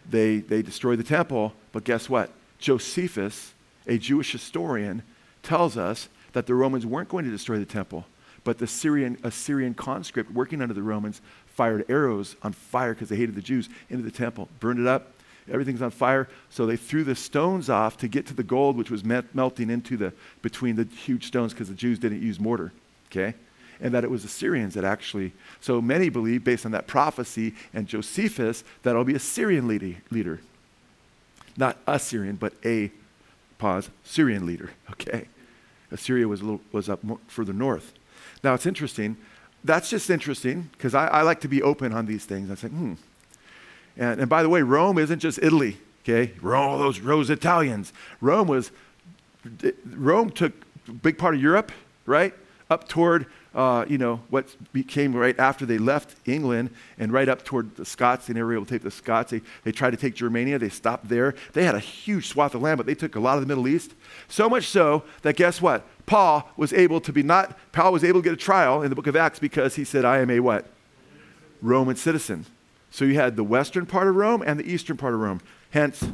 they, 0.10 0.38
they 0.38 0.62
destroyed 0.62 1.00
the 1.00 1.04
temple. 1.04 1.54
But 1.72 1.84
guess 1.84 2.10
what? 2.10 2.32
Josephus, 2.60 3.54
a 3.86 3.98
Jewish 3.98 4.32
historian, 4.32 5.04
tells 5.44 5.78
us 5.78 6.10
that 6.34 6.46
the 6.46 6.56
Romans 6.56 6.86
weren't 6.86 7.10
going 7.10 7.26
to 7.26 7.32
destroy 7.32 7.58
the 7.60 7.66
temple, 7.66 8.06
but 8.44 8.58
the 8.58 8.68
Syrian, 8.68 9.18
Assyrian 9.24 9.74
conscript 9.74 10.32
working 10.32 10.62
under 10.62 10.74
the 10.74 10.84
Romans 10.84 11.22
fired 11.48 11.86
arrows 11.90 12.36
on 12.44 12.54
fire 12.54 12.94
because 12.94 13.10
they 13.10 13.16
hated 13.16 13.36
the 13.36 13.42
Jews 13.42 13.70
into 13.90 14.04
the 14.04 14.12
temple, 14.12 14.48
burned 14.60 14.80
it 14.80 14.88
up. 14.88 15.14
Everything's 15.50 15.82
on 15.82 15.92
fire. 15.92 16.28
So 16.50 16.66
they 16.66 16.76
threw 16.76 17.04
the 17.04 17.16
stones 17.16 17.70
off 17.70 17.98
to 17.98 18.08
get 18.08 18.26
to 18.28 18.34
the 18.34 18.44
gold, 18.44 18.78
which 18.78 18.92
was 18.92 19.04
melting 19.04 19.70
into 19.70 19.96
the 19.98 20.14
between 20.42 20.76
the 20.76 20.84
huge 20.84 21.26
stones 21.26 21.54
because 21.54 21.70
the 21.70 21.76
Jews 21.76 22.00
didn't 22.00 22.22
use 22.22 22.40
mortar. 22.40 22.74
Okay, 23.10 23.34
and 23.80 23.94
that 23.94 24.04
it 24.04 24.12
was 24.12 24.26
Assyrians 24.26 24.74
that 24.74 24.84
actually. 24.84 25.34
So 25.62 25.82
many 25.82 26.10
believe, 26.10 26.44
based 26.44 26.66
on 26.66 26.74
that 26.74 26.88
prophecy 26.88 27.56
and 27.74 27.88
Josephus, 27.88 28.64
that 28.84 28.92
it'll 28.92 29.04
be 29.04 29.16
a 29.16 29.20
Syrian 29.20 29.68
leader. 29.68 30.40
Not 31.56 31.78
a 31.88 31.98
Syrian, 31.98 32.36
but 32.36 32.54
a, 32.64 32.92
pause, 33.58 33.90
Syrian 34.04 34.46
leader, 34.46 34.72
okay? 34.92 35.28
Assyria 35.92 36.28
was, 36.28 36.42
little, 36.42 36.62
was 36.72 36.90
up 36.90 37.04
more, 37.04 37.20
further 37.28 37.54
north. 37.54 37.94
Now 38.44 38.54
it's 38.54 38.66
interesting. 38.66 39.18
That's 39.64 39.90
just 39.90 40.10
interesting 40.10 40.70
because 40.74 40.94
I, 40.94 41.08
I, 41.08 41.22
like 41.24 41.42
to 41.42 41.48
be 41.48 41.62
open 41.62 41.92
on 41.92 42.06
these 42.06 42.26
things. 42.26 42.52
I 42.52 42.56
say, 42.56 42.68
hmm. 42.68 42.94
And, 43.98 44.22
and 44.22 44.30
by 44.30 44.44
the 44.44 44.50
way, 44.50 44.62
Rome 44.62 44.98
isn't 44.98 45.20
just 45.20 45.40
Italy, 45.42 45.78
okay? 46.04 46.34
Rome, 46.42 46.70
all 46.70 46.78
those 46.78 47.00
rose 47.00 47.30
Italians. 47.30 47.92
Rome 48.22 48.48
was, 48.48 48.72
Rome 49.86 50.30
took 50.30 50.54
a 50.88 50.92
big 50.92 51.18
part 51.18 51.36
of 51.36 51.42
Europe, 51.42 51.72
right? 52.06 52.34
Up 52.70 52.88
toward, 52.88 53.26
uh, 53.58 53.86
you 53.90 53.98
know, 53.98 54.22
what 54.30 54.56
became 54.72 55.16
right 55.16 55.38
after 55.40 55.66
they 55.66 55.80
left 55.80 56.16
England 56.28 56.70
and 57.00 57.12
right 57.12 57.28
up 57.28 57.44
toward 57.44 57.76
the 57.76 57.86
Scots. 57.86 58.28
They 58.28 58.36
never 58.36 58.46
were 58.46 58.54
able 58.54 58.66
to 58.66 58.72
take 58.72 58.84
the 58.84 58.92
Scots. 58.92 59.32
They, 59.32 59.42
they 59.64 59.72
tried 59.72 59.90
to 59.92 59.98
take 59.98 60.14
Germania. 60.14 60.60
They 60.60 60.70
stopped 60.70 61.10
there. 61.10 61.34
They 61.54 61.66
had 61.66 61.74
a 61.74 61.80
huge 61.80 62.28
swath 62.28 62.54
of 62.54 62.62
land, 62.62 62.78
but 62.78 62.86
they 62.86 62.94
took 62.94 63.16
a 63.16 63.20
lot 63.20 63.34
of 63.34 63.42
the 63.42 63.48
Middle 63.48 63.68
East. 63.68 63.96
So 64.28 64.48
much 64.48 64.68
so 64.68 65.04
that 65.24 65.36
guess 65.36 65.60
what? 65.60 65.84
Paul 66.06 66.48
was 66.56 66.72
able 66.72 67.02
to 67.02 67.12
be 67.12 67.24
not, 67.24 67.58
Paul 67.72 67.92
was 67.92 68.04
able 68.04 68.22
to 68.22 68.24
get 68.24 68.34
a 68.34 68.38
trial 68.38 68.84
in 68.84 68.90
the 68.92 68.96
book 68.96 69.08
of 69.08 69.16
Acts 69.16 69.40
because 69.40 69.76
he 69.76 69.84
said, 69.84 70.06
I 70.06 70.20
am 70.20 70.30
a 70.30 70.40
what? 70.40 70.68
Roman 71.60 71.96
citizen. 71.96 72.46
So 72.92 73.06
you 73.06 73.16
had 73.16 73.36
the 73.36 73.44
western 73.44 73.88
part 73.88 74.08
of 74.08 74.16
Rome 74.16 74.44
and 74.46 74.60
the 74.60 74.72
eastern 74.72 74.98
part 74.98 75.16
of 75.16 75.20
Rome. 75.20 75.42
Hence, 75.72 76.08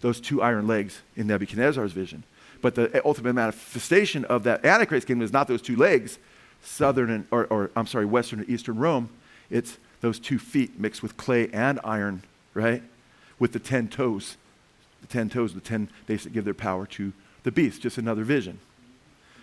those 0.00 0.18
two 0.18 0.40
iron 0.40 0.66
legs 0.66 1.02
in 1.14 1.26
Nebuchadnezzar's 1.26 1.92
vision. 1.92 2.24
But 2.62 2.74
the 2.74 3.02
ultimate 3.04 3.34
manifestation 3.34 4.24
of 4.24 4.44
that 4.44 4.64
Antichrist 4.64 5.06
kingdom 5.06 5.22
is 5.22 5.32
not 5.32 5.46
those 5.46 5.60
two 5.60 5.76
legs, 5.76 6.18
southern 6.64 7.10
and, 7.10 7.26
or, 7.30 7.46
or 7.46 7.70
I'm 7.76 7.86
sorry, 7.86 8.06
western 8.06 8.40
and 8.40 8.48
eastern 8.48 8.76
Rome. 8.76 9.10
It's 9.50 9.78
those 10.00 10.18
two 10.18 10.38
feet 10.38 10.80
mixed 10.80 11.02
with 11.02 11.16
clay 11.16 11.48
and 11.52 11.78
iron, 11.84 12.22
right? 12.54 12.82
With 13.38 13.52
the 13.52 13.58
ten 13.58 13.88
toes. 13.88 14.36
The 15.00 15.06
ten 15.06 15.28
toes, 15.28 15.54
the 15.54 15.60
ten 15.60 15.88
basically 16.06 16.32
give 16.32 16.44
their 16.44 16.54
power 16.54 16.86
to 16.86 17.12
the 17.42 17.52
beast. 17.52 17.82
Just 17.82 17.98
another 17.98 18.24
vision. 18.24 18.58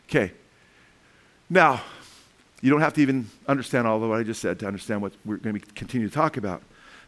Okay. 0.09 0.31
Now, 1.49 1.81
you 2.61 2.69
don't 2.69 2.81
have 2.81 2.93
to 2.93 3.01
even 3.01 3.29
understand 3.47 3.87
all 3.87 4.01
of 4.01 4.09
what 4.09 4.19
I 4.19 4.23
just 4.23 4.41
said 4.41 4.59
to 4.59 4.67
understand 4.67 5.01
what 5.01 5.13
we're 5.25 5.37
going 5.37 5.59
to 5.59 5.65
continue 5.73 6.07
to 6.07 6.13
talk 6.13 6.37
about. 6.37 6.61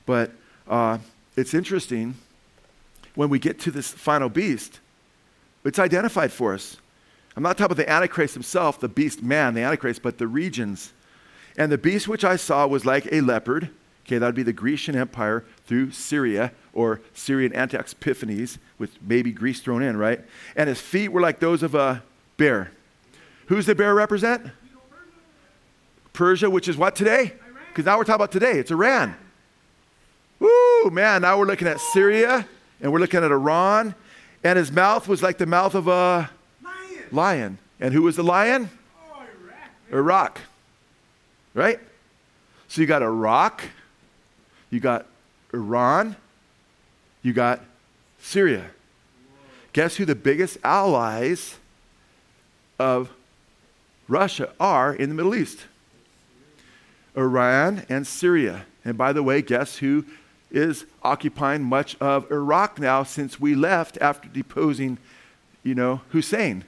But 0.05 0.31
uh, 0.67 0.97
it's 1.35 1.53
interesting 1.53 2.15
when 3.15 3.29
we 3.29 3.39
get 3.39 3.59
to 3.61 3.71
this 3.71 3.91
final 3.91 4.29
beast, 4.29 4.79
it's 5.63 5.79
identified 5.79 6.31
for 6.31 6.53
us. 6.53 6.77
I'm 7.35 7.43
not 7.43 7.57
talking 7.57 7.73
about 7.73 7.77
the 7.77 7.89
Antichrist 7.89 8.33
himself, 8.35 8.79
the 8.79 8.87
beast 8.87 9.23
man, 9.23 9.53
the 9.53 9.61
Antichrist, 9.61 10.01
but 10.03 10.17
the 10.17 10.27
regions. 10.27 10.93
And 11.57 11.71
the 11.71 11.77
beast 11.77 12.07
which 12.07 12.23
I 12.23 12.35
saw 12.35 12.67
was 12.67 12.85
like 12.85 13.07
a 13.11 13.21
leopard. 13.21 13.69
Okay, 14.05 14.17
that 14.17 14.25
would 14.25 14.35
be 14.35 14.43
the 14.43 14.53
Grecian 14.53 14.95
Empire 14.95 15.45
through 15.65 15.91
Syria 15.91 16.51
or 16.73 16.99
Syrian 17.13 17.55
Antiochus 17.55 17.93
Epiphanes, 17.93 18.57
with 18.77 18.97
maybe 19.01 19.31
Greece 19.31 19.61
thrown 19.61 19.81
in, 19.81 19.95
right? 19.97 20.21
And 20.55 20.67
his 20.67 20.81
feet 20.81 21.09
were 21.09 21.21
like 21.21 21.39
those 21.39 21.63
of 21.63 21.73
a 21.73 22.03
bear. 22.37 22.71
Who's 23.47 23.65
the 23.65 23.75
bear 23.75 23.95
represent? 23.95 24.47
Persia, 26.11 26.49
which 26.49 26.67
is 26.67 26.77
what 26.77 26.95
today? 26.95 27.33
Because 27.69 27.85
now 27.85 27.97
we're 27.97 28.03
talking 28.03 28.15
about 28.15 28.31
today. 28.31 28.59
It's 28.59 28.71
Iran. 28.71 29.15
Woo, 30.39 30.89
man, 30.91 31.21
now 31.21 31.39
we're 31.39 31.45
looking 31.45 31.67
at 31.67 31.79
Syria 31.79 32.47
and 32.81 32.91
we're 32.91 32.99
looking 32.99 33.23
at 33.23 33.31
Iran. 33.31 33.95
And 34.43 34.57
his 34.57 34.71
mouth 34.71 35.07
was 35.07 35.23
like 35.23 35.37
the 35.37 35.45
mouth 35.45 35.73
of 35.73 35.87
a. 35.87 36.29
lion. 37.13 37.57
And 37.79 37.93
who 37.93 38.01
was 38.01 38.15
the 38.15 38.23
lion? 38.23 38.69
Oh, 39.13 39.21
Iraq. 39.21 39.69
Iraq. 39.91 40.41
Right? 41.53 41.79
So 42.67 42.81
you 42.81 42.87
got 42.87 43.03
Iraq, 43.03 43.63
you 44.71 44.79
got 44.79 45.05
Iran, 45.53 46.15
you 47.21 47.31
got 47.31 47.61
Syria. 48.19 48.61
Whoa. 48.61 48.67
Guess 49.73 49.97
who 49.97 50.05
the 50.05 50.15
biggest 50.15 50.57
allies 50.63 51.57
of 52.79 53.11
Russia 54.07 54.51
are 54.59 54.93
in 54.93 55.09
the 55.09 55.15
Middle 55.15 55.35
East? 55.35 55.65
Iran 57.15 57.85
and 57.89 58.07
Syria. 58.07 58.65
And 58.83 58.97
by 58.97 59.13
the 59.13 59.21
way, 59.21 59.41
guess 59.41 59.77
who 59.77 60.05
is 60.49 60.85
occupying 61.03 61.63
much 61.63 61.95
of 61.99 62.31
Iraq 62.31 62.79
now 62.79 63.03
since 63.03 63.39
we 63.39 63.55
left 63.55 63.97
after 64.01 64.27
deposing, 64.27 64.97
you 65.63 65.75
know, 65.75 66.01
Hussein? 66.09 66.63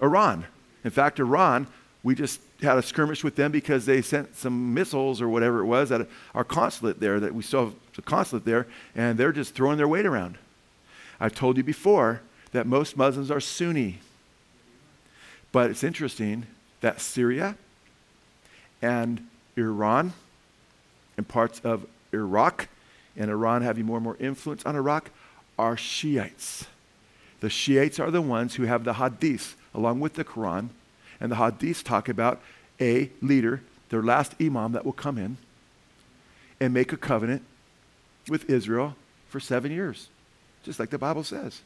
Iran. 0.00 0.46
In 0.84 0.90
fact, 0.90 1.18
Iran, 1.18 1.66
we 2.02 2.14
just 2.14 2.40
had 2.62 2.78
a 2.78 2.82
skirmish 2.82 3.22
with 3.24 3.36
them 3.36 3.52
because 3.52 3.86
they 3.86 4.02
sent 4.02 4.36
some 4.36 4.74
missiles 4.74 5.20
or 5.20 5.28
whatever 5.28 5.60
it 5.60 5.66
was 5.66 5.92
at 5.92 6.06
our 6.34 6.44
consulate 6.44 7.00
there, 7.00 7.20
that 7.20 7.34
we 7.34 7.42
still 7.42 7.66
have 7.66 7.74
a 7.98 8.02
consulate 8.02 8.44
there, 8.44 8.66
and 8.94 9.18
they're 9.18 9.32
just 9.32 9.54
throwing 9.54 9.76
their 9.76 9.88
weight 9.88 10.06
around. 10.06 10.38
I've 11.18 11.34
told 11.34 11.56
you 11.56 11.62
before 11.62 12.22
that 12.52 12.66
most 12.66 12.96
Muslims 12.96 13.30
are 13.30 13.40
Sunni. 13.40 13.98
But 15.52 15.70
it's 15.70 15.84
interesting 15.84 16.46
that 16.80 17.00
Syria 17.00 17.56
and 18.80 19.26
Iran 19.56 20.12
and 21.16 21.28
parts 21.28 21.60
of 21.62 21.86
Iraq, 22.12 22.68
and 23.16 23.30
Iran 23.30 23.62
having 23.62 23.84
more 23.84 23.98
and 23.98 24.04
more 24.04 24.16
influence 24.18 24.64
on 24.64 24.76
Iraq, 24.76 25.10
are 25.58 25.76
Shiites. 25.76 26.66
The 27.40 27.50
Shiites 27.50 28.00
are 28.00 28.10
the 28.10 28.22
ones 28.22 28.54
who 28.54 28.64
have 28.64 28.84
the 28.84 28.94
Hadiths 28.94 29.54
along 29.74 30.00
with 30.00 30.14
the 30.14 30.24
Quran, 30.24 30.70
and 31.20 31.30
the 31.30 31.36
Hadiths 31.36 31.82
talk 31.82 32.08
about 32.08 32.40
a 32.80 33.10
leader, 33.20 33.62
their 33.90 34.02
last 34.02 34.34
imam 34.40 34.72
that 34.72 34.84
will 34.84 34.92
come 34.92 35.18
in 35.18 35.36
and 36.60 36.72
make 36.72 36.92
a 36.92 36.96
covenant 36.96 37.42
with 38.28 38.48
Israel 38.48 38.96
for 39.28 39.40
seven 39.40 39.72
years, 39.72 40.08
just 40.62 40.78
like 40.78 40.90
the 40.90 40.98
Bible 40.98 41.24
says. 41.24 41.60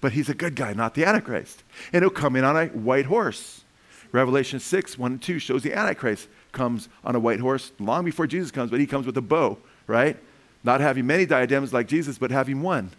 But 0.00 0.12
he's 0.12 0.28
a 0.28 0.34
good 0.34 0.56
guy, 0.56 0.72
not 0.72 0.94
the 0.94 1.04
Antichrist. 1.04 1.62
And 1.92 2.02
he'll 2.02 2.10
come 2.10 2.36
in 2.36 2.44
on 2.44 2.56
a 2.56 2.66
white 2.66 3.06
horse. 3.06 3.62
Revelation 4.10 4.60
6, 4.60 4.98
1 4.98 5.12
and 5.12 5.22
2 5.22 5.38
shows 5.38 5.62
the 5.62 5.72
Antichrist 5.72 6.28
comes 6.52 6.88
on 7.04 7.14
a 7.14 7.20
white 7.20 7.40
horse 7.40 7.72
long 7.78 8.04
before 8.04 8.26
Jesus 8.26 8.50
comes, 8.50 8.70
but 8.70 8.80
he 8.80 8.86
comes 8.86 9.06
with 9.06 9.16
a 9.16 9.22
bow, 9.22 9.58
right? 9.86 10.16
Not 10.64 10.80
having 10.80 11.06
many 11.06 11.24
diadems 11.24 11.72
like 11.72 11.88
Jesus, 11.88 12.18
but 12.18 12.30
having 12.30 12.62
one. 12.62 12.90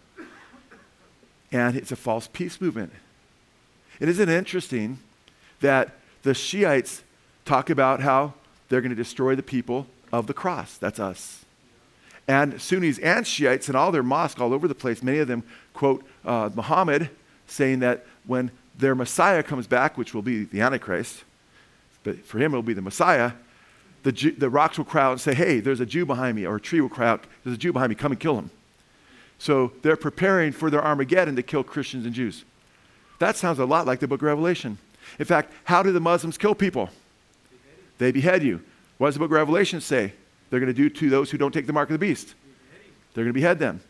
And 1.52 1.76
it's 1.76 1.92
a 1.92 1.96
false 1.96 2.26
peace 2.26 2.60
movement. 2.60 2.92
It 4.00 4.08
isn't 4.08 4.28
interesting 4.28 4.98
that 5.60 5.92
the 6.22 6.34
Shiites 6.34 7.02
talk 7.44 7.70
about 7.70 8.00
how 8.00 8.34
they're 8.68 8.80
going 8.80 8.90
to 8.90 8.96
destroy 8.96 9.34
the 9.34 9.42
people 9.42 9.86
of 10.12 10.26
the 10.26 10.34
cross. 10.34 10.76
That's 10.78 10.98
us. 10.98 11.44
And 12.26 12.60
Sunnis 12.60 12.98
and 12.98 13.26
Shiites 13.26 13.68
in 13.68 13.76
all 13.76 13.92
their 13.92 14.02
mosques 14.02 14.40
all 14.40 14.54
over 14.54 14.66
the 14.66 14.74
place, 14.74 15.02
many 15.02 15.18
of 15.18 15.28
them 15.28 15.42
quote 15.74 16.04
uh, 16.24 16.50
Muhammad 16.54 17.10
saying 17.46 17.80
that 17.80 18.06
when 18.26 18.50
their 18.76 18.94
Messiah 18.94 19.42
comes 19.42 19.66
back, 19.66 19.98
which 19.98 20.14
will 20.14 20.22
be 20.22 20.44
the 20.44 20.60
Antichrist, 20.60 21.24
but 22.02 22.24
for 22.24 22.38
him 22.38 22.52
it 22.54 22.56
will 22.56 22.62
be 22.62 22.72
the 22.72 22.82
Messiah, 22.82 23.32
the, 24.02 24.12
Jew, 24.12 24.32
the 24.32 24.50
rocks 24.50 24.78
will 24.78 24.84
cry 24.84 25.02
out 25.02 25.12
and 25.12 25.20
say, 25.20 25.34
Hey, 25.34 25.60
there's 25.60 25.80
a 25.80 25.86
Jew 25.86 26.06
behind 26.06 26.36
me, 26.36 26.46
or 26.46 26.56
a 26.56 26.60
tree 26.60 26.80
will 26.80 26.88
cry 26.88 27.08
out, 27.08 27.24
There's 27.42 27.56
a 27.56 27.58
Jew 27.58 27.72
behind 27.72 27.90
me, 27.90 27.94
come 27.94 28.12
and 28.12 28.20
kill 28.20 28.38
him. 28.38 28.50
So 29.38 29.72
they're 29.82 29.96
preparing 29.96 30.52
for 30.52 30.70
their 30.70 30.84
Armageddon 30.84 31.36
to 31.36 31.42
kill 31.42 31.64
Christians 31.64 32.06
and 32.06 32.14
Jews. 32.14 32.44
That 33.24 33.36
sounds 33.36 33.58
a 33.58 33.64
lot 33.64 33.86
like 33.86 34.00
the 34.00 34.06
book 34.06 34.20
of 34.20 34.26
Revelation. 34.26 34.76
In 35.18 35.24
fact, 35.24 35.50
how 35.64 35.82
do 35.82 35.92
the 35.92 36.00
Muslims 36.00 36.36
kill 36.36 36.54
people? 36.54 36.90
They 37.96 38.12
behead 38.12 38.42
you. 38.42 38.60
What 38.98 39.08
does 39.08 39.14
the 39.14 39.20
book 39.20 39.30
of 39.30 39.36
Revelation 39.36 39.80
say? 39.80 40.12
They're 40.50 40.60
going 40.60 40.70
to 40.70 40.74
do 40.74 40.90
to 40.90 41.08
those 41.08 41.30
who 41.30 41.38
don't 41.38 41.50
take 41.50 41.66
the 41.66 41.72
mark 41.72 41.88
of 41.88 41.94
the 41.94 42.06
beast. 42.06 42.34
They're 43.14 43.24
going 43.24 43.32
to 43.32 43.40
behead 43.40 43.58
them. 43.58 43.80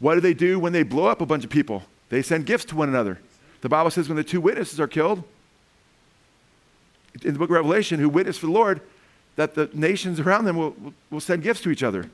What 0.00 0.16
do 0.16 0.20
they 0.20 0.34
do 0.34 0.58
when 0.58 0.74
they 0.74 0.82
blow 0.82 1.06
up 1.06 1.22
a 1.22 1.26
bunch 1.26 1.44
of 1.44 1.50
people? 1.50 1.84
They 2.10 2.20
send 2.20 2.44
gifts 2.44 2.66
to 2.66 2.76
one 2.76 2.90
another. 2.90 3.18
The 3.62 3.70
Bible 3.70 3.90
says 3.90 4.10
when 4.10 4.16
the 4.16 4.22
two 4.22 4.42
witnesses 4.42 4.78
are 4.78 4.86
killed, 4.86 5.24
in 7.24 7.32
the 7.32 7.38
book 7.38 7.48
of 7.48 7.54
Revelation, 7.54 8.00
who 8.00 8.10
witness 8.10 8.36
for 8.36 8.44
the 8.48 8.52
Lord, 8.52 8.82
that 9.36 9.54
the 9.54 9.70
nations 9.72 10.20
around 10.20 10.44
them 10.44 10.58
will, 10.58 10.76
will 11.10 11.20
send 11.20 11.42
gifts 11.42 11.62
to 11.62 11.70
each 11.70 11.82
other. 11.82 12.10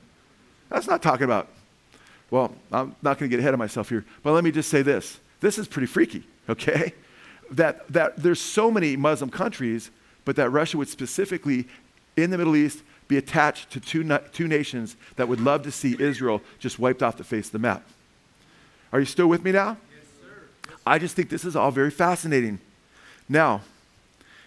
That's 0.69 0.87
not 0.87 1.01
talking 1.01 1.25
about, 1.25 1.49
well, 2.31 2.55
I'm 2.71 2.95
not 3.01 3.19
going 3.19 3.29
to 3.29 3.35
get 3.35 3.41
ahead 3.41 3.53
of 3.53 3.59
myself 3.59 3.89
here, 3.89 4.05
but 4.23 4.31
let 4.31 4.45
me 4.45 4.51
just 4.51 4.69
say 4.69 4.81
this. 4.83 5.19
This 5.39 5.57
is 5.57 5.67
pretty 5.67 5.87
freaky, 5.87 6.23
okay? 6.49 6.93
That, 7.51 7.87
that 7.91 8.17
there's 8.17 8.41
so 8.41 8.69
many 8.69 8.95
Muslim 8.95 9.29
countries, 9.29 9.89
but 10.25 10.35
that 10.35 10.49
Russia 10.49 10.77
would 10.77 10.89
specifically, 10.89 11.67
in 12.15 12.29
the 12.29 12.37
Middle 12.37 12.55
East, 12.55 12.83
be 13.07 13.17
attached 13.17 13.71
to 13.71 13.79
two, 13.79 14.19
two 14.31 14.47
nations 14.47 14.95
that 15.15 15.27
would 15.27 15.41
love 15.41 15.63
to 15.63 15.71
see 15.71 15.95
Israel 15.99 16.41
just 16.59 16.77
wiped 16.77 17.01
off 17.01 17.17
the 17.17 17.23
face 17.23 17.47
of 17.47 17.51
the 17.53 17.59
map. 17.59 17.83
Are 18.93 18.99
you 18.99 19.05
still 19.05 19.27
with 19.27 19.43
me 19.43 19.51
now? 19.51 19.77
Yes, 19.91 20.05
sir. 20.21 20.77
I 20.85 20.99
just 20.99 21.15
think 21.15 21.29
this 21.29 21.43
is 21.43 21.55
all 21.55 21.71
very 21.71 21.91
fascinating. 21.91 22.59
Now, 23.27 23.61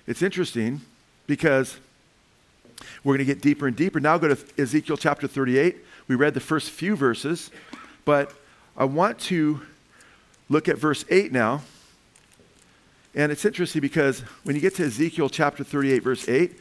it's 0.07 0.23
interesting 0.23 0.81
because 1.27 1.79
we're 3.05 3.17
going 3.17 3.27
to 3.27 3.35
get 3.35 3.41
deeper 3.41 3.67
and 3.67 3.77
deeper. 3.77 4.01
Now 4.01 4.19
go 4.19 4.35
to 4.35 4.39
Ezekiel 4.59 4.97
chapter 4.97 5.27
38. 5.27 5.77
We 6.09 6.15
read 6.15 6.35
the 6.35 6.41
first 6.41 6.71
few 6.71 6.97
verses, 6.97 7.51
but 8.05 8.33
I 8.77 8.85
want 8.85 9.19
to 9.21 9.61
look 10.49 10.69
at 10.69 10.79
verse 10.79 11.05
8 11.09 11.33
now. 11.33 11.63
And 13.15 13.31
it's 13.31 13.45
interesting 13.45 13.81
because 13.81 14.21
when 14.43 14.57
you 14.57 14.63
get 14.63 14.75
to 14.77 14.85
Ezekiel 14.85 15.29
chapter 15.29 15.65
38, 15.65 16.03
verse 16.03 16.29
8, 16.29 16.59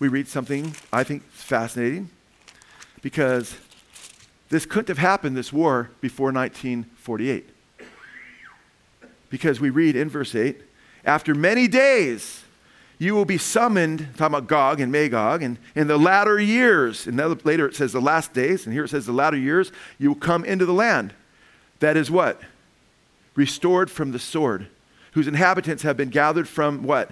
we 0.00 0.08
read 0.08 0.28
something 0.28 0.74
I 0.92 1.04
think 1.04 1.22
fascinating 1.30 2.10
because 3.00 3.56
this 4.48 4.66
couldn't 4.66 4.88
have 4.88 4.98
happened, 4.98 5.36
this 5.36 5.52
war, 5.52 5.90
before 6.00 6.32
1948. 6.32 7.48
Because 9.30 9.60
we 9.60 9.70
read 9.70 9.96
in 9.96 10.08
verse 10.08 10.34
8, 10.34 10.60
after 11.04 11.34
many 11.34 11.68
days, 11.68 12.44
you 12.98 13.14
will 13.14 13.24
be 13.24 13.38
summoned, 13.38 14.08
talking 14.16 14.26
about 14.26 14.46
Gog 14.46 14.80
and 14.80 14.92
Magog, 14.92 15.42
and 15.42 15.58
in 15.74 15.86
the 15.88 15.98
latter 15.98 16.38
years, 16.38 17.06
and 17.06 17.16
later 17.44 17.66
it 17.66 17.74
says 17.74 17.92
the 17.92 18.00
last 18.00 18.32
days, 18.32 18.64
and 18.64 18.72
here 18.72 18.84
it 18.84 18.88
says 18.88 19.06
the 19.06 19.12
latter 19.12 19.36
years, 19.36 19.72
you 19.98 20.10
will 20.10 20.16
come 20.16 20.44
into 20.44 20.64
the 20.64 20.72
land. 20.72 21.12
That 21.80 21.96
is 21.96 22.10
what? 22.10 22.40
Restored 23.34 23.90
from 23.90 24.12
the 24.12 24.18
sword, 24.18 24.68
whose 25.12 25.26
inhabitants 25.26 25.82
have 25.82 25.96
been 25.96 26.10
gathered 26.10 26.48
from 26.48 26.82
what? 26.82 27.10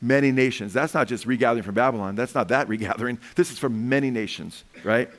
Many 0.00 0.32
nations. 0.32 0.72
That's 0.72 0.94
not 0.94 1.08
just 1.08 1.26
regathering 1.26 1.64
from 1.64 1.74
Babylon. 1.74 2.14
That's 2.14 2.34
not 2.34 2.48
that 2.48 2.68
regathering. 2.68 3.18
This 3.36 3.50
is 3.50 3.58
from 3.58 3.88
many 3.88 4.10
nations, 4.10 4.64
right? 4.82 5.10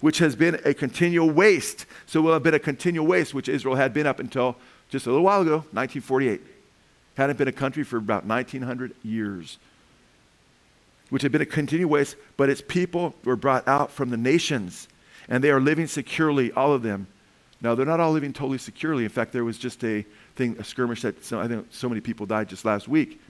Which 0.00 0.18
has 0.18 0.34
been 0.34 0.58
a 0.64 0.72
continual 0.72 1.30
waste. 1.30 1.84
So 2.06 2.20
it 2.20 2.22
will 2.22 2.32
have 2.32 2.42
been 2.42 2.54
a 2.54 2.58
continual 2.58 3.06
waste, 3.06 3.34
which 3.34 3.48
Israel 3.48 3.74
had 3.74 3.92
been 3.92 4.06
up 4.06 4.18
until 4.18 4.56
just 4.88 5.06
a 5.06 5.10
little 5.10 5.24
while 5.24 5.42
ago, 5.42 5.56
1948 5.72 6.40
hadn't 7.20 7.36
been 7.36 7.48
a 7.48 7.52
country 7.52 7.84
for 7.84 7.98
about 7.98 8.24
1900 8.24 8.94
years, 9.02 9.58
which 11.10 11.22
had 11.22 11.32
been 11.32 11.42
a 11.42 11.46
continual 11.46 11.90
waste, 11.90 12.16
but 12.36 12.48
its 12.48 12.62
people 12.66 13.14
were 13.24 13.36
brought 13.36 13.66
out 13.68 13.90
from 13.90 14.10
the 14.10 14.16
nations, 14.16 14.88
and 15.28 15.44
they 15.44 15.50
are 15.50 15.60
living 15.60 15.86
securely, 15.86 16.50
all 16.52 16.72
of 16.72 16.82
them. 16.82 17.06
Now, 17.62 17.74
they're 17.74 17.86
not 17.86 18.00
all 18.00 18.12
living 18.12 18.32
totally 18.32 18.58
securely. 18.58 19.04
In 19.04 19.10
fact, 19.10 19.32
there 19.32 19.44
was 19.44 19.58
just 19.58 19.84
a 19.84 20.04
thing, 20.34 20.56
a 20.58 20.64
skirmish 20.64 21.02
that 21.02 21.22
so, 21.24 21.40
I 21.40 21.46
think 21.46 21.66
so 21.70 21.88
many 21.88 22.00
people 22.00 22.26
died 22.26 22.48
just 22.48 22.64
last 22.64 22.88
week. 22.88 23.20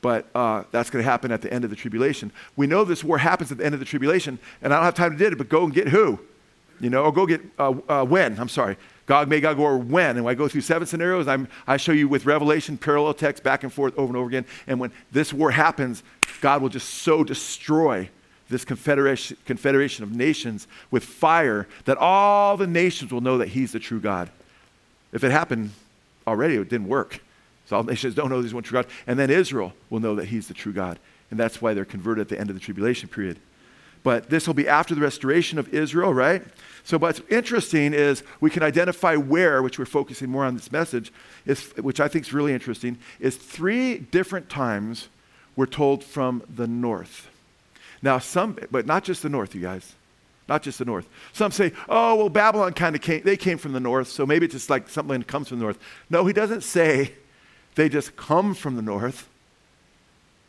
But 0.00 0.26
uh, 0.34 0.64
that's 0.70 0.90
going 0.90 1.04
to 1.04 1.10
happen 1.10 1.32
at 1.32 1.40
the 1.40 1.52
end 1.52 1.64
of 1.64 1.70
the 1.70 1.76
tribulation. 1.76 2.30
We 2.56 2.66
know 2.66 2.84
this 2.84 3.02
war 3.02 3.18
happens 3.18 3.52
at 3.52 3.58
the 3.58 3.64
end 3.64 3.74
of 3.74 3.80
the 3.80 3.86
tribulation, 3.86 4.38
and 4.60 4.72
I 4.72 4.76
don't 4.76 4.84
have 4.84 4.94
time 4.94 5.12
to 5.12 5.16
do 5.16 5.26
it, 5.32 5.38
but 5.38 5.48
go 5.48 5.64
and 5.64 5.72
get 5.72 5.88
who? 5.88 6.18
You 6.80 6.90
know, 6.90 7.04
or 7.04 7.12
go 7.12 7.24
get 7.26 7.40
uh, 7.58 7.74
uh, 7.88 8.04
when, 8.04 8.38
I'm 8.38 8.48
sorry. 8.48 8.76
Gog, 9.06 9.28
Magog, 9.28 9.58
or 9.58 9.78
when. 9.78 10.16
And 10.16 10.24
when 10.24 10.32
I 10.32 10.34
go 10.34 10.48
through 10.48 10.62
seven 10.62 10.86
scenarios, 10.86 11.28
I'm, 11.28 11.46
I 11.66 11.76
show 11.76 11.92
you 11.92 12.08
with 12.08 12.26
Revelation, 12.26 12.76
parallel 12.76 13.14
text, 13.14 13.42
back 13.42 13.62
and 13.62 13.72
forth, 13.72 13.96
over 13.96 14.08
and 14.08 14.16
over 14.16 14.28
again. 14.28 14.46
And 14.66 14.80
when 14.80 14.92
this 15.12 15.32
war 15.32 15.50
happens, 15.50 16.02
God 16.40 16.60
will 16.60 16.70
just 16.70 16.88
so 16.88 17.22
destroy 17.22 18.10
this 18.48 18.64
confederation, 18.64 19.36
confederation 19.46 20.04
of 20.04 20.14
nations 20.14 20.66
with 20.90 21.04
fire 21.04 21.66
that 21.84 21.96
all 21.96 22.56
the 22.56 22.66
nations 22.66 23.12
will 23.12 23.20
know 23.20 23.38
that 23.38 23.48
He's 23.48 23.72
the 23.72 23.78
true 23.78 24.00
God. 24.00 24.30
If 25.12 25.24
it 25.24 25.30
happened 25.30 25.70
already, 26.26 26.56
it 26.56 26.68
didn't 26.68 26.88
work. 26.88 27.20
So 27.66 27.76
all 27.76 27.82
nations 27.82 28.14
don't 28.14 28.28
know 28.28 28.40
there's 28.40 28.54
one 28.54 28.62
true 28.62 28.82
God. 28.82 28.90
And 29.06 29.18
then 29.18 29.30
Israel 29.30 29.72
will 29.90 30.00
know 30.00 30.16
that 30.16 30.26
He's 30.26 30.48
the 30.48 30.54
true 30.54 30.72
God. 30.72 30.98
And 31.30 31.40
that's 31.40 31.62
why 31.62 31.74
they're 31.74 31.84
converted 31.84 32.22
at 32.22 32.28
the 32.28 32.38
end 32.38 32.50
of 32.50 32.56
the 32.56 32.60
tribulation 32.60 33.08
period. 33.08 33.38
But 34.02 34.28
this 34.28 34.46
will 34.46 34.54
be 34.54 34.68
after 34.68 34.94
the 34.94 35.00
restoration 35.00 35.58
of 35.58 35.72
Israel, 35.72 36.12
right? 36.12 36.42
So, 36.84 36.98
what's 36.98 37.22
interesting 37.30 37.94
is 37.94 38.22
we 38.38 38.50
can 38.50 38.62
identify 38.62 39.16
where, 39.16 39.62
which 39.62 39.78
we're 39.78 39.86
focusing 39.86 40.28
more 40.28 40.44
on 40.44 40.54
this 40.54 40.70
message, 40.70 41.10
is, 41.46 41.70
which 41.78 42.00
I 42.00 42.08
think 42.08 42.26
is 42.26 42.32
really 42.34 42.52
interesting, 42.52 42.98
is 43.18 43.36
three 43.36 43.96
different 43.96 44.50
times 44.50 45.08
we're 45.56 45.64
told 45.64 46.04
from 46.04 46.42
the 46.54 46.66
north. 46.66 47.30
Now, 48.04 48.18
some, 48.18 48.58
but 48.70 48.84
not 48.84 49.02
just 49.02 49.22
the 49.22 49.30
north, 49.30 49.54
you 49.54 49.62
guys. 49.62 49.94
Not 50.46 50.62
just 50.62 50.78
the 50.78 50.84
north. 50.84 51.08
Some 51.32 51.50
say, 51.50 51.72
oh, 51.88 52.16
well, 52.16 52.28
Babylon 52.28 52.74
kind 52.74 52.94
of 52.94 53.00
came, 53.00 53.22
they 53.22 53.38
came 53.38 53.56
from 53.56 53.72
the 53.72 53.80
north, 53.80 54.08
so 54.08 54.26
maybe 54.26 54.44
it's 54.44 54.52
just 54.52 54.68
like 54.68 54.90
something 54.90 55.20
that 55.20 55.26
comes 55.26 55.48
from 55.48 55.58
the 55.58 55.64
north. 55.64 55.78
No, 56.10 56.26
he 56.26 56.34
doesn't 56.34 56.60
say 56.60 57.14
they 57.76 57.88
just 57.88 58.14
come 58.14 58.54
from 58.54 58.76
the 58.76 58.82
north, 58.82 59.26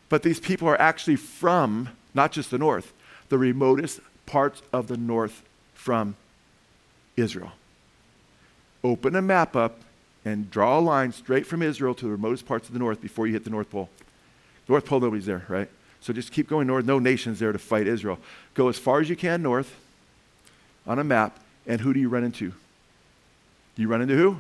but 0.09 0.21
these 0.21 0.37
people 0.37 0.67
are 0.67 0.79
actually 0.81 1.15
from 1.15 1.87
not 2.13 2.33
just 2.33 2.51
the 2.51 2.57
north, 2.57 2.91
the 3.29 3.37
remotest 3.37 4.01
parts 4.25 4.61
of 4.73 4.87
the 4.87 4.97
north 4.97 5.41
from 5.73 6.17
Israel. 7.15 7.53
Open 8.83 9.15
a 9.15 9.21
map 9.21 9.55
up 9.55 9.79
and 10.25 10.51
draw 10.51 10.77
a 10.77 10.81
line 10.81 11.13
straight 11.13 11.47
from 11.47 11.61
Israel 11.61 11.95
to 11.95 12.03
the 12.03 12.11
remotest 12.11 12.45
parts 12.45 12.67
of 12.67 12.73
the 12.73 12.79
north 12.79 12.99
before 13.01 13.27
you 13.27 13.33
hit 13.33 13.45
the 13.45 13.49
North 13.49 13.69
Pole. 13.69 13.89
North 14.67 14.85
Pole, 14.85 14.99
nobody's 14.99 15.25
there, 15.25 15.45
right? 15.47 15.69
So 16.05 16.13
just 16.13 16.31
keep 16.31 16.47
going 16.47 16.67
north. 16.67 16.85
No 16.85 16.99
nation's 16.99 17.39
there 17.39 17.51
to 17.51 17.57
fight 17.57 17.87
Israel. 17.87 18.19
Go 18.53 18.69
as 18.69 18.77
far 18.77 19.01
as 19.01 19.09
you 19.09 19.15
can 19.15 19.41
north 19.41 19.75
on 20.85 20.99
a 20.99 21.03
map, 21.03 21.39
and 21.65 21.81
who 21.81 21.95
do 21.95 21.99
you 21.99 22.09
run 22.09 22.23
into? 22.23 22.53
You 23.75 23.87
run 23.87 24.03
into 24.03 24.15
who? 24.15 24.39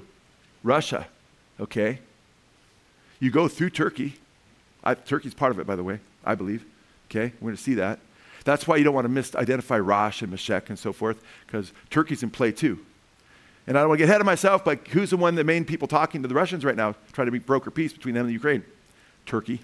Russia, 0.63 1.07
okay? 1.59 1.97
You 3.19 3.31
go 3.31 3.47
through 3.47 3.71
Turkey. 3.71 4.13
I, 4.83 4.93
Turkey's 4.93 5.33
part 5.33 5.51
of 5.51 5.57
it, 5.57 5.65
by 5.65 5.75
the 5.75 5.83
way, 5.83 6.01
I 6.23 6.35
believe. 6.35 6.63
Okay, 7.09 7.33
we're 7.41 7.47
going 7.47 7.57
to 7.57 7.63
see 7.63 7.73
that. 7.73 7.97
That's 8.43 8.67
why 8.67 8.75
you 8.75 8.83
don't 8.83 8.93
want 8.93 9.11
to 9.11 9.21
misidentify 9.21 9.83
Rosh 9.83 10.21
and 10.21 10.29
Meshech 10.29 10.69
and 10.69 10.77
so 10.77 10.93
forth, 10.93 11.19
because 11.47 11.73
Turkey's 11.89 12.21
in 12.21 12.29
play 12.29 12.51
too. 12.51 12.77
And 13.65 13.75
I 13.75 13.81
don't 13.81 13.89
want 13.89 13.97
to 13.97 14.03
get 14.03 14.09
ahead 14.09 14.21
of 14.21 14.27
myself, 14.27 14.63
but 14.63 14.87
who's 14.89 15.09
the 15.09 15.17
one, 15.17 15.33
the 15.33 15.43
main 15.43 15.65
people 15.65 15.87
talking 15.87 16.21
to 16.21 16.27
the 16.27 16.35
Russians 16.35 16.63
right 16.63 16.75
now, 16.75 16.93
trying 17.11 17.31
to 17.31 17.39
broker 17.39 17.71
peace 17.71 17.91
between 17.91 18.13
them 18.13 18.25
and 18.25 18.33
Ukraine? 18.33 18.63
Turkey, 19.25 19.61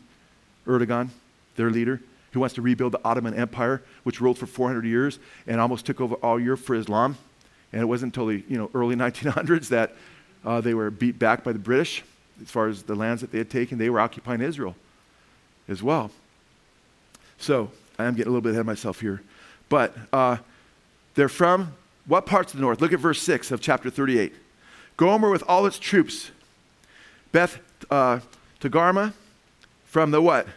Erdogan, 0.66 1.12
their 1.56 1.70
leader, 1.70 2.02
who 2.32 2.40
wants 2.40 2.56
to 2.56 2.62
rebuild 2.62 2.94
the 2.94 3.02
Ottoman 3.04 3.34
Empire, 3.34 3.82
which 4.04 4.22
ruled 4.22 4.38
for 4.38 4.46
400 4.46 4.86
years 4.86 5.20
and 5.48 5.60
almost 5.60 5.86
took 5.86 6.00
over 6.00 6.16
all 6.16 6.40
Europe 6.40 6.62
for 6.62 6.76
Islam. 6.76 7.18
And 7.74 7.82
it 7.82 7.86
wasn't 7.86 8.16
until 8.16 8.28
the 8.28 8.44
you 8.48 8.58
know, 8.58 8.70
early 8.74 8.96
1900s 8.98 9.70
that 9.70 9.96
uh, 10.46 10.62
they 10.62 10.74
were 10.74 10.90
beat 10.90 11.20
back 11.20 11.44
by 11.44 11.52
the 11.52 11.60
British 11.60 12.04
as 12.42 12.50
far 12.50 12.68
as 12.68 12.84
the 12.84 12.96
lands 12.96 13.22
that 13.22 13.32
they 13.32 13.38
had 13.38 13.50
taken. 13.50 13.78
They 13.78 13.90
were 13.90 14.00
occupying 14.00 14.42
Israel 14.42 14.76
as 15.68 15.84
well. 15.84 16.12
So 17.38 17.72
I 17.98 18.06
am 18.06 18.16
getting 18.16 18.30
a 18.30 18.32
little 18.32 18.42
bit 18.42 18.52
ahead 18.52 18.62
of 18.62 18.66
myself 18.66 19.00
here. 19.00 19.22
But 19.70 19.96
uh, 20.12 20.38
they're 21.16 21.30
from 21.30 21.74
what 22.06 22.26
parts 22.26 22.54
of 22.54 22.60
the 22.60 22.62
north? 22.62 22.82
Look 22.82 22.94
at 22.94 23.00
verse 23.00 23.22
6 23.22 23.52
of 23.52 23.62
chapter 23.62 23.90
38. 23.90 24.34
Gomer 24.98 25.30
with 25.30 25.44
all 25.48 25.66
its 25.66 25.80
troops. 25.80 26.32
Beth 27.32 27.60
uh, 27.90 28.20
Togarmah 28.60 29.14
from 29.86 30.12
the 30.12 30.22
what? 30.22 30.48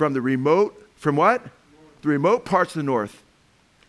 From 0.00 0.14
the 0.14 0.22
remote, 0.22 0.82
from 0.96 1.14
what? 1.14 1.44
The 2.00 2.08
remote 2.08 2.46
parts 2.46 2.74
of 2.74 2.78
the 2.78 2.84
north. 2.84 3.22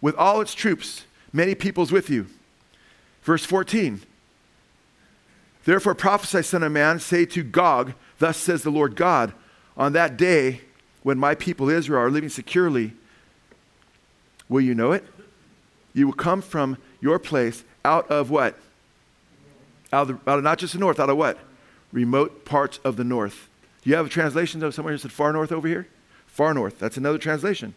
With 0.02 0.14
all 0.16 0.42
its 0.42 0.54
troops, 0.54 1.06
many 1.32 1.56
peoples 1.56 1.90
with 1.90 2.10
you. 2.10 2.28
Verse 3.24 3.46
14. 3.46 4.02
Therefore 5.64 5.96
prophesy, 5.96 6.42
son 6.42 6.64
of 6.64 6.74
man, 6.74 7.00
say 7.00 7.24
to 7.28 7.44
Gog, 7.44 7.94
Thus 8.20 8.36
says 8.36 8.62
the 8.62 8.72
Lord 8.72 8.98
God, 8.98 9.32
on 9.78 9.94
that 9.94 10.18
day 10.18 10.60
when 11.02 11.18
my 11.18 11.34
people 11.34 11.70
Israel 11.70 12.02
are 12.02 12.12
living 12.12 12.28
securely, 12.28 12.92
will 14.50 14.60
you 14.60 14.76
know 14.76 14.92
it? 14.92 15.06
You 15.94 16.08
will 16.08 16.14
come 16.14 16.42
from 16.42 16.78
your 17.00 17.20
place 17.20 17.64
out 17.86 18.12
of 18.12 18.30
what? 18.30 18.58
Out 19.94 20.10
of, 20.10 20.26
the, 20.26 20.30
out 20.30 20.40
of 20.40 20.44
not 20.44 20.58
just 20.58 20.74
the 20.74 20.80
north, 20.80 21.00
out 21.00 21.10
of 21.10 21.16
what? 21.16 21.38
Remote 21.94 22.44
parts 22.44 22.82
of 22.84 22.98
the 22.98 23.06
north. 23.06 23.48
Do 23.82 23.90
you 23.90 23.96
have 23.96 24.08
a 24.08 24.10
translation 24.10 24.62
of 24.62 24.76
somewhere 24.76 24.94
that 24.94 25.00
said 25.00 25.14
far 25.14 25.32
north 25.32 25.54
over 25.54 25.70
here? 25.70 25.88
Far 26.32 26.54
north. 26.54 26.80
That's 26.80 26.98
another 26.98 27.18
translation. 27.18 27.76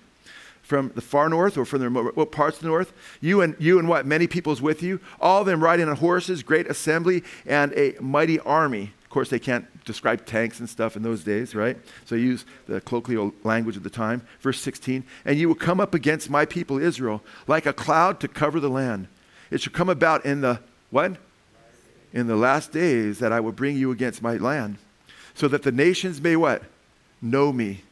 From 0.63 0.93
the 0.95 1.03
far 1.03 1.29
north 1.29 1.59
or 1.59 1.67
from 1.67 1.81
the 1.81 1.91
remote 1.91 2.17
what 2.17 2.33
parts 2.33 2.57
of 2.57 2.63
the 2.63 2.69
north, 2.69 2.95
you 3.21 3.43
and 3.43 3.55
you 3.59 3.79
and 3.79 3.87
what? 3.87 4.07
Many 4.07 4.27
peoples 4.27 4.63
with 4.63 4.83
you, 4.83 4.99
all 5.21 5.41
of 5.41 5.47
them 5.47 5.63
riding 5.63 5.89
on 5.89 5.97
horses, 5.97 6.43
great 6.43 6.67
assembly, 6.69 7.23
and 7.45 7.75
a 7.75 7.95
mighty 8.01 8.41
army 8.41 8.93
Of 9.05 9.11
course, 9.11 9.29
they 9.29 9.39
can't 9.39 9.67
describe 9.85 10.25
tanks 10.25 10.59
and 10.59 10.69
stuff 10.69 10.97
in 10.97 11.03
those 11.03 11.23
days, 11.23 11.55
right? 11.55 11.77
So 12.05 12.15
use 12.15 12.45
the 12.67 12.81
colloquial 12.81 13.33
language 13.45 13.77
of 13.77 13.83
the 13.83 13.91
time. 13.91 14.27
Verse 14.41 14.61
16, 14.61 15.05
and 15.25 15.39
you 15.39 15.47
will 15.47 15.55
come 15.55 15.79
up 15.79 15.95
against 15.95 16.31
my 16.31 16.45
people 16.45 16.79
Israel 16.79 17.23
like 17.47 17.67
a 17.67 17.73
cloud 17.73 18.19
to 18.21 18.29
cover 18.29 18.59
the 18.59 18.71
land. 18.71 19.07
It 19.51 19.61
shall 19.61 19.73
come 19.73 19.89
about 19.89 20.25
in 20.25 20.41
the 20.41 20.61
what? 20.91 21.19
In 22.13 22.27
the 22.27 22.37
last 22.37 22.73
days 22.73 23.19
that 23.19 23.33
I 23.33 23.41
will 23.41 23.53
bring 23.53 23.77
you 23.77 23.91
against 23.91 24.23
my 24.23 24.37
land, 24.37 24.79
so 25.35 25.47
that 25.49 25.63
the 25.63 25.73
nations 25.73 26.21
may 26.21 26.35
what? 26.35 26.63
Know 27.21 27.53
me. 27.53 27.84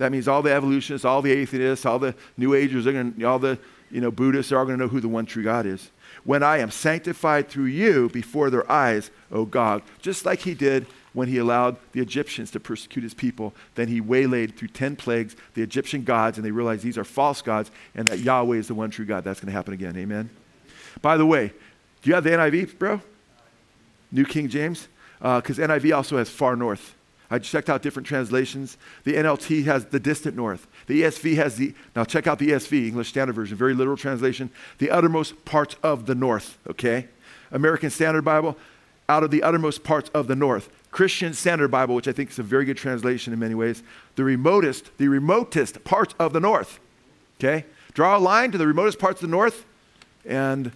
That 0.00 0.10
means 0.10 0.26
all 0.26 0.42
the 0.42 0.52
evolutionists, 0.52 1.04
all 1.04 1.20
the 1.20 1.30
atheists, 1.30 1.84
all 1.84 1.98
the 1.98 2.14
New 2.36 2.54
Agers, 2.54 2.86
all 3.22 3.38
the 3.38 3.58
you 3.90 4.00
know 4.00 4.10
Buddhists 4.10 4.50
are 4.50 4.58
all 4.58 4.64
going 4.64 4.78
to 4.78 4.84
know 4.84 4.88
who 4.88 5.00
the 5.00 5.08
one 5.08 5.26
true 5.26 5.44
God 5.44 5.66
is 5.66 5.90
when 6.24 6.42
I 6.42 6.58
am 6.58 6.70
sanctified 6.70 7.48
through 7.48 7.66
you 7.66 8.08
before 8.10 8.50
their 8.50 8.70
eyes, 8.70 9.10
O 9.30 9.44
God, 9.44 9.82
just 10.00 10.24
like 10.24 10.40
he 10.40 10.54
did 10.54 10.86
when 11.12 11.28
he 11.28 11.38
allowed 11.38 11.76
the 11.92 12.00
Egyptians 12.00 12.50
to 12.52 12.60
persecute 12.60 13.02
his 13.02 13.14
people. 13.14 13.54
Then 13.74 13.88
he 13.88 14.00
waylaid 14.00 14.56
through 14.56 14.68
10 14.68 14.96
plagues 14.96 15.34
the 15.54 15.62
Egyptian 15.62 16.04
gods, 16.04 16.38
and 16.38 16.44
they 16.44 16.50
realized 16.50 16.82
these 16.82 16.98
are 16.98 17.04
false 17.04 17.42
gods 17.42 17.70
and 17.94 18.06
that 18.08 18.20
Yahweh 18.20 18.56
is 18.56 18.68
the 18.68 18.74
one 18.74 18.90
true 18.90 19.04
God. 19.04 19.24
That's 19.24 19.40
going 19.40 19.48
to 19.48 19.52
happen 19.52 19.74
again. 19.74 19.96
Amen. 19.96 20.30
By 21.02 21.16
the 21.16 21.26
way, 21.26 21.52
do 22.02 22.10
you 22.10 22.14
have 22.14 22.24
the 22.24 22.30
NIV, 22.30 22.78
bro? 22.78 23.00
New 24.12 24.24
King 24.24 24.48
James? 24.48 24.88
Because 25.18 25.58
uh, 25.58 25.66
NIV 25.66 25.96
also 25.96 26.16
has 26.16 26.30
far 26.30 26.56
north. 26.56 26.94
I 27.30 27.38
checked 27.38 27.70
out 27.70 27.82
different 27.82 28.06
translations. 28.06 28.76
The 29.04 29.14
NLT 29.14 29.64
has 29.64 29.86
the 29.86 30.00
distant 30.00 30.36
north. 30.36 30.66
The 30.86 31.02
ESV 31.02 31.36
has 31.36 31.56
the, 31.56 31.74
now 31.94 32.04
check 32.04 32.26
out 32.26 32.40
the 32.40 32.48
ESV, 32.48 32.88
English 32.88 33.08
Standard 33.08 33.34
Version, 33.34 33.56
very 33.56 33.72
literal 33.72 33.96
translation, 33.96 34.50
the 34.78 34.90
uttermost 34.90 35.44
parts 35.44 35.76
of 35.82 36.06
the 36.06 36.14
north, 36.14 36.58
okay? 36.68 37.06
American 37.52 37.90
Standard 37.90 38.22
Bible, 38.22 38.56
out 39.08 39.22
of 39.22 39.30
the 39.30 39.42
uttermost 39.42 39.84
parts 39.84 40.10
of 40.10 40.26
the 40.26 40.36
north. 40.36 40.68
Christian 40.90 41.32
Standard 41.32 41.70
Bible, 41.70 41.94
which 41.94 42.08
I 42.08 42.12
think 42.12 42.30
is 42.30 42.38
a 42.40 42.42
very 42.42 42.64
good 42.64 42.76
translation 42.76 43.32
in 43.32 43.38
many 43.38 43.54
ways, 43.54 43.84
the 44.16 44.24
remotest, 44.24 44.90
the 44.98 45.06
remotest 45.06 45.84
parts 45.84 46.14
of 46.18 46.32
the 46.32 46.40
north, 46.40 46.80
okay? 47.38 47.64
Draw 47.94 48.16
a 48.16 48.18
line 48.18 48.50
to 48.50 48.58
the 48.58 48.66
remotest 48.66 48.98
parts 48.98 49.22
of 49.22 49.28
the 49.28 49.36
north, 49.36 49.64
and 50.24 50.72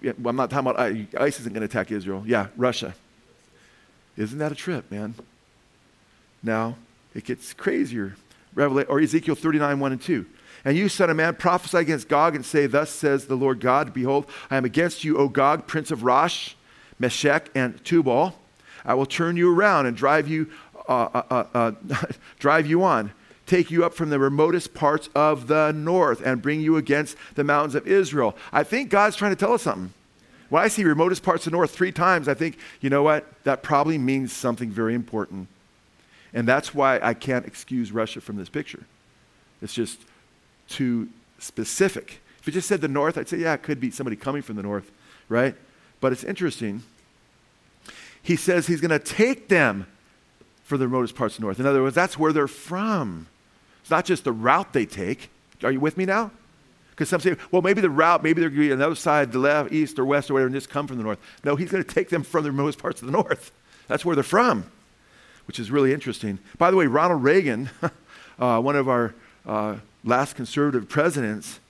yeah, 0.00 0.12
well, 0.18 0.30
I'm 0.30 0.36
not 0.36 0.50
talking 0.50 0.70
about 0.70 1.20
ISIS 1.20 1.40
isn't 1.40 1.52
going 1.52 1.66
to 1.66 1.66
attack 1.66 1.90
Israel. 1.90 2.22
Yeah, 2.26 2.48
Russia. 2.56 2.94
Isn't 4.16 4.38
that 4.38 4.52
a 4.52 4.54
trip, 4.54 4.90
man? 4.90 5.14
Now, 6.42 6.76
it 7.14 7.24
gets 7.24 7.52
crazier. 7.52 8.16
Revelation, 8.54 8.90
or 8.90 9.00
Ezekiel 9.00 9.34
39, 9.34 9.80
1 9.80 9.92
and 9.92 10.00
2. 10.00 10.26
And 10.64 10.76
you, 10.76 10.88
son 10.88 11.10
of 11.10 11.16
man, 11.16 11.36
prophesy 11.36 11.78
against 11.78 12.08
Gog 12.08 12.34
and 12.34 12.44
say, 12.44 12.66
Thus 12.66 12.90
says 12.90 13.26
the 13.26 13.36
Lord 13.36 13.60
God, 13.60 13.92
Behold, 13.92 14.26
I 14.50 14.56
am 14.56 14.64
against 14.64 15.04
you, 15.04 15.18
O 15.18 15.28
Gog, 15.28 15.66
prince 15.66 15.90
of 15.90 16.02
Rosh, 16.02 16.54
Meshech, 16.98 17.50
and 17.54 17.82
Tubal. 17.84 18.34
I 18.84 18.94
will 18.94 19.06
turn 19.06 19.36
you 19.36 19.54
around 19.54 19.86
and 19.86 19.96
drive 19.96 20.26
you, 20.26 20.50
uh, 20.88 21.08
uh, 21.14 21.22
uh, 21.30 21.44
uh 21.54 21.72
drive 22.38 22.66
you 22.66 22.82
on, 22.82 23.12
take 23.46 23.70
you 23.70 23.84
up 23.84 23.94
from 23.94 24.10
the 24.10 24.18
remotest 24.18 24.74
parts 24.74 25.08
of 25.14 25.46
the 25.46 25.72
north, 25.72 26.20
and 26.24 26.40
bring 26.42 26.60
you 26.60 26.76
against 26.76 27.16
the 27.34 27.44
mountains 27.44 27.74
of 27.74 27.86
Israel. 27.86 28.36
I 28.52 28.64
think 28.64 28.90
God's 28.90 29.16
trying 29.16 29.32
to 29.32 29.36
tell 29.36 29.52
us 29.52 29.62
something. 29.62 29.92
When 30.48 30.62
I 30.62 30.68
see 30.68 30.84
remotest 30.84 31.22
parts 31.22 31.46
of 31.46 31.52
the 31.52 31.56
north 31.56 31.72
three 31.72 31.92
times, 31.92 32.28
I 32.28 32.34
think, 32.34 32.58
you 32.80 32.90
know 32.90 33.02
what? 33.02 33.26
That 33.44 33.62
probably 33.62 33.98
means 33.98 34.32
something 34.32 34.70
very 34.70 34.94
important. 34.94 35.48
And 36.32 36.46
that's 36.46 36.74
why 36.74 37.00
I 37.02 37.14
can't 37.14 37.46
excuse 37.46 37.92
Russia 37.92 38.20
from 38.20 38.36
this 38.36 38.48
picture. 38.48 38.84
It's 39.62 39.74
just 39.74 40.00
too 40.68 41.08
specific. 41.38 42.20
If 42.40 42.48
it 42.48 42.52
just 42.52 42.68
said 42.68 42.80
the 42.80 42.88
north, 42.88 43.18
I'd 43.18 43.28
say, 43.28 43.38
yeah, 43.38 43.54
it 43.54 43.62
could 43.62 43.80
be 43.80 43.90
somebody 43.90 44.16
coming 44.16 44.42
from 44.42 44.56
the 44.56 44.62
north, 44.62 44.90
right? 45.28 45.54
But 46.00 46.12
it's 46.12 46.24
interesting. 46.24 46.82
He 48.22 48.36
says 48.36 48.66
he's 48.66 48.80
going 48.80 48.90
to 48.90 48.98
take 48.98 49.48
them 49.48 49.86
for 50.62 50.76
the 50.76 50.86
remotest 50.86 51.14
parts 51.14 51.34
of 51.34 51.40
the 51.40 51.46
north. 51.46 51.60
In 51.60 51.66
other 51.66 51.82
words, 51.82 51.94
that's 51.94 52.18
where 52.18 52.32
they're 52.32 52.48
from. 52.48 53.28
It's 53.80 53.90
not 53.90 54.04
just 54.04 54.24
the 54.24 54.32
route 54.32 54.72
they 54.72 54.84
take. 54.84 55.30
Are 55.62 55.70
you 55.70 55.80
with 55.80 55.96
me 55.96 56.04
now? 56.04 56.32
Because 56.96 57.10
some 57.10 57.20
say, 57.20 57.36
well, 57.50 57.60
maybe 57.60 57.82
the 57.82 57.90
route, 57.90 58.22
maybe 58.22 58.40
they're 58.40 58.48
going 58.48 58.62
to 58.62 58.68
be 58.68 58.72
on 58.72 58.78
the 58.78 58.86
other 58.86 58.94
side, 58.94 59.30
the 59.30 59.38
left, 59.38 59.70
east, 59.70 59.98
or 59.98 60.06
west, 60.06 60.30
or 60.30 60.34
whatever, 60.34 60.46
and 60.46 60.54
just 60.54 60.70
come 60.70 60.86
from 60.86 60.96
the 60.96 61.02
north. 61.02 61.18
No, 61.44 61.54
he's 61.54 61.70
going 61.70 61.84
to 61.84 61.94
take 61.94 62.08
them 62.08 62.22
from 62.22 62.42
the 62.42 62.50
remotest 62.50 62.78
parts 62.78 63.02
of 63.02 63.06
the 63.06 63.12
north. 63.12 63.52
That's 63.86 64.02
where 64.02 64.16
they're 64.16 64.24
from, 64.24 64.64
which 65.46 65.58
is 65.58 65.70
really 65.70 65.92
interesting. 65.92 66.38
By 66.56 66.70
the 66.70 66.76
way, 66.78 66.86
Ronald 66.86 67.22
Reagan, 67.22 67.68
uh, 68.38 68.60
one 68.62 68.76
of 68.76 68.88
our 68.88 69.14
uh, 69.44 69.76
last 70.04 70.36
conservative 70.36 70.88
presidents, 70.88 71.60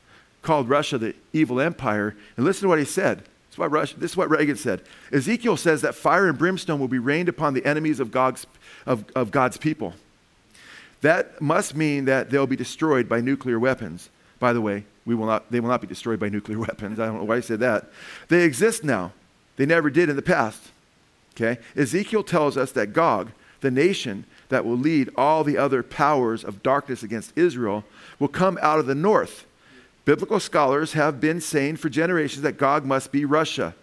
called 0.42 0.68
Russia 0.68 0.96
the 0.96 1.12
evil 1.32 1.60
empire. 1.60 2.14
And 2.36 2.46
listen 2.46 2.62
to 2.62 2.68
what 2.68 2.78
he 2.78 2.84
said. 2.84 3.18
This 3.18 3.54
is 3.54 3.58
what, 3.58 3.72
Russia, 3.72 3.98
this 3.98 4.12
is 4.12 4.16
what 4.16 4.30
Reagan 4.30 4.54
said. 4.54 4.82
Ezekiel 5.10 5.56
says 5.56 5.82
that 5.82 5.96
fire 5.96 6.28
and 6.28 6.38
brimstone 6.38 6.78
will 6.78 6.86
be 6.86 7.00
rained 7.00 7.28
upon 7.28 7.52
the 7.52 7.66
enemies 7.66 7.98
of 7.98 8.12
God's, 8.12 8.46
of, 8.86 9.04
of 9.16 9.32
God's 9.32 9.56
people. 9.56 9.94
That 11.00 11.40
must 11.40 11.74
mean 11.74 12.04
that 12.04 12.30
they'll 12.30 12.46
be 12.46 12.54
destroyed 12.54 13.08
by 13.08 13.20
nuclear 13.20 13.58
weapons. 13.58 14.08
By 14.38 14.52
the 14.52 14.60
way, 14.60 14.84
we 15.06 15.14
will 15.14 15.26
not, 15.26 15.50
they 15.50 15.60
will 15.60 15.68
not 15.68 15.80
be 15.80 15.86
destroyed 15.86 16.20
by 16.20 16.28
nuclear 16.28 16.58
weapons. 16.68 17.00
I 17.00 17.06
don't 17.06 17.18
know 17.18 17.24
why 17.24 17.36
I 17.36 17.40
said 17.40 17.60
that. 17.60 17.86
They 18.28 18.42
exist 18.42 18.84
now. 18.84 19.12
They 19.56 19.64
never 19.64 19.88
did 19.88 20.10
in 20.10 20.16
the 20.16 20.22
past. 20.22 20.60
Okay? 21.34 21.60
Ezekiel 21.76 22.24
tells 22.24 22.56
us 22.56 22.72
that 22.72 22.92
Gog, 22.92 23.30
the 23.60 23.70
nation 23.70 24.24
that 24.48 24.64
will 24.64 24.76
lead 24.76 25.10
all 25.16 25.44
the 25.44 25.56
other 25.56 25.82
powers 25.82 26.44
of 26.44 26.62
darkness 26.62 27.02
against 27.02 27.32
Israel, 27.36 27.84
will 28.18 28.28
come 28.28 28.58
out 28.60 28.78
of 28.78 28.86
the 28.86 28.94
north. 28.94 29.46
Biblical 30.04 30.40
scholars 30.40 30.92
have 30.92 31.20
been 31.20 31.40
saying 31.40 31.76
for 31.76 31.88
generations 31.88 32.42
that 32.42 32.58
Gog 32.58 32.84
must 32.84 33.10
be 33.10 33.24
Russia. 33.24 33.74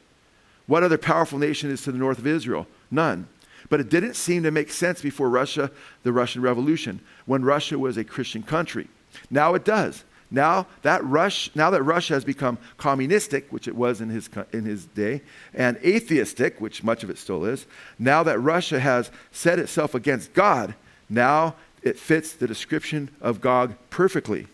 What 0.67 0.83
other 0.83 0.97
powerful 0.97 1.37
nation 1.37 1.69
is 1.69 1.81
to 1.83 1.91
the 1.91 1.97
north 1.97 2.17
of 2.17 2.27
Israel? 2.27 2.67
None. 2.89 3.27
But 3.69 3.79
it 3.79 3.89
didn't 3.89 4.15
seem 4.15 4.43
to 4.43 4.51
make 4.51 4.71
sense 4.71 5.01
before 5.01 5.29
Russia, 5.29 5.71
the 6.03 6.13
Russian 6.13 6.41
Revolution, 6.41 7.01
when 7.25 7.43
Russia 7.43 7.77
was 7.77 7.97
a 7.97 8.03
Christian 8.03 8.43
country. 8.43 8.87
Now 9.29 9.53
it 9.53 9.65
does. 9.65 10.03
Now 10.33 10.65
that, 10.81 11.05
Rush, 11.05 11.51
now 11.53 11.69
that 11.69 11.83
Russia 11.83 12.15
has 12.15 12.25
become 12.25 12.57
communistic, 12.77 13.51
which 13.51 13.67
it 13.67 13.75
was 13.75 14.01
in 14.01 14.09
his, 14.09 14.27
in 14.51 14.65
his 14.65 14.87
day, 14.87 15.21
and 15.53 15.77
atheistic, 15.85 16.59
which 16.59 16.83
much 16.83 17.03
of 17.03 17.11
it 17.11 17.19
still 17.19 17.45
is, 17.45 17.67
now 17.99 18.23
that 18.23 18.39
Russia 18.39 18.79
has 18.79 19.11
set 19.31 19.59
itself 19.59 19.93
against 19.93 20.33
God, 20.33 20.73
now 21.07 21.53
it 21.83 21.99
fits 21.99 22.33
the 22.33 22.47
description 22.47 23.11
of 23.21 23.41
Gog 23.41 23.75
perfectly. 23.91 24.47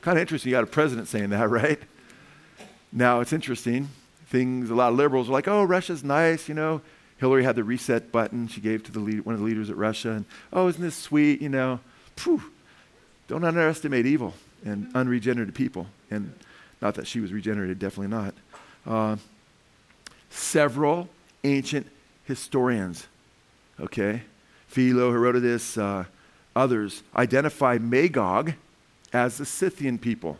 Kind 0.00 0.16
of 0.16 0.22
interesting, 0.22 0.50
you 0.50 0.56
got 0.56 0.62
a 0.62 0.68
president 0.68 1.08
saying 1.08 1.30
that, 1.30 1.50
right? 1.50 1.80
Now 2.92 3.18
it's 3.18 3.32
interesting. 3.32 3.88
Things, 4.28 4.70
a 4.70 4.76
lot 4.76 4.92
of 4.92 4.94
liberals 4.94 5.28
are 5.28 5.32
like, 5.32 5.48
oh, 5.48 5.64
Russia's 5.64 6.04
nice, 6.04 6.48
you 6.48 6.54
know. 6.54 6.82
Hillary 7.16 7.42
had 7.42 7.56
the 7.56 7.64
reset 7.64 8.12
button 8.12 8.46
she 8.46 8.60
gave 8.60 8.84
to 8.84 8.92
the 8.92 9.00
lead, 9.00 9.24
one 9.24 9.34
of 9.34 9.40
the 9.40 9.44
leaders 9.44 9.70
at 9.70 9.76
Russia, 9.76 10.12
and 10.12 10.24
oh, 10.52 10.68
isn't 10.68 10.80
this 10.80 10.94
sweet, 10.94 11.42
you 11.42 11.48
know? 11.48 11.80
Phew. 12.14 12.40
Don't 13.26 13.42
underestimate 13.42 14.06
evil 14.06 14.34
and 14.64 14.90
unregenerated 14.94 15.54
people. 15.54 15.86
And 16.10 16.34
not 16.80 16.94
that 16.94 17.06
she 17.06 17.20
was 17.20 17.32
regenerated, 17.32 17.78
definitely 17.78 18.16
not. 18.16 18.34
Uh, 18.86 19.16
several 20.30 21.08
ancient 21.44 21.86
historians, 22.24 23.06
okay, 23.78 24.22
Philo, 24.68 25.10
Herodotus, 25.10 25.76
uh, 25.76 26.04
others, 26.54 27.02
identify 27.16 27.78
Magog 27.78 28.54
as 29.12 29.38
the 29.38 29.44
Scythian 29.44 29.98
people. 29.98 30.38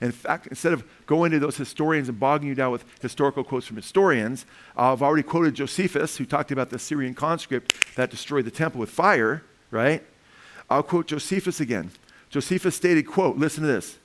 In 0.00 0.12
fact, 0.12 0.46
instead 0.46 0.72
of 0.72 0.84
going 1.06 1.32
to 1.32 1.38
those 1.38 1.56
historians 1.56 2.08
and 2.08 2.20
bogging 2.20 2.48
you 2.48 2.54
down 2.54 2.70
with 2.70 2.84
historical 3.00 3.42
quotes 3.42 3.66
from 3.66 3.76
historians, 3.76 4.46
I've 4.76 5.02
already 5.02 5.24
quoted 5.24 5.54
Josephus, 5.54 6.16
who 6.16 6.24
talked 6.24 6.52
about 6.52 6.70
the 6.70 6.78
Syrian 6.78 7.14
conscript 7.14 7.74
that 7.96 8.10
destroyed 8.10 8.44
the 8.44 8.50
temple 8.50 8.80
with 8.80 8.90
fire, 8.90 9.42
right? 9.70 10.02
I'll 10.70 10.84
quote 10.84 11.08
Josephus 11.08 11.60
again. 11.60 11.90
Josephus 12.30 12.76
stated, 12.76 13.06
quote, 13.06 13.36
listen 13.36 13.62
to 13.62 13.68
this. 13.68 13.96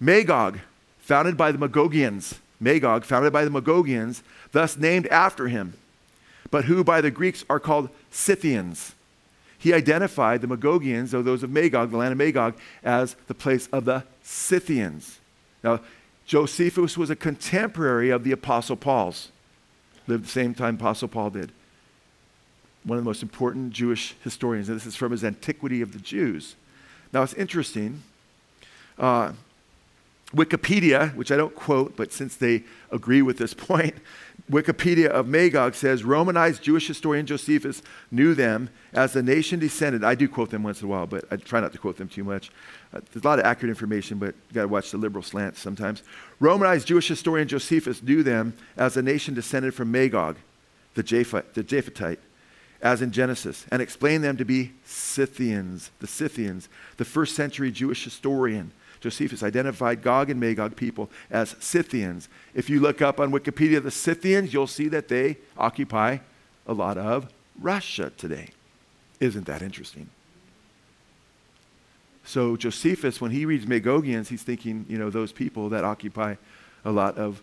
Magog, 0.00 0.58
founded 0.98 1.36
by 1.36 1.52
the 1.52 1.58
Magogians, 1.58 2.38
Magog, 2.60 3.04
founded 3.04 3.32
by 3.32 3.44
the 3.44 3.50
Magogians, 3.50 4.22
thus 4.52 4.76
named 4.76 5.06
after 5.08 5.48
him, 5.48 5.74
but 6.50 6.66
who 6.66 6.84
by 6.84 7.00
the 7.00 7.10
Greeks 7.10 7.44
are 7.48 7.60
called 7.60 7.88
Scythians. 8.10 8.94
He 9.58 9.72
identified 9.72 10.40
the 10.40 10.46
Magogians, 10.46 11.14
or 11.14 11.22
those 11.22 11.42
of 11.42 11.50
Magog, 11.50 11.90
the 11.90 11.96
land 11.96 12.12
of 12.12 12.18
Magog, 12.18 12.54
as 12.82 13.16
the 13.28 13.34
place 13.34 13.66
of 13.72 13.86
the 13.86 14.04
Scythians. 14.22 15.18
Now, 15.62 15.80
Josephus 16.26 16.98
was 16.98 17.10
a 17.10 17.16
contemporary 17.16 18.10
of 18.10 18.24
the 18.24 18.32
Apostle 18.32 18.76
Paul's, 18.76 19.30
lived 20.06 20.24
the 20.24 20.28
same 20.28 20.54
time 20.54 20.74
Apostle 20.74 21.08
Paul 21.08 21.30
did. 21.30 21.52
One 22.82 22.98
of 22.98 23.04
the 23.04 23.08
most 23.08 23.22
important 23.22 23.72
Jewish 23.72 24.14
historians. 24.22 24.68
And 24.68 24.76
this 24.76 24.86
is 24.86 24.96
from 24.96 25.12
his 25.12 25.24
Antiquity 25.24 25.80
of 25.80 25.92
the 25.92 25.98
Jews. 25.98 26.56
Now, 27.14 27.22
it's 27.22 27.34
interesting. 27.34 28.02
Uh, 28.98 29.32
Wikipedia, 30.34 31.14
which 31.14 31.30
I 31.30 31.36
don't 31.36 31.54
quote, 31.54 31.96
but 31.96 32.12
since 32.12 32.34
they 32.34 32.64
agree 32.90 33.22
with 33.22 33.38
this 33.38 33.54
point, 33.70 33.94
Wikipedia 34.50 35.06
of 35.06 35.28
Magog 35.28 35.76
says 35.76 36.02
Romanized 36.02 36.60
Jewish 36.60 36.88
historian 36.88 37.24
Josephus 37.24 37.82
knew 38.10 38.34
them 38.34 38.68
as 38.92 39.12
the 39.12 39.22
nation 39.22 39.60
descended. 39.60 40.02
I 40.02 40.16
do 40.16 40.28
quote 40.28 40.50
them 40.50 40.64
once 40.64 40.82
in 40.82 40.86
a 40.86 40.90
while, 40.90 41.06
but 41.06 41.24
I 41.30 41.36
try 41.36 41.60
not 41.60 41.72
to 41.72 41.78
quote 41.78 41.96
them 41.96 42.08
too 42.08 42.24
much. 42.24 42.50
Uh, 42.92 43.00
there's 43.12 43.24
a 43.24 43.28
lot 43.28 43.38
of 43.38 43.44
accurate 43.44 43.70
information, 43.70 44.18
but 44.18 44.34
you 44.48 44.54
got 44.54 44.62
to 44.62 44.68
watch 44.68 44.90
the 44.90 44.98
liberal 44.98 45.22
slants 45.22 45.60
sometimes. 45.60 46.02
Romanized 46.40 46.88
Jewish 46.88 47.06
historian 47.06 47.46
Josephus 47.46 48.02
knew 48.02 48.24
them 48.24 48.54
as 48.76 48.96
a 48.96 49.02
nation 49.02 49.34
descended 49.34 49.72
from 49.72 49.92
Magog, 49.92 50.36
the, 50.94 51.04
Japhet, 51.04 51.54
the 51.54 51.62
Japhetite 51.62 52.18
as 52.84 53.00
in 53.00 53.10
Genesis, 53.10 53.64
and 53.72 53.80
explain 53.80 54.20
them 54.20 54.36
to 54.36 54.44
be 54.44 54.72
Scythians, 54.84 55.90
the 56.00 56.06
Scythians. 56.06 56.68
The 56.98 57.04
first 57.06 57.34
century 57.34 57.72
Jewish 57.72 58.04
historian, 58.04 58.72
Josephus, 59.00 59.42
identified 59.42 60.02
Gog 60.02 60.28
and 60.28 60.38
Magog 60.38 60.76
people 60.76 61.10
as 61.30 61.56
Scythians. 61.60 62.28
If 62.54 62.68
you 62.68 62.80
look 62.80 63.00
up 63.00 63.18
on 63.18 63.32
Wikipedia 63.32 63.82
the 63.82 63.90
Scythians, 63.90 64.52
you'll 64.52 64.66
see 64.66 64.88
that 64.88 65.08
they 65.08 65.38
occupy 65.56 66.18
a 66.66 66.74
lot 66.74 66.98
of 66.98 67.32
Russia 67.58 68.12
today. 68.18 68.50
Isn't 69.18 69.46
that 69.46 69.62
interesting? 69.62 70.10
So 72.22 72.56
Josephus, 72.56 73.18
when 73.18 73.30
he 73.30 73.46
reads 73.46 73.64
Magogians, 73.64 74.28
he's 74.28 74.42
thinking, 74.42 74.84
you 74.90 74.98
know, 74.98 75.08
those 75.08 75.32
people 75.32 75.70
that 75.70 75.84
occupy 75.84 76.34
a 76.84 76.92
lot 76.92 77.16
of 77.16 77.40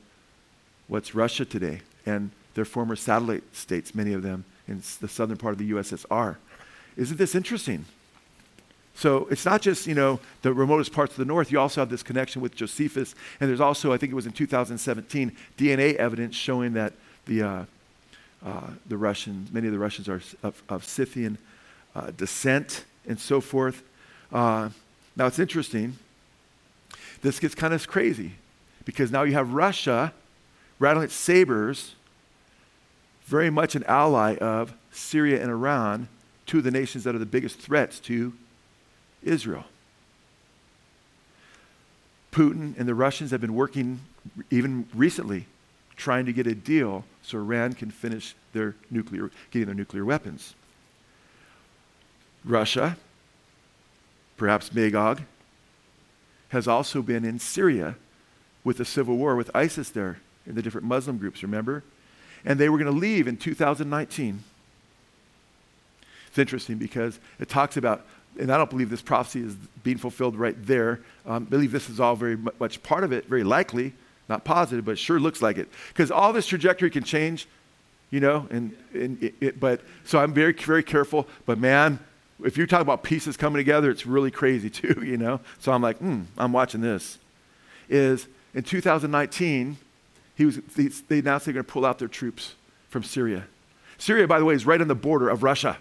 what's 0.87 1.15
Russia 1.15 1.45
today 1.45 1.81
and 2.05 2.29
their 2.53 2.65
former 2.65 2.95
satellite 2.95 3.55
states, 3.55 3.95
many 3.95 4.13
of 4.13 4.21
them 4.21 4.45
in 4.71 4.81
the 4.99 5.07
southern 5.07 5.37
part 5.37 5.53
of 5.53 5.59
the 5.59 5.71
USSR. 5.71 6.37
Isn't 6.97 7.17
this 7.17 7.35
interesting? 7.35 7.85
So 8.95 9.27
it's 9.31 9.45
not 9.45 9.61
just, 9.61 9.87
you 9.87 9.95
know, 9.95 10.19
the 10.41 10.53
remotest 10.53 10.91
parts 10.91 11.13
of 11.13 11.17
the 11.17 11.25
north. 11.25 11.51
You 11.51 11.59
also 11.59 11.81
have 11.81 11.89
this 11.89 12.03
connection 12.03 12.41
with 12.41 12.55
Josephus. 12.55 13.15
And 13.39 13.49
there's 13.49 13.61
also, 13.61 13.93
I 13.93 13.97
think 13.97 14.11
it 14.11 14.15
was 14.15 14.25
in 14.25 14.31
2017, 14.31 15.35
DNA 15.57 15.95
evidence 15.95 16.35
showing 16.35 16.73
that 16.73 16.93
the, 17.25 17.41
uh, 17.41 17.65
uh, 18.45 18.67
the 18.87 18.97
Russians, 18.97 19.51
many 19.51 19.67
of 19.67 19.73
the 19.73 19.79
Russians 19.79 20.09
are 20.09 20.21
of, 20.43 20.61
of 20.69 20.83
Scythian 20.83 21.37
uh, 21.95 22.11
descent 22.11 22.85
and 23.07 23.19
so 23.19 23.41
forth. 23.41 23.83
Uh, 24.31 24.69
now 25.15 25.27
it's 25.27 25.39
interesting. 25.39 25.97
This 27.21 27.39
gets 27.39 27.55
kind 27.55 27.73
of 27.73 27.87
crazy 27.87 28.33
because 28.85 29.11
now 29.11 29.23
you 29.23 29.33
have 29.33 29.53
Russia 29.53 30.13
rattling 30.79 31.05
its 31.05 31.13
sabers 31.13 31.95
very 33.31 33.49
much 33.49 33.75
an 33.75 33.83
ally 33.85 34.35
of 34.35 34.73
Syria 34.91 35.41
and 35.41 35.49
Iran, 35.49 36.07
two 36.45 36.59
of 36.59 36.63
the 36.63 36.71
nations 36.71 37.05
that 37.05 37.15
are 37.15 37.19
the 37.19 37.25
biggest 37.25 37.57
threats 37.57 37.99
to 38.01 38.33
Israel. 39.23 39.65
Putin 42.31 42.77
and 42.77 42.87
the 42.87 42.95
Russians 42.95 43.31
have 43.31 43.41
been 43.41 43.55
working 43.55 44.01
even 44.49 44.87
recently 44.93 45.47
trying 45.95 46.25
to 46.25 46.33
get 46.33 46.45
a 46.45 46.55
deal 46.55 47.05
so 47.21 47.37
Iran 47.37 47.73
can 47.73 47.89
finish 47.89 48.35
their 48.53 48.75
nuclear, 48.89 49.31
getting 49.49 49.65
their 49.67 49.75
nuclear 49.75 50.05
weapons. 50.05 50.53
Russia 52.43 52.97
perhaps 54.41 54.73
Magog, 54.73 55.21
has 56.49 56.67
also 56.67 57.03
been 57.03 57.23
in 57.23 57.37
Syria 57.37 57.95
with 58.63 58.77
the 58.77 58.85
civil 58.85 59.15
war 59.15 59.35
with 59.35 59.51
ISIS 59.53 59.91
there 59.91 60.17
in 60.47 60.55
the 60.55 60.63
different 60.63 60.87
Muslim 60.87 61.19
groups, 61.19 61.43
remember? 61.43 61.83
And 62.45 62.59
they 62.59 62.69
were 62.69 62.77
going 62.77 62.91
to 62.91 62.99
leave 62.99 63.27
in 63.27 63.37
2019. 63.37 64.43
It's 66.27 66.39
interesting 66.39 66.77
because 66.77 67.19
it 67.39 67.49
talks 67.49 67.75
about, 67.77 68.05
and 68.39 68.51
I 68.51 68.57
don't 68.57 68.69
believe 68.69 68.89
this 68.89 69.01
prophecy 69.01 69.41
is 69.41 69.53
being 69.83 69.97
fulfilled 69.97 70.37
right 70.37 70.55
there. 70.65 71.01
Um, 71.25 71.45
I 71.47 71.49
believe 71.49 71.71
this 71.71 71.89
is 71.89 71.99
all 71.99 72.15
very 72.15 72.37
much 72.37 72.81
part 72.83 73.03
of 73.03 73.11
it, 73.11 73.25
very 73.25 73.43
likely, 73.43 73.93
not 74.29 74.45
positive, 74.45 74.85
but 74.85 74.97
sure 74.97 75.19
looks 75.19 75.41
like 75.41 75.57
it. 75.57 75.67
Because 75.89 76.09
all 76.09 76.31
this 76.31 76.47
trajectory 76.47 76.89
can 76.89 77.03
change, 77.03 77.47
you 78.11 78.21
know, 78.21 78.47
and, 78.49 78.75
and 78.93 79.21
it, 79.21 79.35
it, 79.41 79.59
but 79.59 79.81
so 80.05 80.19
I'm 80.19 80.33
very, 80.33 80.53
very 80.53 80.83
careful. 80.83 81.27
But 81.45 81.59
man, 81.59 81.99
if 82.43 82.57
you 82.57 82.65
talk 82.65 82.81
about 82.81 83.03
pieces 83.03 83.35
coming 83.35 83.57
together, 83.57 83.91
it's 83.91 84.05
really 84.05 84.31
crazy 84.31 84.69
too, 84.81 85.03
you 85.05 85.17
know? 85.17 85.41
So 85.59 85.73
I'm 85.73 85.81
like, 85.81 85.97
hmm, 85.97 86.21
I'm 86.37 86.53
watching 86.53 86.81
this. 86.81 87.17
Is 87.89 88.27
in 88.53 88.63
2019, 88.63 89.75
he 90.41 90.45
was, 90.45 90.59
they 91.07 91.19
announced 91.19 91.45
they're 91.45 91.53
going 91.53 91.65
to 91.65 91.71
pull 91.71 91.85
out 91.85 91.99
their 91.99 92.07
troops 92.07 92.55
from 92.89 93.03
Syria. 93.03 93.45
Syria, 93.99 94.27
by 94.27 94.39
the 94.39 94.45
way, 94.45 94.55
is 94.55 94.65
right 94.65 94.81
on 94.81 94.87
the 94.87 94.95
border 94.95 95.29
of 95.29 95.43
Russia. 95.43 95.77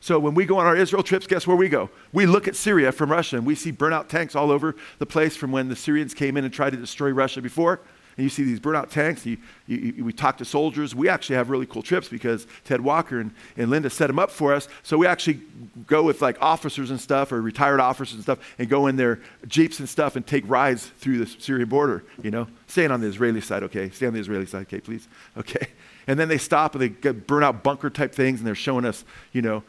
So 0.00 0.20
when 0.20 0.34
we 0.34 0.44
go 0.44 0.58
on 0.58 0.66
our 0.66 0.76
Israel 0.76 1.02
trips, 1.02 1.26
guess 1.26 1.46
where 1.46 1.56
we 1.56 1.68
go? 1.68 1.90
We 2.12 2.26
look 2.26 2.46
at 2.46 2.54
Syria 2.54 2.92
from 2.92 3.10
Russia 3.10 3.36
and 3.36 3.44
we 3.44 3.56
see 3.56 3.72
burnout 3.72 4.06
tanks 4.06 4.36
all 4.36 4.52
over 4.52 4.76
the 5.00 5.06
place 5.06 5.36
from 5.36 5.50
when 5.50 5.68
the 5.68 5.74
Syrians 5.74 6.14
came 6.14 6.36
in 6.36 6.44
and 6.44 6.54
tried 6.54 6.70
to 6.70 6.76
destroy 6.76 7.10
Russia 7.10 7.42
before 7.42 7.80
and 8.18 8.24
you 8.24 8.28
see 8.30 8.42
these 8.42 8.58
burnout 8.58 8.90
tanks. 8.90 9.24
You, 9.24 9.38
you, 9.68 9.94
you, 9.96 10.04
we 10.04 10.12
talk 10.12 10.38
to 10.38 10.44
soldiers. 10.44 10.92
We 10.92 11.08
actually 11.08 11.36
have 11.36 11.50
really 11.50 11.66
cool 11.66 11.84
trips 11.84 12.08
because 12.08 12.48
Ted 12.64 12.80
Walker 12.80 13.20
and, 13.20 13.30
and 13.56 13.70
Linda 13.70 13.88
set 13.88 14.08
them 14.08 14.18
up 14.18 14.32
for 14.32 14.52
us. 14.52 14.66
So 14.82 14.98
we 14.98 15.06
actually 15.06 15.40
go 15.86 16.02
with 16.02 16.20
like 16.20 16.36
officers 16.42 16.90
and 16.90 17.00
stuff 17.00 17.30
or 17.30 17.40
retired 17.40 17.78
officers 17.78 18.14
and 18.14 18.24
stuff 18.24 18.40
and 18.58 18.68
go 18.68 18.88
in 18.88 18.96
their 18.96 19.20
jeeps 19.46 19.78
and 19.78 19.88
stuff 19.88 20.16
and 20.16 20.26
take 20.26 20.42
rides 20.48 20.88
through 20.98 21.18
the 21.18 21.26
Syrian 21.26 21.68
border, 21.68 22.02
you 22.20 22.32
know, 22.32 22.48
staying 22.66 22.90
on 22.90 23.00
the 23.00 23.06
Israeli 23.06 23.40
side, 23.40 23.62
okay? 23.62 23.88
Stay 23.90 24.08
on 24.08 24.14
the 24.14 24.20
Israeli 24.20 24.46
side, 24.46 24.62
okay, 24.62 24.80
please? 24.80 25.06
Okay. 25.38 25.68
And 26.08 26.18
then 26.18 26.28
they 26.28 26.38
stop 26.38 26.74
and 26.74 26.82
they 26.82 26.88
get 26.88 27.26
burnout 27.26 27.62
bunker 27.62 27.90
type 27.90 28.12
things 28.12 28.40
and 28.40 28.46
they're 28.46 28.54
showing 28.54 28.84
us, 28.84 29.04
you 29.32 29.42
know, 29.42 29.62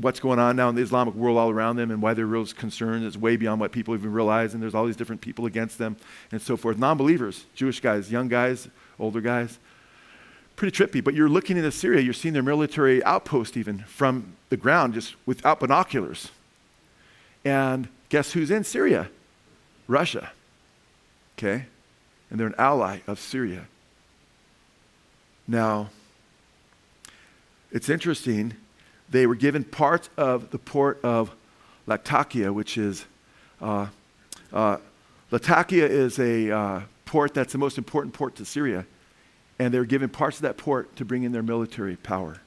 what's 0.00 0.20
going 0.20 0.38
on 0.38 0.56
now 0.56 0.68
in 0.68 0.74
the 0.74 0.82
Islamic 0.82 1.14
world 1.14 1.36
all 1.36 1.50
around 1.50 1.76
them 1.76 1.90
and 1.90 2.00
why 2.00 2.14
they're 2.14 2.26
real 2.26 2.46
concerned 2.46 3.04
is 3.04 3.18
way 3.18 3.36
beyond 3.36 3.60
what 3.60 3.72
people 3.72 3.94
even 3.94 4.12
realize. 4.12 4.54
And 4.54 4.62
there's 4.62 4.74
all 4.74 4.86
these 4.86 4.96
different 4.96 5.20
people 5.20 5.46
against 5.46 5.78
them 5.78 5.96
and 6.32 6.40
so 6.40 6.56
forth. 6.56 6.78
Non 6.78 6.96
believers, 6.96 7.44
Jewish 7.54 7.80
guys, 7.80 8.10
young 8.10 8.28
guys, 8.28 8.68
older 8.98 9.20
guys. 9.20 9.58
Pretty 10.56 10.76
trippy. 10.76 11.02
But 11.02 11.14
you're 11.14 11.28
looking 11.28 11.56
into 11.56 11.72
Syria, 11.72 12.00
you're 12.00 12.14
seeing 12.14 12.34
their 12.34 12.42
military 12.42 13.02
outpost 13.04 13.56
even 13.56 13.80
from 13.80 14.34
the 14.48 14.56
ground 14.56 14.94
just 14.94 15.16
without 15.26 15.60
binoculars. 15.60 16.30
And 17.44 17.88
guess 18.08 18.32
who's 18.32 18.50
in 18.50 18.64
Syria? 18.64 19.10
Russia. 19.86 20.32
Okay? 21.38 21.66
And 22.30 22.38
they're 22.38 22.46
an 22.46 22.54
ally 22.58 23.00
of 23.06 23.18
Syria. 23.18 23.66
Now, 25.48 25.90
it's 27.72 27.88
interesting 27.88 28.54
they 29.10 29.26
were 29.26 29.34
given 29.34 29.64
part 29.64 30.08
of 30.16 30.50
the 30.50 30.58
port 30.58 31.00
of 31.02 31.34
Latakia, 31.86 32.52
which 32.52 32.78
is, 32.78 33.04
uh, 33.60 33.88
uh, 34.52 34.76
Latakia 35.30 35.86
is 35.86 36.18
a 36.18 36.50
uh, 36.50 36.80
port 37.04 37.34
that's 37.34 37.52
the 37.52 37.58
most 37.58 37.78
important 37.78 38.14
port 38.14 38.36
to 38.36 38.44
Syria. 38.44 38.86
And 39.58 39.74
they 39.74 39.78
were 39.78 39.84
given 39.84 40.08
parts 40.08 40.36
of 40.36 40.42
that 40.42 40.56
port 40.56 40.94
to 40.96 41.04
bring 41.04 41.24
in 41.24 41.32
their 41.32 41.42
military 41.42 41.96
power. 41.96 42.40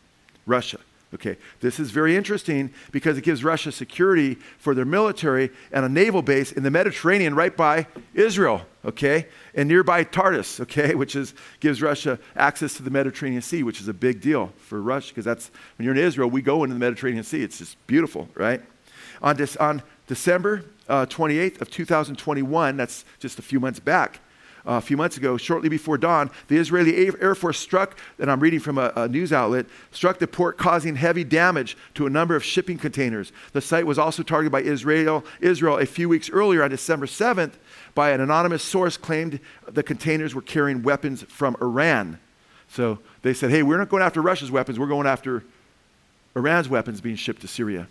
Russia. 0.46 0.80
Okay, 1.14 1.38
this 1.60 1.80
is 1.80 1.92
very 1.92 2.16
interesting 2.16 2.74
because 2.92 3.20
it 3.20 3.24
gives 3.24 3.44
Russia 3.44 3.72
security 3.72 4.36
for 4.58 4.74
their 4.74 4.86
military 4.86 5.52
and 5.72 5.86
a 5.86 5.90
naval 5.90 6.24
base 6.24 6.52
in 6.52 6.64
the 6.64 6.72
Mediterranean 6.72 7.36
right 7.36 7.56
by 7.56 7.86
Israel, 8.16 8.66
okay, 8.84 9.28
and 9.54 9.70
nearby 9.70 10.04
Tartus, 10.04 10.60
okay, 10.62 10.96
which 10.96 11.16
is, 11.16 11.36
gives 11.60 11.84
Russia 11.84 12.18
access 12.36 12.74
to 12.76 12.84
the 12.84 12.90
Mediterranean 12.90 13.44
Sea, 13.44 13.62
which 13.62 13.80
is 13.80 13.88
a 13.88 13.94
big 13.94 14.22
deal 14.22 14.54
for 14.58 14.82
Russia 14.82 15.10
because 15.10 15.26
that's 15.26 15.52
when 15.78 15.86
you're 15.86 15.94
in 15.94 16.02
Israel, 16.02 16.30
we 16.32 16.42
go 16.42 16.64
into 16.64 16.74
the 16.74 16.80
Mediterranean 16.80 17.24
Sea. 17.24 17.44
It's 17.44 17.60
just 17.60 17.86
beautiful, 17.86 18.28
right? 18.34 18.62
On, 19.22 19.36
this, 19.36 19.56
on 19.58 19.84
December 20.08 20.66
uh, 20.90 21.06
28th 21.06 21.62
of 21.62 21.70
2021, 21.70 22.76
that's 22.76 23.06
just 23.20 23.38
a 23.38 23.44
few 23.44 23.60
months 23.60 23.80
back, 23.80 24.20
a 24.66 24.82
few 24.82 24.96
months 24.96 25.18
ago, 25.18 25.38
shortly 25.38 25.70
before 25.70 25.98
dawn, 25.98 26.32
the 26.48 26.58
Israeli 26.58 27.12
Air 27.20 27.36
Force 27.36 27.60
struck, 27.60 27.98
and 28.18 28.32
I'm 28.32 28.40
reading 28.40 28.60
from 28.60 28.78
a, 28.78 28.94
a, 28.96 29.08
news 29.08 29.34
outlet, 29.34 29.66
struck 29.92 30.20
the 30.20 30.28
port, 30.28 30.58
causing 30.58 30.96
heavy 30.96 31.24
damage 31.24 31.78
to 31.96 32.06
a 32.06 32.10
number 32.10 32.36
of 32.36 32.44
shipping 32.44 32.78
containers. 32.78 33.32
The 33.52 33.62
site 33.62 33.86
was 33.86 34.00
also 34.00 34.24
targeted 34.24 34.52
by 34.52 34.62
Israel, 34.62 35.26
Israel 35.42 35.80
a 35.80 35.86
few 35.86 36.08
weeks 36.08 36.30
earlier 36.30 36.64
on 36.64 36.70
December 36.70 37.06
7th 37.06 37.54
by 37.94 38.12
an 38.12 38.22
anonymous 38.22 38.64
source 38.64 38.98
claimed 38.98 39.40
the 39.70 39.84
containers 39.84 40.34
were 40.34 40.42
carrying 40.42 40.82
weapons 40.82 41.24
from 41.24 41.58
Iran. 41.62 42.20
So 42.70 43.00
they 43.22 43.34
said, 43.34 43.52
hey, 43.52 43.64
we're 43.64 43.78
not 43.78 43.90
going 43.90 44.02
after 44.02 44.22
Russia's 44.22 44.50
weapons, 44.50 44.80
we're 44.80 44.88
going 44.88 45.08
after 45.08 45.44
Iran's 46.36 46.70
weapons 46.70 47.02
being 47.02 47.16
shipped 47.16 47.42
to 47.42 47.48
Syria. 47.48 47.88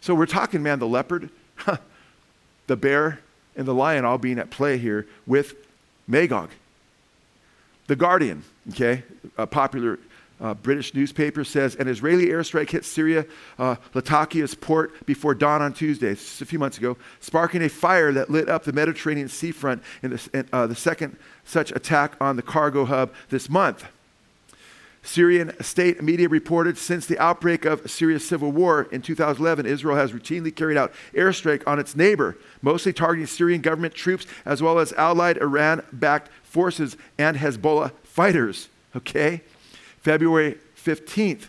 So 0.00 0.14
we're 0.14 0.26
talking, 0.26 0.62
man, 0.62 0.78
the 0.78 0.86
leopard, 0.86 1.30
the 2.66 2.76
bear, 2.76 3.20
and 3.56 3.66
the 3.66 3.74
lion 3.74 4.04
all 4.04 4.18
being 4.18 4.38
at 4.38 4.50
play 4.50 4.78
here 4.78 5.06
with 5.26 5.54
Magog. 6.06 6.50
The 7.86 7.96
Guardian, 7.96 8.42
okay, 8.70 9.02
a 9.38 9.46
popular 9.46 9.98
uh, 10.40 10.54
British 10.54 10.92
newspaper 10.94 11.44
says 11.44 11.76
an 11.76 11.88
Israeli 11.88 12.26
airstrike 12.26 12.70
hit 12.70 12.84
Syria, 12.84 13.24
uh, 13.58 13.76
Latakia's 13.94 14.54
port 14.54 15.06
before 15.06 15.34
dawn 15.34 15.62
on 15.62 15.72
Tuesday, 15.72 16.14
just 16.14 16.42
a 16.42 16.46
few 16.46 16.58
months 16.58 16.78
ago, 16.78 16.96
sparking 17.20 17.62
a 17.62 17.68
fire 17.68 18.12
that 18.12 18.28
lit 18.28 18.48
up 18.48 18.64
the 18.64 18.72
Mediterranean 18.72 19.28
seafront 19.28 19.82
in 20.02 20.18
in, 20.34 20.48
uh, 20.52 20.66
the 20.66 20.74
second 20.74 21.16
such 21.44 21.70
attack 21.72 22.14
on 22.20 22.36
the 22.36 22.42
cargo 22.42 22.84
hub 22.84 23.12
this 23.30 23.48
month. 23.48 23.86
Syrian 25.06 25.52
state 25.62 26.02
media 26.02 26.28
reported 26.28 26.76
since 26.76 27.06
the 27.06 27.18
outbreak 27.18 27.64
of 27.64 27.88
Syria's 27.88 28.26
civil 28.26 28.50
war 28.50 28.88
in 28.90 29.02
2011, 29.02 29.64
Israel 29.64 29.96
has 29.96 30.12
routinely 30.12 30.54
carried 30.54 30.76
out 30.76 30.92
airstrike 31.14 31.62
on 31.66 31.78
its 31.78 31.94
neighbor, 31.94 32.36
mostly 32.60 32.92
targeting 32.92 33.26
Syrian 33.26 33.60
government 33.60 33.94
troops 33.94 34.26
as 34.44 34.60
well 34.60 34.80
as 34.80 34.92
allied 34.94 35.38
Iran 35.38 35.82
backed 35.92 36.28
forces 36.42 36.96
and 37.18 37.36
Hezbollah 37.36 37.92
fighters. 38.02 38.68
Okay? 38.96 39.42
February 40.00 40.58
15th, 40.76 41.46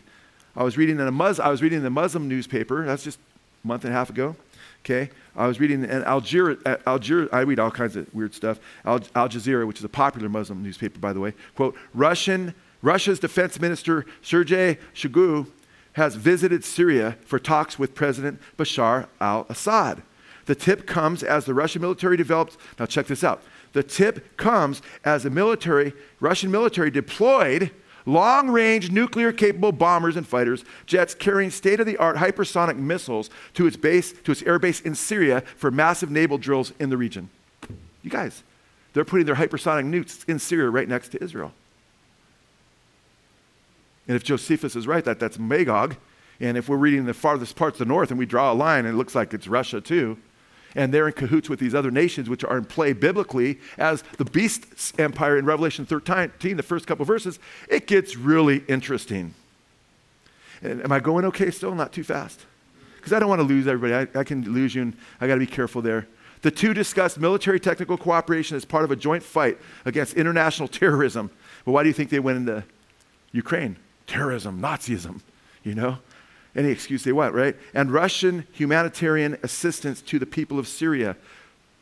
I 0.56 0.64
was 0.64 0.78
reading 0.78 1.00
in 1.00 1.08
a 1.08 1.12
Mus- 1.12 1.40
I 1.40 1.50
was 1.50 1.62
reading 1.62 1.78
in 1.78 1.84
the 1.84 1.90
Muslim 1.90 2.28
newspaper, 2.28 2.86
that's 2.86 3.04
just 3.04 3.18
a 3.64 3.68
month 3.68 3.86
and 3.86 3.94
a 3.94 3.98
half 3.98 4.12
ago. 4.12 4.36
Okay? 4.86 5.10
I 5.36 5.48
was 5.48 5.60
reading 5.60 5.84
in 5.84 6.04
Algeria, 6.04 6.58
Algeria 6.86 7.28
I 7.32 7.42
read 7.42 7.60
all 7.60 7.72
kinds 7.72 7.96
of 7.96 8.14
weird 8.14 8.36
stuff. 8.36 8.60
Al, 8.86 9.02
Al 9.16 9.30
Jazeera, 9.30 9.66
which 9.66 9.80
is 9.80 9.84
a 9.84 9.90
popular 9.90 10.30
Muslim 10.30 10.62
newspaper, 10.62 11.00
by 11.00 11.12
the 11.12 11.20
way, 11.20 11.34
quote, 11.56 11.76
Russian 11.94 12.54
Russia's 12.82 13.20
defense 13.20 13.60
minister, 13.60 14.06
Sergei 14.22 14.78
Shoigu, 14.94 15.48
has 15.94 16.16
visited 16.16 16.64
Syria 16.64 17.18
for 17.26 17.40
talks 17.40 17.80
with 17.80 17.96
President 17.96 18.40
Bashar 18.58 19.08
al 19.20 19.46
Assad. 19.50 20.04
The 20.46 20.56
tip 20.56 20.86
comes 20.86 21.24
as 21.24 21.46
the 21.46 21.54
Russian 21.54 21.82
military 21.82 22.18
develops. 22.18 22.58
Now, 22.80 22.86
check 22.86 23.08
this 23.08 23.24
out. 23.24 23.44
The 23.74 23.84
tip 23.84 24.38
comes 24.38 24.82
as 25.04 25.24
the 25.24 25.30
military, 25.30 25.94
Russian 26.20 26.52
military 26.52 26.90
deployed 26.90 27.72
long 28.06 28.50
range 28.50 28.90
nuclear 28.90 29.34
capable 29.34 29.74
bombers 29.74 30.16
and 30.16 30.26
fighters 30.26 30.64
jets 30.86 31.14
carrying 31.14 31.52
state 31.52 31.80
of 31.82 31.86
the 31.86 31.98
art 31.98 32.16
hypersonic 32.16 32.78
missiles 32.78 33.30
to 33.54 33.68
its 33.68 33.76
base, 33.76 34.14
to 34.24 34.32
its 34.32 34.42
air 34.44 34.58
base 34.58 34.80
in 34.80 34.96
Syria 34.96 35.42
for 35.58 35.70
massive 35.70 36.10
naval 36.10 36.38
drills 36.38 36.72
in 36.80 36.90
the 36.90 36.98
region. 36.98 37.30
You 38.02 38.10
guys, 38.10 38.44
they're 38.94 39.04
putting 39.04 39.26
their 39.26 39.36
hypersonic 39.36 39.86
nukes 39.86 40.28
in 40.30 40.40
Syria 40.40 40.70
right 40.70 40.88
next 40.88 41.10
to 41.10 41.24
Israel. 41.24 41.52
And 44.08 44.16
if 44.16 44.24
Josephus 44.24 44.76
is 44.76 44.88
right, 44.88 45.04
that 45.06 45.20
that's 45.20 45.38
Magog. 45.38 45.96
And 46.40 46.58
if 46.58 46.70
we're 46.70 46.78
reading 46.78 47.06
the 47.06 47.14
farthest 47.14 47.56
parts 47.56 47.80
of 47.80 47.88
the 47.88 47.94
north 47.94 48.10
and 48.10 48.20
we 48.20 48.26
draw 48.26 48.52
a 48.52 48.54
line 48.54 48.86
and 48.86 48.94
it 48.94 48.98
looks 48.98 49.16
like 49.16 49.34
it's 49.34 49.48
Russia 49.48 49.82
too, 49.82 50.18
and 50.76 50.94
they're 50.94 51.08
in 51.08 51.14
cahoots 51.14 51.50
with 51.50 51.60
these 51.60 51.74
other 51.74 51.90
nations 51.90 52.30
which 52.30 52.44
are 52.44 52.58
in 52.58 52.66
play 52.66 52.94
biblically 52.94 53.60
as 53.78 54.04
the 54.18 54.26
beast 54.26 55.00
empire 55.00 55.38
in 55.38 55.46
Revelation 55.46 55.86
13, 55.86 56.58
the 56.58 56.64
first 56.64 56.86
couple 56.86 57.04
verses, 57.06 57.40
it 57.68 57.88
gets 57.88 58.16
really 58.16 58.64
interesting. 58.68 59.34
And 60.62 60.84
am 60.84 60.92
I 60.92 61.00
going 61.00 61.26
okay 61.26 61.52
still? 61.52 61.74
Not 61.74 61.94
too 61.94 62.04
fast? 62.04 62.46
Because 62.98 63.14
I 63.14 63.20
don't 63.20 63.30
want 63.30 63.42
to 63.42 63.48
lose 63.48 63.68
everybody. 63.68 64.10
I, 64.16 64.20
I 64.20 64.24
can 64.24 64.44
lose 64.52 64.76
you, 64.76 64.84
and 64.84 64.98
I 65.22 65.28
got 65.28 65.36
to 65.36 65.40
be 65.40 65.48
careful 65.48 65.82
there. 65.82 66.08
The 66.42 66.52
two 66.52 66.74
discussed 66.74 67.20
military 67.20 67.60
technical 67.60 67.98
cooperation 67.98 68.58
as 68.58 68.66
part 68.66 68.84
of 68.84 68.92
a 68.92 68.96
joint 68.96 69.24
fight 69.24 69.58
against 69.86 70.14
international 70.16 70.68
terrorism. 70.68 71.32
But 71.66 71.72
why 71.72 71.84
do 71.84 71.90
you 71.90 71.94
think 71.94 72.10
they 72.10 72.20
went 72.20 72.38
into 72.38 72.64
Ukraine? 73.32 73.78
Terrorism, 74.08 74.62
Nazism, 74.62 75.22
you 75.64 75.76
know? 75.76 76.00
Any 76.56 76.70
excuse 76.70 77.04
they 77.04 77.12
want, 77.12 77.36
right? 77.36 77.56
And 77.74 77.92
Russian 77.92 78.48
humanitarian 78.52 79.38
assistance 79.44 80.02
to 80.04 80.18
the 80.18 80.26
people 80.26 80.58
of 80.58 80.68
Syria, 80.68 81.16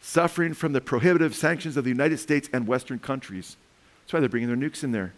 suffering 0.02 0.54
from 0.54 0.74
the 0.74 0.82
prohibitive 0.82 1.34
sanctions 1.34 1.78
of 1.78 1.86
the 1.86 1.90
United 1.90 2.18
States 2.18 2.50
and 2.52 2.68
Western 2.68 3.00
countries. 3.00 3.56
That's 4.04 4.14
why 4.14 4.20
they're 4.20 4.30
bringing 4.30 4.50
their 4.50 4.58
nukes 4.58 4.84
in 4.84 4.92
there. 4.92 5.14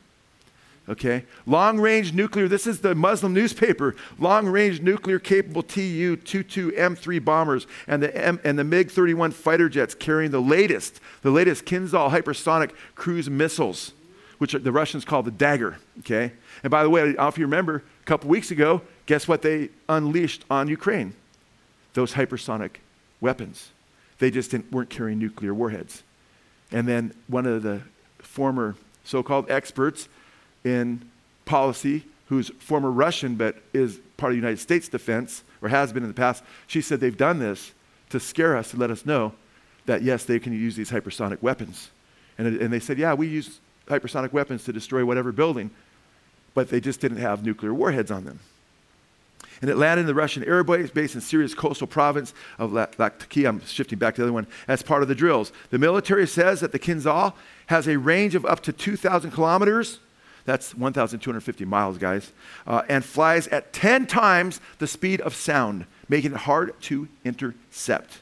Okay? 0.89 1.25
Long 1.45 1.79
range 1.79 2.13
nuclear, 2.13 2.47
this 2.47 2.65
is 2.65 2.79
the 2.79 2.95
Muslim 2.95 3.33
newspaper. 3.33 3.95
Long 4.19 4.47
range 4.47 4.81
nuclear 4.81 5.19
capable 5.19 5.63
Tu 5.63 6.15
22 6.15 6.71
M3 6.71 7.25
bombers 7.25 7.67
and 7.87 8.01
the, 8.01 8.15
M, 8.15 8.39
and 8.43 8.57
the 8.57 8.63
MiG 8.63 8.91
31 8.91 9.31
fighter 9.31 9.67
jets 9.67 9.93
carrying 9.93 10.31
the 10.31 10.41
latest, 10.41 11.01
the 11.23 11.31
latest 11.31 11.65
Kinzhal 11.65 12.11
hypersonic 12.11 12.71
cruise 12.95 13.29
missiles, 13.29 13.91
which 14.37 14.53
the 14.53 14.71
Russians 14.71 15.05
call 15.05 15.23
the 15.23 15.31
Dagger. 15.31 15.77
Okay? 15.99 16.31
And 16.63 16.71
by 16.71 16.83
the 16.83 16.89
way, 16.89 17.01
I 17.01 17.05
don't 17.05 17.17
know 17.17 17.27
if 17.27 17.37
you 17.37 17.45
remember, 17.45 17.83
a 18.01 18.05
couple 18.05 18.29
weeks 18.29 18.51
ago, 18.51 18.81
guess 19.05 19.27
what 19.27 19.41
they 19.41 19.69
unleashed 19.89 20.45
on 20.49 20.67
Ukraine? 20.67 21.13
Those 21.93 22.13
hypersonic 22.13 22.77
weapons. 23.19 23.71
They 24.19 24.31
just 24.31 24.53
weren't 24.71 24.89
carrying 24.89 25.19
nuclear 25.19 25.53
warheads. 25.53 26.03
And 26.71 26.87
then 26.87 27.13
one 27.27 27.45
of 27.45 27.63
the 27.63 27.81
former 28.19 28.75
so 29.03 29.23
called 29.23 29.49
experts 29.49 30.09
in 30.63 31.09
policy, 31.45 32.03
who's 32.27 32.49
former 32.59 32.91
Russian 32.91 33.35
but 33.35 33.55
is 33.73 33.99
part 34.17 34.31
of 34.31 34.35
the 34.35 34.41
United 34.41 34.59
States 34.59 34.89
defense, 34.89 35.43
or 35.61 35.69
has 35.69 35.93
been 35.93 36.03
in 36.03 36.09
the 36.09 36.15
past, 36.15 36.43
she 36.67 36.81
said 36.81 36.99
they've 36.99 37.15
done 37.15 37.39
this 37.39 37.71
to 38.09 38.19
scare 38.19 38.55
us, 38.55 38.71
to 38.71 38.77
let 38.77 38.91
us 38.91 39.05
know 39.05 39.33
that 39.85 40.01
yes, 40.01 40.25
they 40.25 40.39
can 40.39 40.53
use 40.53 40.75
these 40.75 40.91
hypersonic 40.91 41.41
weapons. 41.41 41.89
And, 42.37 42.61
and 42.61 42.71
they 42.71 42.79
said, 42.79 42.97
yeah, 42.97 43.13
we 43.13 43.27
use 43.27 43.59
hypersonic 43.87 44.33
weapons 44.33 44.63
to 44.65 44.73
destroy 44.73 45.05
whatever 45.05 45.31
building, 45.31 45.71
but 46.53 46.69
they 46.69 46.79
just 46.79 46.99
didn't 46.99 47.17
have 47.17 47.45
nuclear 47.45 47.73
warheads 47.73 48.11
on 48.11 48.25
them. 48.25 48.39
And 49.61 49.71
it 49.71 49.77
landed 49.77 50.01
in 50.01 50.07
the 50.07 50.13
Russian 50.13 50.43
air 50.43 50.63
base 50.63 51.15
in 51.15 51.21
Syria's 51.21 51.55
coastal 51.55 51.87
province 51.87 52.33
of 52.59 52.73
Latakia. 52.73 53.49
I'm 53.49 53.65
shifting 53.65 53.97
back 53.97 54.15
to 54.15 54.21
the 54.21 54.25
other 54.25 54.33
one. 54.33 54.45
As 54.67 54.83
part 54.83 55.01
of 55.01 55.07
the 55.07 55.15
drills, 55.15 55.51
the 55.71 55.79
military 55.79 56.27
says 56.27 56.59
that 56.59 56.71
the 56.71 56.79
Kinzhal 56.79 57.33
has 57.67 57.87
a 57.87 57.97
range 57.97 58.35
of 58.35 58.45
up 58.45 58.61
to 58.61 58.71
2,000 58.71 59.31
kilometers 59.31 59.99
that's 60.47 60.73
1,250 60.73 61.65
miles, 61.65 61.97
guys. 61.97 62.31
Uh, 62.65 62.81
and 62.87 63.03
flies 63.03 63.49
at 63.49 63.73
10 63.73 64.07
times 64.07 64.61
the 64.79 64.87
speed 64.87 65.19
of 65.21 65.35
sound, 65.35 65.85
making 66.07 66.31
it 66.31 66.37
hard 66.37 66.73
to 66.83 67.09
intercept. 67.25 68.21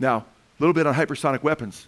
Now, 0.00 0.16
a 0.16 0.24
little 0.58 0.74
bit 0.74 0.88
on 0.88 0.94
hypersonic 0.94 1.44
weapons. 1.44 1.86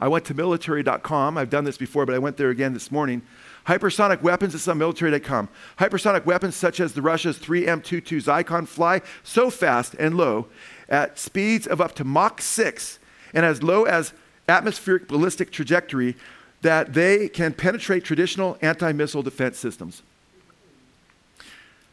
I 0.00 0.08
went 0.08 0.24
to 0.26 0.34
military.com. 0.34 1.36
I've 1.36 1.50
done 1.50 1.64
this 1.64 1.76
before, 1.76 2.06
but 2.06 2.14
I 2.14 2.18
went 2.18 2.36
there 2.36 2.50
again 2.50 2.72
this 2.72 2.90
morning. 2.90 3.22
Hypersonic 3.66 4.22
weapons, 4.22 4.54
is 4.54 4.66
on 4.66 4.78
military.com. 4.78 5.48
Hypersonic 5.78 6.24
weapons 6.24 6.56
such 6.56 6.80
as 6.80 6.94
the 6.94 7.02
Russia's 7.02 7.38
3M22 7.38 8.20
Zircon 8.22 8.66
fly 8.66 9.02
so 9.22 9.50
fast 9.50 9.94
and 9.98 10.16
low 10.16 10.46
at 10.88 11.18
speeds 11.18 11.66
of 11.66 11.80
up 11.80 11.94
to 11.96 12.04
Mach 12.04 12.40
6 12.40 12.98
and 13.34 13.44
as 13.44 13.62
low 13.62 13.84
as 13.84 14.12
atmospheric 14.48 15.06
ballistic 15.06 15.52
trajectory 15.52 16.16
that 16.62 16.94
they 16.94 17.28
can 17.28 17.52
penetrate 17.52 18.04
traditional 18.04 18.58
anti 18.60 18.92
missile 18.92 19.22
defense 19.22 19.58
systems. 19.58 20.02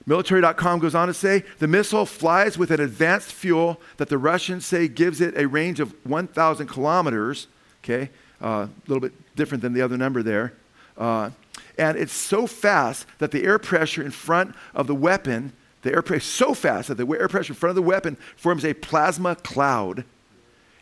Military.com 0.05 0.79
goes 0.79 0.95
on 0.95 1.09
to 1.09 1.13
say 1.13 1.43
the 1.59 1.67
missile 1.67 2.05
flies 2.05 2.57
with 2.57 2.71
an 2.71 2.79
advanced 2.79 3.33
fuel 3.33 3.79
that 3.97 4.07
the 4.07 4.17
Russians 4.17 4.65
say 4.65 4.87
gives 4.87 5.19
it 5.19 5.37
a 5.37 5.47
range 5.47 5.81
of 5.81 5.93
1,000 6.05 6.65
kilometers. 6.67 7.47
Okay, 7.89 8.09
uh, 8.41 8.67
a 8.67 8.69
little 8.87 8.99
bit 8.99 9.13
different 9.37 9.61
than 9.61 9.71
the 9.71 9.81
other 9.81 9.95
number 9.95 10.21
there. 10.21 10.51
Uh, 10.97 11.29
and 11.77 11.97
it's 11.97 12.11
so 12.11 12.45
fast 12.45 13.05
that 13.19 13.31
the 13.31 13.45
air 13.45 13.57
pressure 13.57 14.03
in 14.03 14.11
front 14.11 14.53
of 14.75 14.87
the 14.87 14.95
weapon, 14.95 15.53
the 15.83 15.93
air 15.93 16.01
pressure 16.01 16.25
so 16.25 16.53
fast 16.53 16.89
that 16.89 16.95
the 16.95 17.07
air 17.17 17.29
pressure 17.29 17.53
in 17.53 17.55
front 17.55 17.71
of 17.71 17.75
the 17.75 17.81
weapon 17.81 18.17
forms 18.35 18.65
a 18.65 18.73
plasma 18.73 19.35
cloud 19.37 20.03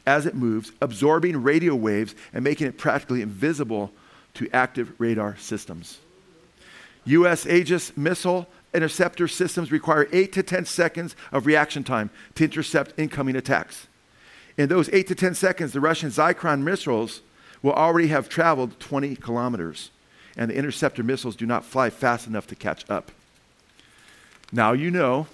as 0.08 0.26
it 0.26 0.34
moves, 0.34 0.72
absorbing 0.82 1.44
radio 1.44 1.76
waves 1.76 2.16
and 2.34 2.44
making 2.44 2.66
it 2.66 2.78
practically 2.78 3.22
invisible 3.22 3.92
to 4.34 4.50
active 4.52 4.92
radar 4.98 5.38
systems. 5.38 6.00
U.S. 7.06 7.46
Aegis 7.46 7.96
missile 7.96 8.48
interceptor 8.74 9.28
systems 9.28 9.72
require 9.72 10.08
8 10.12 10.34
to 10.34 10.42
10 10.42 10.66
seconds 10.66 11.16
of 11.32 11.46
reaction 11.46 11.84
time 11.84 12.10
to 12.34 12.46
intercept 12.46 12.98
incoming 12.98 13.36
attacks. 13.36 13.88
In 14.58 14.70
those 14.70 14.90
8 14.90 15.08
to 15.08 15.16
10 15.16 15.36
seconds, 15.36 15.74
the 15.74 15.82
Russian 15.82 16.12
Zircon 16.12 16.64
missiles 16.64 17.22
will 17.62 17.74
already 17.74 18.08
have 18.08 18.30
traveled 18.30 18.80
20 18.80 19.16
kilometers, 19.18 19.92
and 20.38 20.50
the 20.50 20.56
interceptor 20.56 21.04
missiles 21.04 21.36
do 21.36 21.46
not 21.46 21.66
fly 21.66 21.90
fast 21.90 22.28
enough 22.28 22.48
to 22.48 22.56
catch 22.56 22.90
up. 22.90 23.12
Now 24.52 24.74
you 24.74 24.92
know 24.92 25.28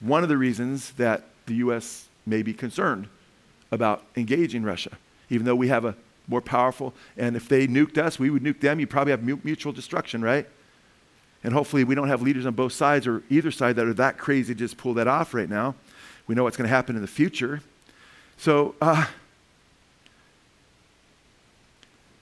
one 0.00 0.22
of 0.22 0.28
the 0.28 0.38
reasons 0.38 0.92
that 0.92 1.24
the 1.46 1.54
U.S. 1.56 2.08
may 2.26 2.42
be 2.42 2.54
concerned 2.54 3.08
about 3.70 4.02
engaging 4.16 4.62
Russia, 4.62 4.96
even 5.28 5.46
though 5.46 5.54
we 5.54 5.68
have 5.68 5.84
a 5.84 5.94
more 6.26 6.40
powerful, 6.40 6.94
and 7.16 7.36
if 7.36 7.48
they 7.48 7.66
nuked 7.66 7.98
us, 7.98 8.18
we 8.18 8.30
would 8.30 8.42
nuke 8.42 8.60
them. 8.60 8.80
You 8.80 8.86
probably 8.86 9.10
have 9.10 9.22
mutual 9.22 9.72
destruction, 9.72 10.22
right? 10.22 10.48
And 11.42 11.52
hopefully, 11.52 11.84
we 11.84 11.94
don't 11.94 12.08
have 12.08 12.22
leaders 12.22 12.46
on 12.46 12.54
both 12.54 12.72
sides 12.72 13.06
or 13.06 13.22
either 13.30 13.50
side 13.50 13.76
that 13.76 13.86
are 13.86 13.94
that 13.94 14.18
crazy 14.18 14.54
to 14.54 14.58
just 14.58 14.76
pull 14.76 14.94
that 14.94 15.08
off 15.08 15.34
right 15.34 15.48
now. 15.48 15.74
We 16.26 16.34
know 16.34 16.44
what's 16.44 16.56
going 16.56 16.68
to 16.68 16.74
happen 16.74 16.96
in 16.96 17.02
the 17.02 17.08
future. 17.08 17.62
So, 18.40 18.74
uh, 18.80 19.04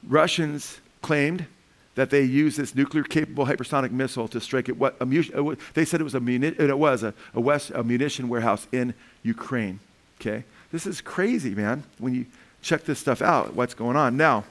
Russians 0.05 0.81
claimed 1.01 1.47
that 1.95 2.11
they 2.11 2.25
used 2.25 2.59
this 2.59 2.75
nuclear 2.75 3.05
capable 3.05 3.47
hypersonic 3.47 3.93
missile 3.93 4.27
to 4.27 4.41
strike 4.41 4.69
at 4.69 4.77
what 4.77 4.97
a, 5.01 5.57
they 5.75 5.85
said 5.85 6.01
it 6.01 6.05
was 6.05 6.17
a, 6.17 6.21
muni- 6.21 6.57
it 6.59 6.77
was 6.77 7.05
a, 7.05 7.15
a, 7.35 7.41
West, 7.41 7.71
a 7.73 7.85
munition 7.85 8.29
warehouse 8.29 8.67
in 8.73 8.95
Ukraine. 9.23 9.79
Okay? 10.21 10.43
This 10.73 10.87
is 10.87 11.01
crazy, 11.01 11.55
man, 11.55 11.85
when 11.99 12.17
you 12.17 12.27
check 12.63 12.83
this 12.83 12.99
stuff 12.99 13.23
out, 13.23 13.55
what's 13.55 13.75
going 13.75 13.97
on. 13.97 14.17
Now, 14.17 14.43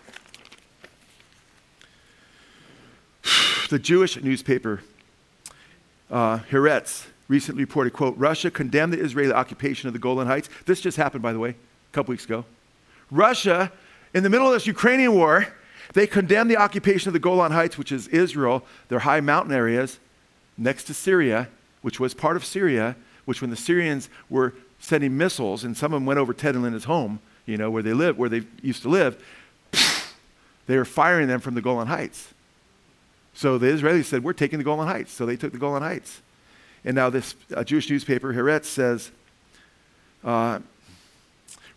the 3.69 3.77
Jewish 3.77 4.15
newspaper, 4.15 4.83
uh, 6.09 6.37
recently 7.27 7.63
reported, 7.63 7.93
quote, 7.93 8.17
Russia 8.17 8.49
condemned 8.49 8.93
the 8.93 8.99
Israeli 8.99 9.33
occupation 9.33 9.87
of 9.87 9.93
the 9.93 9.99
Golan 9.99 10.27
Heights. 10.27 10.49
This 10.65 10.81
just 10.81 10.97
happened, 10.97 11.21
by 11.21 11.33
the 11.33 11.39
way, 11.39 11.49
a 11.49 11.55
couple 11.91 12.11
weeks 12.11 12.25
ago. 12.25 12.45
Russia, 13.11 13.71
in 14.13 14.23
the 14.23 14.29
middle 14.29 14.47
of 14.47 14.53
this 14.53 14.67
Ukrainian 14.67 15.13
war, 15.13 15.47
they 15.93 16.07
condemned 16.07 16.49
the 16.49 16.57
occupation 16.57 17.09
of 17.09 17.13
the 17.13 17.19
Golan 17.19 17.51
Heights, 17.51 17.77
which 17.77 17.91
is 17.91 18.07
Israel, 18.09 18.63
their 18.89 18.99
high 18.99 19.21
mountain 19.21 19.53
areas 19.53 19.99
next 20.57 20.85
to 20.85 20.93
Syria, 20.93 21.49
which 21.81 21.99
was 21.99 22.13
part 22.13 22.35
of 22.35 22.43
Syria, 22.43 22.95
which 23.25 23.41
when 23.41 23.49
the 23.49 23.55
Syrians 23.55 24.09
were 24.29 24.53
sending 24.79 25.17
missiles, 25.17 25.63
and 25.63 25.75
some 25.75 25.93
of 25.93 25.97
them 25.97 26.05
went 26.05 26.19
over 26.19 26.33
Ted 26.33 26.55
and 26.55 26.63
Linda's 26.63 26.85
home, 26.85 27.19
you 27.45 27.57
know, 27.57 27.71
where 27.71 27.83
they 27.83 27.93
live, 27.93 28.17
where 28.17 28.29
they 28.29 28.43
used 28.61 28.81
to 28.83 28.89
live. 28.89 29.23
they 30.67 30.77
were 30.77 30.85
firing 30.85 31.27
them 31.27 31.39
from 31.39 31.55
the 31.55 31.61
Golan 31.61 31.87
Heights. 31.87 32.33
So 33.33 33.57
the 33.57 33.67
Israelis 33.67 34.05
said, 34.05 34.23
"We're 34.23 34.33
taking 34.33 34.59
the 34.59 34.65
Golan 34.65 34.87
Heights." 34.87 35.13
So 35.13 35.25
they 35.25 35.35
took 35.35 35.51
the 35.51 35.57
Golan 35.57 35.83
Heights. 35.83 36.21
And 36.85 36.95
now 36.95 37.09
this 37.09 37.35
uh, 37.55 37.63
Jewish 37.63 37.89
newspaper, 37.89 38.33
Haaretz, 38.33 38.65
says. 38.65 39.11
Uh, 40.23 40.59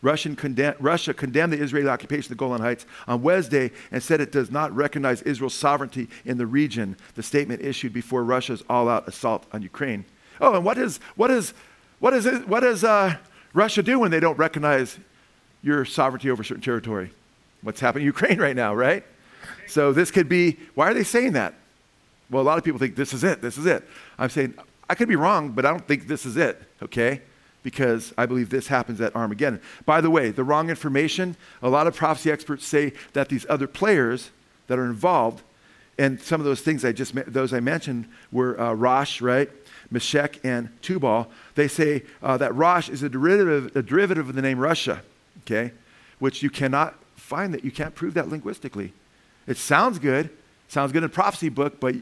Russian 0.02 0.34
condemn, 0.34 0.74
Russia 0.80 1.12
condemned 1.12 1.52
the 1.52 1.62
Israeli 1.62 1.88
occupation 1.88 2.32
of 2.32 2.38
the 2.38 2.42
Golan 2.42 2.62
Heights 2.62 2.86
on 3.06 3.20
Wednesday 3.20 3.70
and 3.92 4.02
said 4.02 4.20
it 4.20 4.32
does 4.32 4.50
not 4.50 4.74
recognize 4.74 5.20
Israel's 5.22 5.54
sovereignty 5.54 6.08
in 6.24 6.38
the 6.38 6.46
region. 6.46 6.96
The 7.16 7.22
statement 7.22 7.60
issued 7.60 7.92
before 7.92 8.24
Russia's 8.24 8.62
all 8.70 8.88
out 8.88 9.06
assault 9.06 9.44
on 9.52 9.60
Ukraine. 9.60 10.06
Oh, 10.40 10.54
and 10.54 10.64
what 10.64 10.78
is, 10.78 11.00
what 11.16 11.30
is 11.30 11.52
what, 11.98 12.14
is 12.14 12.26
what 12.46 12.60
does 12.60 12.82
uh, 12.82 13.16
Russia 13.52 13.82
do 13.82 13.98
when 13.98 14.10
they 14.10 14.20
don't 14.20 14.38
recognize 14.38 14.98
your 15.62 15.84
sovereignty 15.84 16.30
over 16.30 16.42
certain 16.42 16.62
territory? 16.62 17.12
What's 17.60 17.80
happening 17.80 18.02
in 18.02 18.06
Ukraine 18.06 18.40
right 18.40 18.56
now, 18.56 18.74
right? 18.74 19.04
So 19.66 19.92
this 19.92 20.10
could 20.10 20.28
be, 20.28 20.58
why 20.74 20.90
are 20.90 20.94
they 20.94 21.04
saying 21.04 21.34
that? 21.34 21.54
Well, 22.30 22.42
a 22.42 22.44
lot 22.44 22.56
of 22.56 22.64
people 22.64 22.78
think 22.78 22.96
this 22.96 23.12
is 23.12 23.22
it, 23.22 23.42
this 23.42 23.58
is 23.58 23.66
it. 23.66 23.86
I'm 24.18 24.30
saying, 24.30 24.54
I 24.90 24.96
could 24.96 25.08
be 25.08 25.14
wrong, 25.14 25.52
but 25.52 25.64
I 25.64 25.70
don't 25.70 25.86
think 25.86 26.08
this 26.08 26.26
is 26.26 26.36
it, 26.36 26.60
okay? 26.82 27.22
Because 27.62 28.12
I 28.18 28.26
believe 28.26 28.50
this 28.50 28.66
happens 28.66 29.00
at 29.00 29.14
Armageddon. 29.14 29.60
By 29.86 30.00
the 30.00 30.10
way, 30.10 30.30
the 30.32 30.42
wrong 30.42 30.68
information, 30.68 31.36
a 31.62 31.68
lot 31.68 31.86
of 31.86 31.94
prophecy 31.94 32.28
experts 32.32 32.66
say 32.66 32.94
that 33.12 33.28
these 33.28 33.46
other 33.48 33.68
players 33.68 34.30
that 34.66 34.80
are 34.80 34.84
involved, 34.86 35.44
and 35.96 36.20
some 36.20 36.40
of 36.40 36.44
those 36.44 36.60
things 36.62 36.84
I 36.84 36.90
just, 36.90 37.14
those 37.32 37.52
I 37.52 37.60
mentioned 37.60 38.08
were 38.32 38.60
uh, 38.60 38.72
Rosh, 38.72 39.20
right? 39.20 39.48
Meshech, 39.92 40.44
and 40.44 40.70
Tubal, 40.82 41.30
they 41.54 41.68
say 41.68 42.02
uh, 42.20 42.36
that 42.38 42.52
Rosh 42.56 42.88
is 42.88 43.04
a 43.04 43.08
derivative, 43.08 43.76
a 43.76 43.82
derivative 43.82 44.28
of 44.28 44.34
the 44.34 44.42
name 44.42 44.58
Russia, 44.58 45.02
okay? 45.44 45.70
Which 46.18 46.42
you 46.42 46.50
cannot 46.50 46.96
find 47.14 47.54
that, 47.54 47.64
you 47.64 47.70
can't 47.70 47.94
prove 47.94 48.14
that 48.14 48.28
linguistically. 48.28 48.92
It 49.46 49.56
sounds 49.56 50.00
good, 50.00 50.30
sounds 50.70 50.92
good 50.92 51.02
in 51.02 51.04
a 51.04 51.08
prophecy 51.08 51.48
book, 51.48 51.80
but 51.80 51.94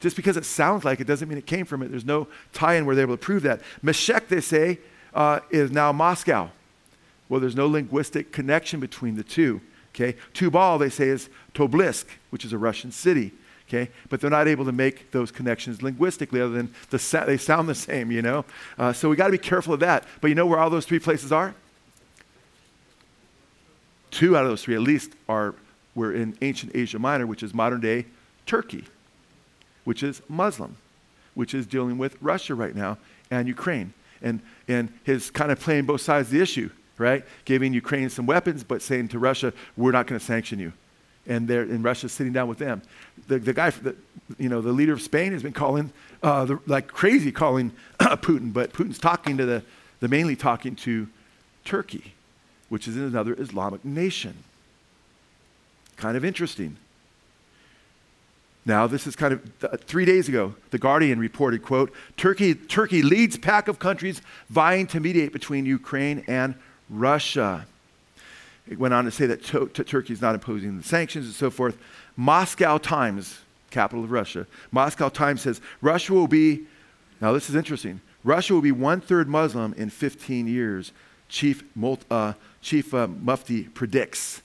just 0.00 0.16
because 0.16 0.36
it 0.36 0.44
sounds 0.44 0.84
like 0.84 1.00
it 1.00 1.06
doesn't 1.06 1.28
mean 1.28 1.38
it 1.38 1.46
came 1.46 1.64
from 1.64 1.82
it. 1.82 1.90
There's 1.90 2.04
no 2.04 2.28
tie 2.52 2.74
in 2.74 2.86
where 2.86 2.94
they're 2.94 3.04
able 3.04 3.16
to 3.16 3.22
prove 3.22 3.42
that. 3.44 3.60
Meshech, 3.82 4.28
they 4.28 4.40
say, 4.40 4.78
uh, 5.14 5.40
is 5.50 5.70
now 5.70 5.92
Moscow. 5.92 6.50
Well, 7.28 7.40
there's 7.40 7.56
no 7.56 7.66
linguistic 7.66 8.32
connection 8.32 8.80
between 8.80 9.16
the 9.16 9.24
two. 9.24 9.60
Okay, 9.94 10.16
Tubal, 10.32 10.78
they 10.78 10.90
say, 10.90 11.08
is 11.08 11.28
Tobolsk, 11.54 12.06
which 12.30 12.44
is 12.44 12.52
a 12.52 12.58
Russian 12.58 12.90
city 12.90 13.32
okay? 13.68 13.90
But 14.08 14.20
they're 14.20 14.30
not 14.30 14.48
able 14.48 14.64
to 14.64 14.72
make 14.72 15.10
those 15.10 15.30
connections 15.30 15.82
linguistically 15.82 16.40
other 16.40 16.52
than 16.52 16.72
the 16.90 17.24
they 17.26 17.36
sound 17.36 17.68
the 17.68 17.74
same, 17.74 18.10
you 18.10 18.22
know? 18.22 18.44
Uh, 18.78 18.92
so 18.92 19.08
we 19.08 19.16
got 19.16 19.26
to 19.26 19.32
be 19.32 19.38
careful 19.38 19.74
of 19.74 19.80
that. 19.80 20.04
But 20.20 20.28
you 20.28 20.34
know 20.34 20.46
where 20.46 20.58
all 20.58 20.70
those 20.70 20.86
three 20.86 20.98
places 20.98 21.32
are? 21.32 21.54
Two 24.10 24.36
out 24.36 24.44
of 24.44 24.50
those 24.50 24.62
three, 24.62 24.74
at 24.74 24.80
least, 24.80 25.12
are 25.28 25.54
we're 25.94 26.12
in 26.12 26.36
ancient 26.42 26.72
Asia 26.74 26.98
Minor, 26.98 27.26
which 27.26 27.42
is 27.42 27.54
modern 27.54 27.80
day 27.80 28.06
Turkey, 28.46 28.84
which 29.84 30.02
is 30.02 30.22
Muslim, 30.28 30.76
which 31.34 31.54
is 31.54 31.66
dealing 31.66 31.98
with 31.98 32.16
Russia 32.20 32.54
right 32.54 32.74
now 32.74 32.98
and 33.30 33.48
Ukraine. 33.48 33.92
And, 34.22 34.40
and 34.68 34.92
his 35.04 35.30
kind 35.30 35.52
of 35.52 35.60
playing 35.60 35.84
both 35.84 36.00
sides 36.00 36.28
of 36.28 36.32
the 36.32 36.40
issue, 36.40 36.70
right? 36.98 37.24
Giving 37.44 37.72
Ukraine 37.74 38.08
some 38.08 38.26
weapons, 38.26 38.64
but 38.64 38.80
saying 38.80 39.08
to 39.08 39.18
Russia, 39.18 39.52
we're 39.76 39.92
not 39.92 40.06
going 40.06 40.18
to 40.18 40.24
sanction 40.24 40.58
you. 40.58 40.72
And, 41.26 41.48
they're, 41.48 41.62
and 41.62 41.82
Russia's 41.82 42.12
sitting 42.12 42.32
down 42.32 42.48
with 42.48 42.58
them. 42.58 42.82
The, 43.28 43.38
the 43.38 43.52
guy, 43.52 43.70
the, 43.70 43.96
you 44.38 44.48
know, 44.48 44.60
the 44.60 44.72
leader 44.72 44.92
of 44.92 45.02
Spain 45.02 45.32
has 45.32 45.42
been 45.42 45.52
calling, 45.52 45.92
uh, 46.22 46.44
the, 46.44 46.58
like 46.66 46.88
crazy 46.88 47.32
calling 47.32 47.72
Putin, 47.98 48.52
but 48.52 48.72
Putin's 48.72 48.98
talking 48.98 49.36
to 49.36 49.46
the, 49.46 49.62
the 50.00 50.08
mainly 50.08 50.36
talking 50.36 50.76
to 50.76 51.08
Turkey, 51.64 52.14
which 52.68 52.86
is 52.88 52.96
another 52.96 53.34
Islamic 53.38 53.84
nation. 53.84 54.44
Kind 55.96 56.16
of 56.16 56.24
interesting. 56.24 56.76
Now, 58.66 58.86
this 58.86 59.06
is 59.06 59.14
kind 59.14 59.34
of 59.34 59.80
three 59.82 60.06
days 60.06 60.28
ago, 60.28 60.54
The 60.70 60.78
Guardian 60.78 61.18
reported, 61.18 61.62
quote, 61.62 61.92
Turkey, 62.16 62.54
Turkey 62.54 63.02
leads 63.02 63.36
pack 63.36 63.68
of 63.68 63.78
countries 63.78 64.22
vying 64.48 64.86
to 64.88 65.00
mediate 65.00 65.32
between 65.32 65.66
Ukraine 65.66 66.24
and 66.26 66.54
Russia. 66.88 67.66
It 68.66 68.78
went 68.78 68.94
on 68.94 69.04
to 69.04 69.10
say 69.10 69.26
that 69.26 69.44
to- 69.46 69.68
to 69.74 69.84
Turkey 69.84 70.14
is 70.14 70.22
not 70.22 70.34
imposing 70.34 70.78
the 70.78 70.82
sanctions 70.82 71.26
and 71.26 71.34
so 71.34 71.50
forth. 71.50 71.76
Moscow 72.16 72.78
Times, 72.78 73.40
capital 73.70 74.04
of 74.04 74.10
Russia, 74.10 74.46
Moscow 74.72 75.10
Times 75.10 75.42
says 75.42 75.60
Russia 75.82 76.14
will 76.14 76.28
be, 76.28 76.62
now 77.20 77.32
this 77.32 77.50
is 77.50 77.56
interesting, 77.56 78.00
Russia 78.22 78.54
will 78.54 78.62
be 78.62 78.72
one 78.72 79.02
third 79.02 79.28
Muslim 79.28 79.74
in 79.76 79.90
15 79.90 80.46
years, 80.46 80.92
Chief, 81.28 81.62
uh, 82.10 82.32
Chief 82.62 82.94
uh, 82.94 83.08
Mufti 83.08 83.64
predicts. 83.64 84.40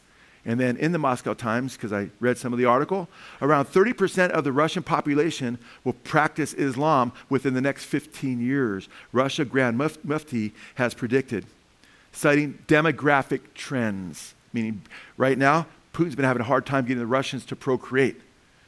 And 0.45 0.59
then 0.59 0.77
in 0.77 0.91
the 0.93 0.97
Moscow 0.97 1.33
Times, 1.33 1.73
because 1.75 1.91
I 1.91 2.09
read 2.19 2.37
some 2.37 2.53
of 2.53 2.59
the 2.59 2.65
article, 2.65 3.09
around 3.41 3.65
30% 3.65 4.29
of 4.31 4.43
the 4.43 4.51
Russian 4.51 4.83
population 4.83 5.57
will 5.83 5.93
practice 5.93 6.53
Islam 6.53 7.11
within 7.29 7.53
the 7.53 7.61
next 7.61 7.85
15 7.85 8.39
years. 8.39 8.87
Russia 9.11 9.43
Grand 9.43 9.77
Mufti 9.77 10.53
has 10.75 10.93
predicted, 10.93 11.45
citing 12.11 12.59
demographic 12.67 13.41
trends, 13.53 14.33
meaning 14.53 14.81
right 15.17 15.37
now, 15.37 15.67
Putin's 15.93 16.15
been 16.15 16.25
having 16.25 16.41
a 16.41 16.45
hard 16.45 16.65
time 16.65 16.85
getting 16.85 16.99
the 16.99 17.07
Russians 17.07 17.45
to 17.45 17.55
procreate. 17.55 18.21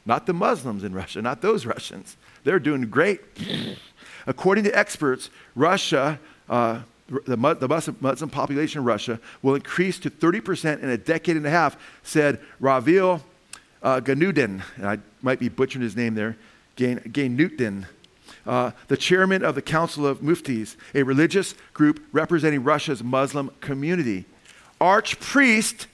Not 0.04 0.26
the 0.26 0.34
Muslims 0.34 0.84
in 0.84 0.92
Russia, 0.92 1.22
not 1.22 1.40
those 1.40 1.64
Russians. 1.64 2.16
They're 2.44 2.58
doing 2.58 2.82
great. 2.90 3.20
According 4.26 4.64
to 4.64 4.78
experts, 4.78 5.30
Russia, 5.54 6.18
uh, 6.48 6.80
the, 7.26 7.36
the 7.36 7.96
Muslim 8.00 8.30
population 8.30 8.80
in 8.80 8.84
Russia 8.84 9.20
will 9.42 9.54
increase 9.54 9.98
to 10.00 10.10
30% 10.10 10.82
in 10.82 10.88
a 10.88 10.96
decade 10.96 11.36
and 11.36 11.46
a 11.46 11.50
half, 11.50 11.76
said 12.02 12.40
Ravil 12.60 13.22
uh, 13.82 14.00
Ganudin, 14.00 14.62
and 14.76 14.86
I 14.86 14.98
might 15.20 15.38
be 15.38 15.48
butchering 15.48 15.82
his 15.82 15.96
name 15.96 16.14
there, 16.14 16.36
Gain, 16.76 17.86
uh, 18.46 18.70
the 18.88 18.96
chairman 18.96 19.44
of 19.44 19.54
the 19.54 19.62
Council 19.62 20.06
of 20.06 20.20
Muftis, 20.20 20.76
a 20.94 21.02
religious 21.02 21.54
group 21.74 22.02
representing 22.12 22.64
Russia's 22.64 23.02
Muslim 23.02 23.50
community. 23.60 24.24
Archpriest 24.80 25.86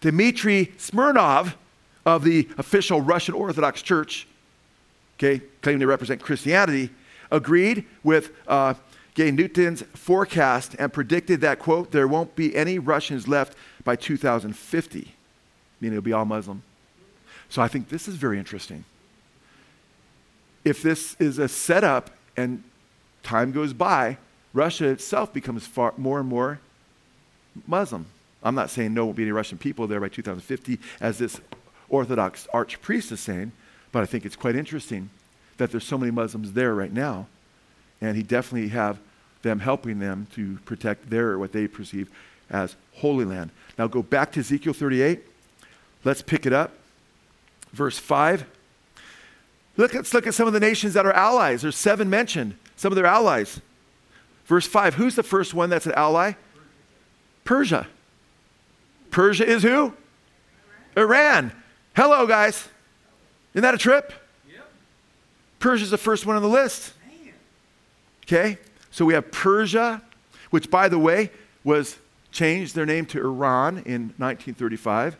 Dmitry 0.00 0.72
Smirnov 0.76 1.56
of 2.04 2.24
the 2.24 2.48
official 2.58 3.00
Russian 3.00 3.34
Orthodox 3.34 3.80
Church, 3.80 4.26
okay, 5.18 5.40
claiming 5.62 5.80
to 5.80 5.86
represent 5.86 6.20
Christianity, 6.20 6.90
agreed 7.30 7.84
with 8.02 8.32
uh, 8.48 8.74
Gay 9.14 9.30
Newton's 9.30 9.82
forecast 9.94 10.74
and 10.78 10.92
predicted 10.92 11.40
that, 11.40 11.60
quote, 11.60 11.92
there 11.92 12.08
won't 12.08 12.34
be 12.34 12.54
any 12.54 12.78
Russians 12.80 13.28
left 13.28 13.56
by 13.84 13.94
2050, 13.94 15.14
meaning 15.80 15.96
it'll 15.96 16.04
be 16.04 16.12
all 16.12 16.24
Muslim. 16.24 16.62
So 17.48 17.62
I 17.62 17.68
think 17.68 17.88
this 17.88 18.08
is 18.08 18.16
very 18.16 18.38
interesting. 18.38 18.84
If 20.64 20.82
this 20.82 21.14
is 21.20 21.38
a 21.38 21.46
setup 21.46 22.10
and 22.36 22.64
time 23.22 23.52
goes 23.52 23.72
by, 23.72 24.18
Russia 24.52 24.88
itself 24.88 25.32
becomes 25.32 25.66
far 25.66 25.94
more 25.96 26.18
and 26.18 26.28
more 26.28 26.58
Muslim. 27.66 28.06
I'm 28.42 28.56
not 28.56 28.70
saying 28.70 28.92
no 28.92 29.04
won't 29.04 29.16
be 29.16 29.22
any 29.22 29.32
Russian 29.32 29.58
people 29.58 29.86
there 29.86 30.00
by 30.00 30.08
2050, 30.08 30.78
as 31.00 31.18
this 31.18 31.40
Orthodox 31.88 32.48
archpriest 32.52 33.12
is 33.12 33.20
saying, 33.20 33.52
but 33.92 34.02
I 34.02 34.06
think 34.06 34.24
it's 34.24 34.36
quite 34.36 34.56
interesting 34.56 35.10
that 35.58 35.70
there's 35.70 35.84
so 35.84 35.96
many 35.96 36.10
Muslims 36.10 36.52
there 36.52 36.74
right 36.74 36.92
now 36.92 37.28
and 38.04 38.16
he 38.16 38.22
definitely 38.22 38.68
have 38.68 38.98
them 39.42 39.60
helping 39.60 39.98
them 39.98 40.26
to 40.34 40.58
protect 40.64 41.10
their 41.10 41.38
what 41.38 41.52
they 41.52 41.66
perceive 41.66 42.10
as 42.50 42.76
holy 42.94 43.24
land. 43.24 43.50
Now 43.78 43.86
go 43.86 44.02
back 44.02 44.32
to 44.32 44.40
Ezekiel 44.40 44.72
38. 44.72 45.20
Let's 46.04 46.22
pick 46.22 46.46
it 46.46 46.52
up. 46.52 46.72
Verse 47.72 47.98
5. 47.98 48.44
Look, 49.76 49.94
let's 49.94 50.14
look 50.14 50.26
at 50.26 50.34
some 50.34 50.46
of 50.46 50.52
the 50.52 50.60
nations 50.60 50.94
that 50.94 51.06
are 51.06 51.12
allies. 51.12 51.62
There's 51.62 51.76
seven 51.76 52.08
mentioned, 52.08 52.56
some 52.76 52.92
of 52.92 52.96
their 52.96 53.06
allies. 53.06 53.60
Verse 54.46 54.66
5. 54.66 54.94
Who's 54.94 55.16
the 55.16 55.22
first 55.22 55.54
one 55.54 55.70
that's 55.70 55.86
an 55.86 55.92
ally? 55.92 56.32
Persia. 57.44 57.86
Persia 59.10 59.46
is 59.46 59.62
who? 59.62 59.94
Iran. 60.96 61.52
Hello, 61.96 62.26
guys. 62.26 62.68
Isn't 63.54 63.62
that 63.62 63.74
a 63.74 63.78
trip? 63.78 64.12
Yep. 64.48 64.70
Persia's 65.58 65.90
the 65.90 65.98
first 65.98 66.26
one 66.26 66.36
on 66.36 66.42
the 66.42 66.48
list. 66.48 66.93
Okay? 68.24 68.58
So 68.90 69.04
we 69.04 69.14
have 69.14 69.30
Persia, 69.30 70.02
which, 70.50 70.70
by 70.70 70.88
the 70.88 70.98
way, 70.98 71.30
was 71.62 71.98
changed 72.30 72.74
their 72.74 72.86
name 72.86 73.06
to 73.06 73.18
Iran 73.20 73.78
in 73.78 74.12
1935. 74.18 75.16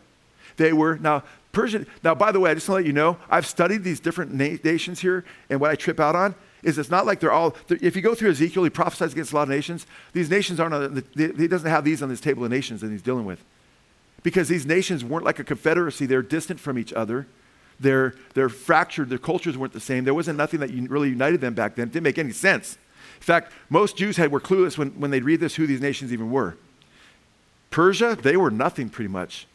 They 0.57 0.73
were, 0.73 0.99
now, 0.99 1.23
Persia, 1.53 1.87
now, 2.03 2.15
by 2.15 2.33
the 2.33 2.41
way, 2.41 2.51
I 2.51 2.55
just 2.55 2.69
want 2.69 2.81
to 2.81 2.83
let 2.83 2.87
you 2.87 2.93
know, 2.93 3.17
I've 3.31 3.47
studied 3.47 3.85
these 3.85 4.01
different 4.01 4.33
na- 4.33 4.59
nations 4.63 5.01
here, 5.01 5.25
and 5.49 5.61
what 5.61 5.71
I 5.71 5.75
trip 5.75 6.01
out 6.01 6.17
on 6.17 6.35
is 6.63 6.79
it's 6.79 6.91
not 6.91 7.07
like 7.07 7.21
they're 7.21 7.33
all, 7.33 7.55
they're, 7.69 7.79
if 7.81 7.95
you 7.95 8.03
go 8.03 8.15
through 8.15 8.31
Ezekiel, 8.31 8.65
he 8.65 8.71
prophesies 8.71 9.13
against 9.13 9.33
a 9.33 9.37
lot 9.37 9.43
of 9.43 9.49
nations. 9.51 9.87
These 10.13 10.31
nations 10.31 10.59
aren't, 10.59 10.75
on 10.75 10.95
the, 10.95 11.35
he 11.37 11.47
doesn't 11.47 11.69
have 11.69 11.85
these 11.85 12.03
on 12.03 12.09
this 12.09 12.21
table 12.21 12.45
of 12.45 12.51
nations 12.51 12.81
that 12.81 12.91
he's 12.91 13.03
dealing 13.03 13.27
with. 13.27 13.45
Because 14.23 14.49
these 14.49 14.65
nations 14.65 15.05
weren't 15.05 15.25
like 15.25 15.39
a 15.39 15.45
confederacy, 15.45 16.07
they're 16.07 16.23
distant 16.23 16.59
from 16.59 16.79
each 16.79 16.93
other. 16.93 17.27
They're, 17.81 18.15
they're 18.35 18.49
fractured, 18.49 19.11
their 19.11 19.19
cultures 19.19 19.59
weren't 19.59 19.73
the 19.73 19.81
same. 19.81 20.05
There 20.05 20.15
wasn't 20.15 20.39
nothing 20.39 20.61
that 20.61 20.71
really 20.71 21.11
united 21.11 21.41
them 21.41 21.55
back 21.55 21.75
then. 21.75 21.89
It 21.89 21.93
didn't 21.93 22.05
make 22.05 22.19
any 22.19 22.33
sense. 22.33 22.79
In 23.25 23.27
fact, 23.27 23.53
most 23.70 23.97
Jews 23.97 24.18
had, 24.18 24.31
were 24.31 24.39
clueless 24.39 24.77
when, 24.77 24.91
when 25.01 25.11
they'd 25.11 25.25
read 25.25 25.41
this 25.41 25.55
who 25.55 25.66
these 25.66 25.81
nations 25.81 26.12
even 26.12 26.31
were. 26.31 26.59
Persia, 27.70 28.18
they 28.20 28.37
were 28.37 28.51
nothing 28.51 28.91
pretty 28.91 29.09
much. 29.09 29.47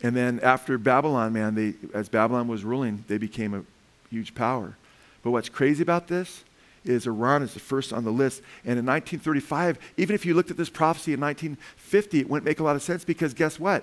And 0.00 0.14
then 0.14 0.38
after 0.44 0.78
Babylon, 0.78 1.32
man, 1.32 1.56
they, 1.56 1.74
as 1.92 2.08
Babylon 2.08 2.46
was 2.46 2.62
ruling, 2.62 3.04
they 3.08 3.18
became 3.18 3.52
a 3.52 3.64
huge 4.10 4.36
power. 4.36 4.76
But 5.24 5.32
what's 5.32 5.48
crazy 5.48 5.82
about 5.82 6.06
this 6.06 6.44
is 6.84 7.08
Iran 7.08 7.42
is 7.42 7.52
the 7.52 7.58
first 7.58 7.92
on 7.92 8.04
the 8.04 8.12
list. 8.12 8.42
And 8.64 8.78
in 8.78 8.86
1935, 8.86 9.80
even 9.96 10.14
if 10.14 10.24
you 10.24 10.34
looked 10.34 10.52
at 10.52 10.56
this 10.56 10.70
prophecy 10.70 11.14
in 11.14 11.20
1950, 11.20 12.20
it 12.20 12.30
wouldn't 12.30 12.44
make 12.44 12.60
a 12.60 12.62
lot 12.62 12.76
of 12.76 12.82
sense 12.82 13.04
because 13.04 13.34
guess 13.34 13.58
what? 13.58 13.82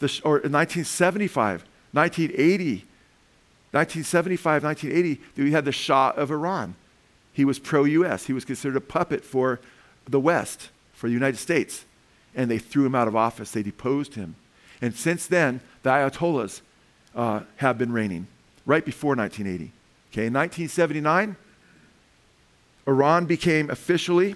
The, 0.00 0.06
or 0.24 0.38
in 0.38 0.50
1975, 0.50 1.64
1980, 1.92 2.84
1975, 3.70 4.64
1980, 4.64 5.22
we 5.40 5.52
had 5.52 5.64
the 5.64 5.70
Shah 5.70 6.10
of 6.16 6.32
Iran. 6.32 6.74
He 7.32 7.44
was 7.44 7.58
pro 7.58 7.84
US. 7.84 8.26
He 8.26 8.32
was 8.32 8.44
considered 8.44 8.76
a 8.76 8.80
puppet 8.80 9.24
for 9.24 9.60
the 10.06 10.20
West, 10.20 10.70
for 10.92 11.06
the 11.06 11.14
United 11.14 11.38
States. 11.38 11.84
And 12.34 12.50
they 12.50 12.58
threw 12.58 12.86
him 12.86 12.94
out 12.94 13.08
of 13.08 13.16
office. 13.16 13.50
They 13.50 13.62
deposed 13.62 14.14
him. 14.14 14.36
And 14.80 14.94
since 14.94 15.26
then, 15.26 15.60
the 15.82 15.90
Ayatollahs 15.90 16.60
uh, 17.14 17.40
have 17.56 17.78
been 17.78 17.92
reigning, 17.92 18.26
right 18.66 18.84
before 18.84 19.14
1980. 19.14 19.72
Okay, 20.12 20.26
in 20.26 20.32
1979, 20.32 21.36
Iran 22.86 23.26
became 23.26 23.70
officially, 23.70 24.34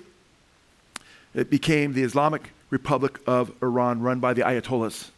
it 1.34 1.50
became 1.50 1.92
the 1.92 2.02
Islamic 2.02 2.50
Republic 2.70 3.18
of 3.26 3.52
Iran 3.62 4.00
run 4.00 4.20
by 4.20 4.32
the 4.32 4.42
Ayatollahs. 4.42 5.10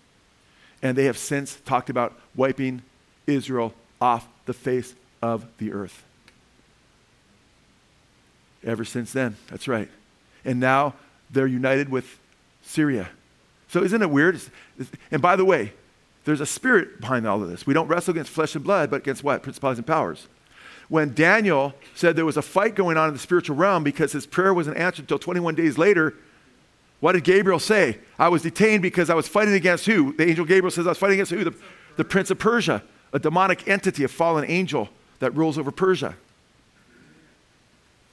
And 0.83 0.97
they 0.97 1.05
have 1.05 1.18
since 1.18 1.59
talked 1.64 1.91
about 1.91 2.18
wiping 2.35 2.83
Israel 3.26 3.74
off 4.01 4.26
the 4.47 4.55
face 4.55 4.95
of 5.20 5.47
the 5.59 5.72
earth 5.72 6.05
ever 8.64 8.84
since 8.84 9.12
then. 9.12 9.36
That's 9.48 9.68
right. 9.68 9.88
And 10.44 10.61
now 10.61 10.94
they're 11.30 11.46
united 11.46 11.88
with 11.88 12.18
Syria. 12.62 13.09
So 13.68 13.82
isn't 13.82 14.00
it 14.00 14.11
weird? 14.11 14.40
And 15.11 15.20
by 15.20 15.36
the 15.36 15.44
way, 15.44 15.72
there's 16.24 16.40
a 16.40 16.46
spirit 16.46 17.00
behind 17.00 17.26
all 17.26 17.42
of 17.42 17.48
this. 17.48 17.66
We 17.66 17.74
don't 17.74 17.88
wrestle 17.88 18.12
against 18.12 18.30
flesh 18.30 18.54
and 18.54 18.64
blood, 18.64 18.90
but 18.90 18.96
against 18.96 19.24
what? 19.24 19.42
Principalities 19.42 19.78
and 19.78 19.86
powers. 19.86 20.28
When 20.88 21.12
Daniel 21.12 21.74
said 21.94 22.16
there 22.16 22.24
was 22.24 22.36
a 22.36 22.42
fight 22.42 22.74
going 22.74 22.96
on 22.96 23.09
in 23.09 23.14
the 23.14 23.20
spiritual 23.20 23.56
realm 23.56 23.84
because 23.84 24.12
his 24.12 24.26
prayer 24.26 24.54
wasn't 24.54 24.78
answered 24.78 25.02
until 25.02 25.18
21 25.18 25.54
days 25.54 25.76
later, 25.76 26.14
what 27.00 27.12
did 27.12 27.24
Gabriel 27.24 27.59
say? 27.59 27.98
I 28.18 28.28
was 28.28 28.42
detained 28.42 28.82
because 28.82 29.11
I 29.11 29.14
was 29.14 29.28
fighting 29.28 29.54
against 29.54 29.86
who? 29.86 30.14
The 30.14 30.28
angel 30.28 30.44
Gabriel 30.44 30.70
says 30.70 30.86
I 30.86 30.90
was 30.90 30.98
fighting 30.98 31.16
against 31.16 31.32
who? 31.32 31.44
The, 31.44 31.54
the 31.96 32.04
prince 32.04 32.30
of 32.30 32.38
Persia, 32.38 32.82
a 33.12 33.18
demonic 33.18 33.68
entity, 33.68 34.04
a 34.04 34.09
fallen 34.09 34.44
angel 34.50 34.88
that 35.20 35.34
rules 35.34 35.59
over 35.59 35.70
Persia. 35.70 36.16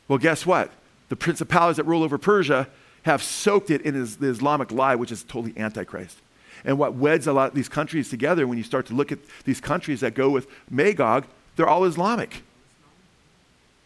Well, 0.08 0.20
guess 0.20 0.46
what? 0.46 0.72
The 1.10 1.16
principalities 1.16 1.78
that 1.78 1.86
rule 1.86 2.04
over 2.04 2.18
Persia 2.18 2.68
have 3.04 3.22
soaked 3.22 3.70
it 3.70 3.82
in 3.82 3.94
the 3.94 4.28
Islamic 4.28 4.72
lie, 4.72 4.96
which 4.96 5.12
is 5.12 5.24
totally 5.24 5.54
antichrist. 5.58 6.18
And 6.64 6.80
what 6.80 6.96
weds 6.96 7.28
a 7.28 7.34
lot 7.34 7.50
of 7.50 7.56
these 7.56 7.70
countries 7.70 8.10
together, 8.10 8.48
when 8.48 8.58
you 8.58 8.64
start 8.64 8.88
to 8.88 8.94
look 8.94 9.12
at 9.12 9.20
these 9.44 9.62
countries 9.62 10.00
that 10.00 10.16
go 10.16 10.30
with 10.30 10.48
Magog, 10.70 11.26
they're 11.56 11.68
all 11.68 11.86
Islamic. 11.86 12.44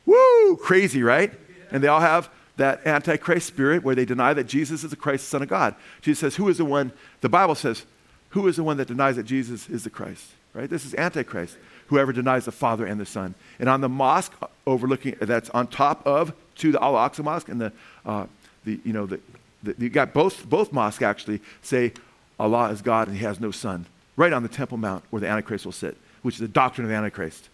Woo! 0.05 0.55
Crazy, 0.57 1.03
right? 1.03 1.34
And 1.72 1.84
they 1.84 1.88
all 1.88 1.99
have 1.99 2.30
that 2.55 2.86
antichrist 2.86 3.47
spirit 3.47 3.84
where 3.84 3.95
they 3.95 4.05
deny 4.05 4.34
that 4.34 4.45
Jesus 4.45 4.84
is 4.84 4.89
the 4.89 4.95
Christ, 4.95 5.26
the 5.26 5.30
Son 5.30 5.41
of 5.41 5.49
God. 5.49 5.76
Jesus 6.01 6.20
says, 6.20 6.36
Who 6.36 6.47
is 6.49 6.57
the 6.57 6.65
one? 6.65 6.91
The 7.22 7.30
Bible 7.30 7.55
says, 7.55 7.86
Who 8.30 8.47
is 8.47 8.55
the 8.55 8.63
one 8.63 8.78
that 8.78 8.88
denies 8.88 9.17
that 9.17 9.24
Jesus 9.24 9.70
is 9.70 9.84
the 9.84 9.89
Christ? 9.89 10.32
Right? 10.53 10.70
This 10.70 10.86
is 10.86 10.95
antichrist. 10.95 11.57
Whoever 11.90 12.14
denies 12.14 12.46
the 12.46 12.52
Father 12.52 12.86
and 12.86 13.00
the 13.00 13.06
Son. 13.06 13.34
And 13.60 13.68
on 13.68 13.82
the 13.82 13.90
mosque 13.90 14.34
overlooking, 14.68 15.16
that's 15.20 15.50
on 15.50 15.68
top 15.68 16.06
of 16.06 16.34
to 16.58 16.72
the 16.72 16.84
Al 16.84 16.94
Aqsa 16.94 17.24
Mosque 17.24 17.50
and 17.50 17.60
the, 17.60 17.74
uh, 18.06 18.28
the 18.64 18.80
you 18.84 18.94
know, 18.94 19.08
the, 19.08 19.20
the, 19.64 19.76
you 19.80 19.90
got 19.90 20.14
both, 20.14 20.48
both 20.48 20.72
mosques 20.72 21.02
actually 21.02 21.42
say 21.64 21.94
Allah 22.40 22.70
is 22.70 22.84
God 22.84 23.08
and 23.08 23.18
he 23.18 23.24
has 23.24 23.40
no 23.40 23.50
son. 23.50 23.88
Right 24.16 24.32
on 24.32 24.44
the 24.44 24.50
Temple 24.50 24.78
Mount 24.78 25.04
where 25.10 25.20
the 25.20 25.28
Antichrist 25.28 25.66
will 25.66 25.72
sit, 25.72 25.98
which 26.22 26.36
is 26.36 26.42
the 26.42 26.48
doctrine 26.48 26.86
of 26.86 26.90
the 26.90 26.96
Antichrist. 26.96 27.50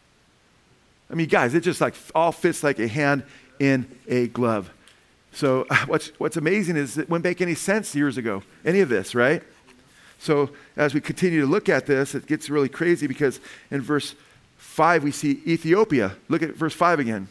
I 1.10 1.14
mean, 1.14 1.30
guys, 1.30 1.54
it 1.54 1.62
just 1.62 1.80
like 1.80 1.94
all 2.14 2.34
fits 2.34 2.62
like 2.62 2.80
a 2.80 2.90
hand 2.90 3.24
in 3.60 3.88
a 4.08 4.28
glove. 4.28 4.70
So 5.32 5.66
what's, 5.86 6.08
what's 6.18 6.36
amazing 6.36 6.76
is 6.76 6.98
it 6.98 7.10
wouldn't 7.10 7.24
make 7.24 7.40
any 7.40 7.56
sense 7.56 7.96
years 7.96 8.18
ago, 8.18 8.44
any 8.66 8.82
of 8.82 8.90
this, 8.90 9.16
right? 9.16 9.42
So 10.20 10.50
as 10.76 10.94
we 10.94 11.02
continue 11.02 11.42
to 11.42 11.48
look 11.48 11.70
at 11.70 11.86
this, 11.86 12.16
it 12.16 12.26
gets 12.26 12.50
really 12.50 12.70
crazy 12.70 13.08
because 13.08 13.40
in 13.70 13.82
verse 13.82 14.16
5 14.76 15.04
we 15.06 15.12
see 15.12 15.42
Ethiopia. 15.48 16.18
Look 16.28 16.44
at 16.44 16.54
verse 16.54 16.74
5 16.74 17.00
again. 17.00 17.30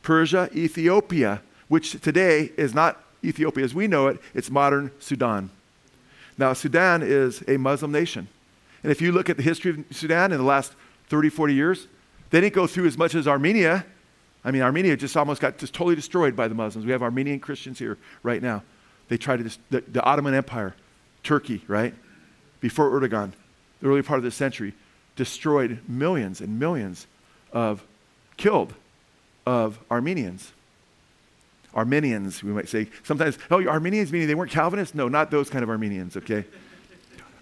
Persia, 0.00 0.48
Ethiopia, 0.54 1.42
which 1.68 2.00
today 2.00 2.52
is 2.56 2.72
not 2.72 3.04
Ethiopia 3.22 3.64
as 3.64 3.74
we 3.74 3.86
know 3.86 4.06
it, 4.06 4.18
it's 4.32 4.50
modern 4.50 4.90
Sudan. 4.98 5.50
Now, 6.38 6.54
Sudan 6.54 7.02
is 7.02 7.44
a 7.46 7.58
Muslim 7.58 7.92
nation. 7.92 8.28
And 8.82 8.90
if 8.90 9.02
you 9.02 9.12
look 9.12 9.28
at 9.28 9.36
the 9.36 9.42
history 9.42 9.72
of 9.72 9.84
Sudan 9.90 10.32
in 10.32 10.38
the 10.38 10.44
last 10.44 10.72
30, 11.10 11.28
40 11.28 11.52
years, 11.52 11.86
they 12.30 12.40
didn't 12.40 12.54
go 12.54 12.66
through 12.66 12.86
as 12.86 12.96
much 12.96 13.14
as 13.14 13.28
Armenia. 13.28 13.84
I 14.42 14.50
mean, 14.50 14.62
Armenia 14.62 14.96
just 14.96 15.14
almost 15.18 15.42
got 15.42 15.58
just 15.58 15.74
totally 15.74 15.96
destroyed 15.96 16.34
by 16.34 16.48
the 16.48 16.54
Muslims. 16.54 16.86
We 16.86 16.92
have 16.92 17.02
Armenian 17.02 17.40
Christians 17.40 17.78
here 17.78 17.98
right 18.22 18.40
now. 18.42 18.62
They 19.08 19.18
tried 19.18 19.46
to, 19.46 19.58
the, 19.68 19.82
the 19.82 20.02
Ottoman 20.02 20.32
Empire, 20.32 20.74
Turkey, 21.24 21.62
right? 21.68 21.94
Before 22.60 22.90
Erdogan, 22.90 23.32
the 23.82 23.88
early 23.88 24.00
part 24.00 24.16
of 24.16 24.24
this 24.24 24.34
century, 24.34 24.72
destroyed 25.20 25.78
millions 25.86 26.40
and 26.40 26.58
millions 26.58 27.06
of, 27.52 27.84
killed 28.38 28.72
of 29.44 29.78
Armenians. 29.90 30.50
Armenians, 31.74 32.42
we 32.42 32.52
might 32.52 32.70
say. 32.70 32.88
Sometimes, 33.02 33.36
oh, 33.50 33.62
Arminians 33.68 34.10
meaning 34.10 34.28
they 34.28 34.34
weren't 34.34 34.50
Calvinists? 34.50 34.94
No, 34.94 35.08
not 35.08 35.30
those 35.30 35.50
kind 35.50 35.62
of 35.62 35.68
Arminians, 35.68 36.16
okay? 36.16 36.46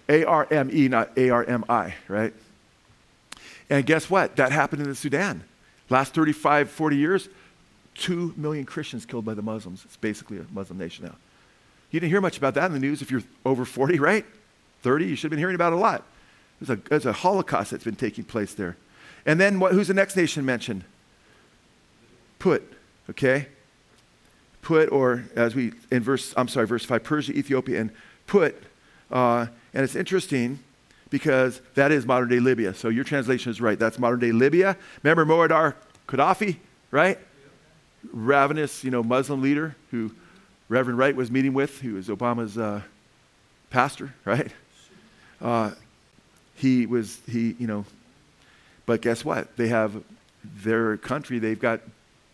A 0.09 0.25
R 0.25 0.45
M 0.51 0.69
E, 0.73 0.89
not 0.89 1.17
A 1.17 1.29
R 1.29 1.45
M 1.45 1.63
I, 1.69 1.95
right? 2.09 2.33
And 3.69 3.85
guess 3.85 4.09
what? 4.09 4.35
That 4.35 4.51
happened 4.51 4.81
in 4.81 4.89
the 4.89 4.95
Sudan. 4.95 5.45
Last 5.89 6.13
35, 6.13 6.69
40 6.69 6.97
years, 6.97 7.29
2 7.95 8.33
million 8.35 8.65
Christians 8.65 9.05
killed 9.05 9.23
by 9.23 9.35
the 9.35 9.41
Muslims. 9.41 9.85
It's 9.85 9.95
basically 9.95 10.37
a 10.39 10.45
Muslim 10.51 10.77
nation 10.77 11.05
now. 11.05 11.15
You 11.91 12.01
didn't 12.01 12.11
hear 12.11 12.19
much 12.19 12.37
about 12.37 12.55
that 12.55 12.65
in 12.65 12.73
the 12.73 12.79
news 12.79 13.01
if 13.01 13.09
you're 13.09 13.23
over 13.45 13.63
40, 13.63 13.99
right? 13.99 14.25
30, 14.81 15.05
you 15.05 15.15
should 15.15 15.23
have 15.23 15.29
been 15.31 15.39
hearing 15.39 15.55
about 15.55 15.71
a 15.71 15.77
lot. 15.77 16.03
There's 16.61 16.77
a, 16.77 16.81
there's 16.89 17.05
a 17.05 17.13
Holocaust 17.13 17.71
that's 17.71 17.83
been 17.83 17.95
taking 17.95 18.23
place 18.23 18.53
there. 18.53 18.75
And 19.25 19.39
then 19.39 19.59
what, 19.59 19.73
who's 19.73 19.87
the 19.87 19.93
next 19.93 20.15
nation 20.15 20.45
mentioned? 20.45 20.83
Put, 22.37 22.71
okay? 23.09 23.47
Put, 24.61 24.91
or 24.91 25.25
as 25.35 25.55
we, 25.55 25.73
in 25.91 26.03
verse, 26.03 26.33
I'm 26.35 26.47
sorry, 26.47 26.67
verse 26.67 26.85
5, 26.85 27.03
Persia, 27.03 27.33
Ethiopia, 27.33 27.81
and 27.81 27.91
Put. 28.27 28.61
Uh, 29.11 29.47
and 29.73 29.83
it's 29.83 29.95
interesting 29.95 30.59
because 31.09 31.61
that 31.75 31.91
is 31.91 32.05
modern 32.05 32.29
day 32.29 32.39
Libya. 32.39 32.73
So 32.73 32.89
your 32.89 33.03
translation 33.03 33.51
is 33.51 33.61
right. 33.61 33.79
That's 33.79 33.97
modern 33.97 34.19
day 34.19 34.31
Libya. 34.31 34.77
Remember 35.03 35.25
Muammar 35.25 35.75
Gaddafi, 36.07 36.57
right? 36.91 37.17
Ravenous, 38.11 38.83
you 38.83 38.91
know, 38.91 39.03
Muslim 39.03 39.41
leader 39.41 39.75
who 39.91 40.11
Reverend 40.69 40.99
Wright 40.99 41.15
was 41.15 41.31
meeting 41.31 41.53
with, 41.53 41.79
who 41.81 41.95
was 41.95 42.07
Obama's 42.07 42.57
uh, 42.57 42.81
pastor, 43.69 44.13
right? 44.25 44.51
Uh, 45.41 45.71
he 46.59 46.85
was, 46.85 47.19
he, 47.27 47.55
you 47.57 47.67
know, 47.67 47.85
but 48.85 49.01
guess 49.01 49.23
what? 49.23 49.55
They 49.55 49.69
have 49.69 50.03
their 50.43 50.97
country, 50.97 51.39
they've 51.39 51.59
got 51.59 51.81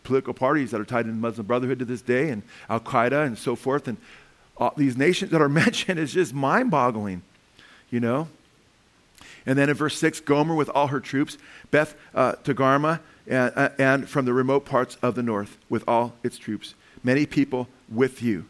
political 0.03 0.33
parties 0.33 0.71
that 0.71 0.79
are 0.79 0.85
tied 0.85 1.05
in 1.05 1.11
the 1.11 1.17
Muslim 1.17 1.45
Brotherhood 1.45 1.79
to 1.79 1.85
this 1.85 2.01
day 2.01 2.29
and 2.29 2.43
Al 2.69 2.79
Qaeda 2.79 3.25
and 3.25 3.37
so 3.37 3.55
forth. 3.55 3.87
And 3.87 3.97
all 4.57 4.73
these 4.77 4.97
nations 4.97 5.31
that 5.31 5.41
are 5.41 5.49
mentioned 5.65 5.99
is 5.99 6.13
just 6.13 6.33
mind 6.33 6.71
boggling, 6.71 7.21
you 7.89 7.99
know? 7.99 8.27
And 9.45 9.57
then 9.59 9.69
in 9.69 9.75
verse 9.75 9.97
6, 9.99 10.21
Gomer 10.21 10.55
with 10.55 10.69
all 10.69 10.87
her 10.87 10.99
troops, 10.99 11.37
Beth 11.69 11.95
uh, 12.15 12.33
Togarmah, 12.43 12.99
and, 13.27 13.53
uh, 13.55 13.69
and 13.77 14.09
from 14.09 14.25
the 14.25 14.33
remote 14.33 14.65
parts 14.65 14.97
of 15.01 15.15
the 15.15 15.23
north 15.23 15.57
with 15.69 15.83
all 15.87 16.13
its 16.23 16.37
troops. 16.37 16.73
Many 17.03 17.25
people 17.25 17.67
with 17.89 18.23
you. 18.23 18.45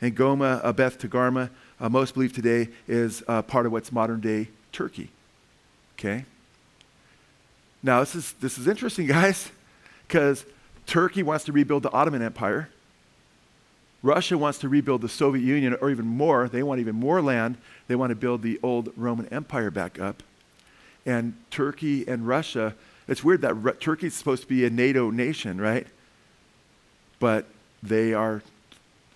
And 0.00 0.14
Gomer, 0.14 0.60
uh, 0.62 0.72
Beth 0.72 0.98
Togarmah, 0.98 1.50
uh, 1.78 1.88
most 1.88 2.14
believe 2.14 2.32
today 2.32 2.68
is 2.88 3.22
uh, 3.28 3.42
part 3.42 3.66
of 3.66 3.72
what's 3.72 3.92
modern 3.92 4.20
day 4.20 4.48
Turkey. 4.72 5.10
Okay? 5.98 6.24
Now, 7.82 8.00
this 8.00 8.14
is, 8.14 8.32
this 8.40 8.58
is 8.58 8.66
interesting, 8.66 9.06
guys, 9.08 9.50
because 10.06 10.44
Turkey 10.86 11.22
wants 11.22 11.44
to 11.44 11.52
rebuild 11.52 11.82
the 11.82 11.90
Ottoman 11.90 12.22
Empire. 12.22 12.68
Russia 14.02 14.38
wants 14.38 14.58
to 14.58 14.68
rebuild 14.68 15.02
the 15.02 15.08
Soviet 15.08 15.42
Union, 15.42 15.76
or 15.80 15.90
even 15.90 16.06
more. 16.06 16.48
They 16.48 16.62
want 16.62 16.80
even 16.80 16.96
more 16.96 17.20
land. 17.20 17.58
They 17.86 17.94
want 17.94 18.10
to 18.10 18.16
build 18.16 18.42
the 18.42 18.58
old 18.62 18.92
Roman 18.96 19.26
Empire 19.28 19.70
back 19.70 20.00
up. 20.00 20.22
And 21.04 21.34
Turkey 21.50 22.06
and 22.08 22.26
Russia, 22.26 22.74
it's 23.08 23.22
weird 23.22 23.42
that 23.42 23.80
Turkey 23.80 24.06
is 24.06 24.14
supposed 24.14 24.42
to 24.42 24.48
be 24.48 24.64
a 24.64 24.70
NATO 24.70 25.10
nation, 25.10 25.60
right? 25.60 25.86
But 27.18 27.46
they 27.82 28.14
are 28.14 28.42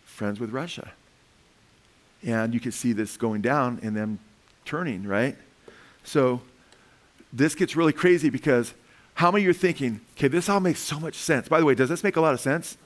friends 0.05 0.39
with 0.39 0.51
Russia. 0.51 0.93
And 2.23 2.55
you 2.55 2.61
can 2.61 2.73
see 2.73 2.93
this 2.93 3.17
going 3.17 3.43
down 3.43 3.81
and 3.83 3.97
them 3.97 4.19
turning, 4.65 5.07
right? 5.07 5.37
So 6.05 6.43
this 7.33 7.55
gets 7.55 7.75
really 7.75 7.93
crazy 7.93 8.31
because 8.31 8.75
how 9.15 9.31
many 9.31 9.43
of 9.43 9.45
you 9.45 9.51
are 9.51 9.55
thinking, 9.55 10.01
okay, 10.17 10.29
this 10.29 10.49
all 10.49 10.61
makes 10.61 10.81
so 10.81 11.01
much 11.01 11.17
sense? 11.17 11.49
By 11.49 11.59
the 11.59 11.67
way, 11.67 11.75
does 11.75 11.89
this 11.89 12.05
make 12.05 12.17
a 12.17 12.21
lot 12.21 12.35
of 12.35 12.41
sense? 12.41 12.77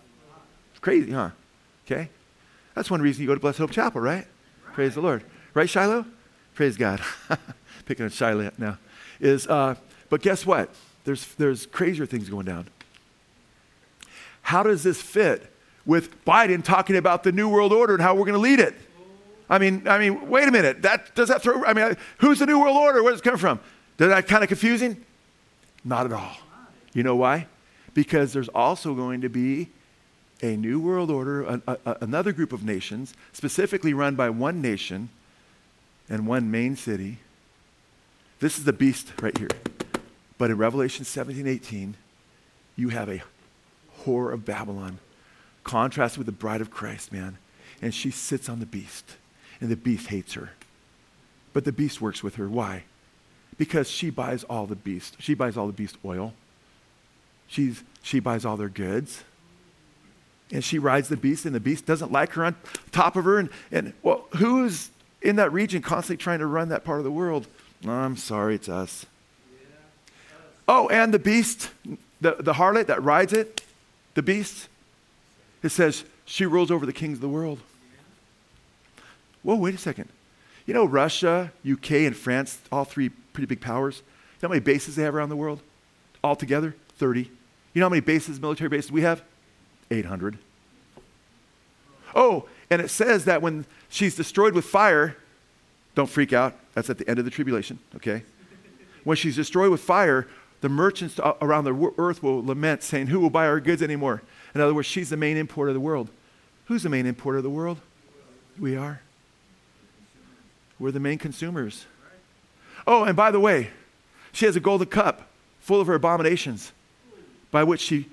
It's 0.71 0.81
crazy, 0.81 1.13
huh? 1.13 1.31
Okay? 1.87 2.11
That's 2.75 2.91
one 2.91 3.03
reason 3.03 3.23
you 3.23 3.29
go 3.29 3.35
to 3.35 3.41
Blessed 3.41 3.59
Hope 3.59 3.71
Chapel, 3.71 4.01
right? 4.01 4.27
right. 4.65 4.75
Praise 4.75 4.95
the 4.95 5.01
Lord. 5.01 5.25
Right, 5.55 5.69
Shiloh? 5.69 6.07
Praise 6.55 6.77
God. 6.77 7.01
Picking 7.87 8.05
on 8.05 8.11
Shiloh 8.11 8.51
now. 8.59 8.79
Is, 9.21 9.47
uh, 9.47 9.75
but 10.11 10.23
guess 10.23 10.47
what? 10.47 10.71
There's, 11.05 11.35
there's 11.35 11.67
crazier 11.67 12.07
things 12.07 12.29
going 12.29 12.47
down. 12.47 12.69
How 14.43 14.63
does 14.63 14.83
this 14.83 15.01
fit 15.01 15.53
with 15.85 16.25
Biden 16.25 16.63
talking 16.63 16.97
about 16.97 17.23
the 17.23 17.33
New 17.33 17.49
World 17.49 17.73
Order 17.73 17.95
and 17.95 18.03
how 18.03 18.15
we're 18.15 18.27
going 18.27 18.35
to 18.35 18.39
lead 18.39 18.61
it? 18.61 18.75
I 19.51 19.59
mean, 19.59 19.89
I 19.89 19.99
mean, 19.99 20.29
wait 20.29 20.47
a 20.49 20.51
minute. 20.51 20.83
That 20.83 21.15
does 21.15 21.29
that 21.29 21.43
throw? 21.43 21.65
I 21.65 21.73
mean, 21.73 21.97
who's 22.19 22.39
the 22.39 22.47
New 22.47 22.61
World 22.61 22.77
Order? 22.77 23.03
Where 23.03 23.13
does 23.13 23.21
it 23.21 23.25
come 23.25 23.39
from? 23.39 23.61
Is 23.99 24.09
that 24.09 24.29
kind 24.29 24.43
of 24.43 24.49
confusing? 24.49 25.05
Not 25.85 26.07
at 26.07 26.13
all. 26.13 26.37
You 26.93 27.03
know 27.03 27.17
why? 27.17 27.47
Because 27.95 28.33
there's 28.33 28.49
also 28.49 28.95
going 28.95 29.23
to 29.23 29.29
be 29.29 29.69
a 30.43 30.57
new 30.57 30.79
world 30.79 31.11
order, 31.11 31.43
a, 31.43 31.63
a, 31.67 31.97
another 32.01 32.33
group 32.33 32.53
of 32.53 32.63
nations, 32.63 33.15
specifically 33.33 33.93
run 33.93 34.15
by 34.15 34.31
one 34.31 34.63
nation 34.63 35.09
and 36.09 36.27
one 36.27 36.51
main 36.51 36.77
city. 36.77 37.19
This 38.41 38.59
is 38.59 38.65
the 38.65 38.73
beast 38.73 39.13
right 39.21 39.37
here. 39.37 39.49
But 40.37 40.51
in 40.51 40.59
Revelation 40.59 41.05
17, 41.05 41.47
18, 41.47 41.97
you 42.77 42.91
have 42.91 43.09
a 43.09 43.23
whore 44.05 44.33
of 44.33 44.45
Babylon 44.45 44.99
contrasted 45.65 46.19
with 46.19 46.27
the 46.27 46.33
bride 46.33 46.61
of 46.61 46.71
Christ, 46.71 47.13
man. 47.13 47.39
And 47.83 47.93
she 47.93 48.11
sits 48.11 48.49
on 48.49 48.61
the 48.61 48.67
beast 48.67 49.17
and 49.61 49.71
the 49.71 49.77
beast 49.77 50.09
hates 50.09 50.35
her. 50.35 50.51
But 51.53 51.65
the 51.65 51.73
beast 51.73 52.01
works 52.01 52.23
with 52.23 52.37
her. 52.37 52.49
Why? 52.49 52.85
Because 53.57 53.91
she 53.91 54.11
buys 54.11 54.45
all 54.45 54.67
the 54.67 54.77
beast. 54.77 55.17
She 55.19 55.35
buys 55.35 55.57
all 55.57 55.67
the 55.67 55.73
beast 55.73 55.97
oil. 56.05 56.35
She's, 57.47 57.83
she 58.03 58.21
buys 58.21 58.45
all 58.45 58.57
their 58.57 58.69
goods. 58.69 59.25
And 60.53 60.65
she 60.65 60.79
rides 60.79 61.09
the 61.09 61.17
beast, 61.17 61.45
and 61.45 61.55
the 61.55 61.61
beast 61.61 61.85
doesn't 61.85 62.13
like 62.13 62.33
her 62.33 62.45
on 62.45 62.57
top 62.93 63.17
of 63.17 63.25
her. 63.25 63.39
And, 63.39 63.51
and 63.71 63.93
well, 64.03 64.27
who's 64.37 64.91
in 65.21 65.37
that 65.37 65.53
region 65.53 65.83
constantly 65.83 66.23
trying 66.23 66.39
to 66.39 66.47
run 66.47 66.69
that 66.69 66.85
part 66.85 66.99
of 66.99 67.05
the 67.05 67.11
world? 67.11 67.47
I'm 67.87 68.17
sorry, 68.17 68.55
it's 68.55 68.69
us. 68.69 69.07
Oh, 70.67 70.89
and 70.89 71.13
the 71.13 71.19
beast, 71.19 71.71
the, 72.21 72.37
the 72.39 72.55
harlot 72.55 72.87
that 72.87 73.03
rides 73.03 73.33
it, 73.33 73.63
the 74.15 74.23
beast, 74.23 74.69
it 75.63 75.71
says 75.71 76.05
she 76.25 76.45
rules 76.45 76.71
over 76.71 76.85
the 76.85 76.93
kings 76.93 77.19
of 77.19 77.23
the 77.23 77.29
world. 77.29 77.61
Whoa, 79.43 79.57
wait 79.57 79.75
a 79.75 79.79
second. 79.79 80.09
You 80.67 80.75
know, 80.75 80.85
Russia, 80.85 81.53
UK, 81.69 81.93
and 81.93 82.17
France, 82.17 82.61
all 82.71 82.85
three 82.85 83.09
pretty 83.09 83.47
big 83.47 83.61
powers. 83.61 83.99
You 83.99 84.03
know 84.43 84.49
how 84.49 84.53
many 84.55 84.61
bases 84.61 84.97
they 84.97 85.03
have 85.03 85.15
around 85.15 85.31
the 85.31 85.37
world? 85.37 85.61
All 86.23 86.37
together? 86.37 86.75
30. 86.97 87.31
You 87.73 87.81
know 87.81 87.87
how 87.87 87.91
many 87.91 88.01
bases, 88.01 88.41
military 88.41 88.69
bases 88.69 88.93
we 88.93 89.03
have? 89.03 89.23
800. 89.91 90.39
Oh, 92.15 92.47
and 92.71 92.83
it 92.83 92.91
says 92.91 93.25
that 93.25 93.41
when 93.41 93.65
she's 93.89 94.15
destroyed 94.15 94.55
with 94.55 94.65
fire, 94.65 95.17
Don't 95.95 96.09
freak 96.09 96.33
out. 96.33 96.55
That's 96.75 96.89
at 96.91 96.99
the 96.99 97.09
end 97.09 97.19
of 97.19 97.25
the 97.25 97.31
tribulation, 97.33 97.81
okay? 97.97 98.23
When 99.03 99.17
she's 99.17 99.35
destroyed 99.35 99.73
with 99.73 99.81
fire, 99.81 100.29
the 100.61 100.69
merchants 100.69 101.19
around 101.41 101.65
the 101.65 101.93
earth 101.99 102.23
will 102.23 102.45
lament, 102.45 102.85
saying, 102.85 103.09
Who 103.09 103.19
will 103.19 103.31
buy 103.31 103.49
our 103.49 103.59
goods 103.59 103.83
anymore? 103.83 104.23
In 104.55 104.61
other 104.61 104.75
words, 104.75 104.87
she's 104.87 105.11
the 105.11 105.17
main 105.17 105.37
importer 105.37 105.71
of 105.71 105.75
the 105.75 105.81
world. 105.81 106.11
Who's 106.67 106.85
the 106.85 106.89
main 106.89 107.05
importer 107.05 107.39
of 107.39 107.43
the 107.45 107.51
world? 107.51 107.81
We 108.61 108.77
are. 108.77 109.01
We're 110.79 110.93
the 110.93 111.01
main 111.01 111.19
consumers. 111.19 111.87
Oh, 112.87 113.05
and 113.05 113.17
by 113.17 113.31
the 113.31 113.41
way, 113.41 113.71
she 114.33 114.47
has 114.47 114.57
a 114.57 114.61
golden 114.61 114.89
cup 114.89 115.29
full 115.61 115.81
of 115.81 115.87
her 115.87 115.95
abominations 115.95 116.73
by 117.51 117.65
which 117.65 117.81
she 117.81 118.09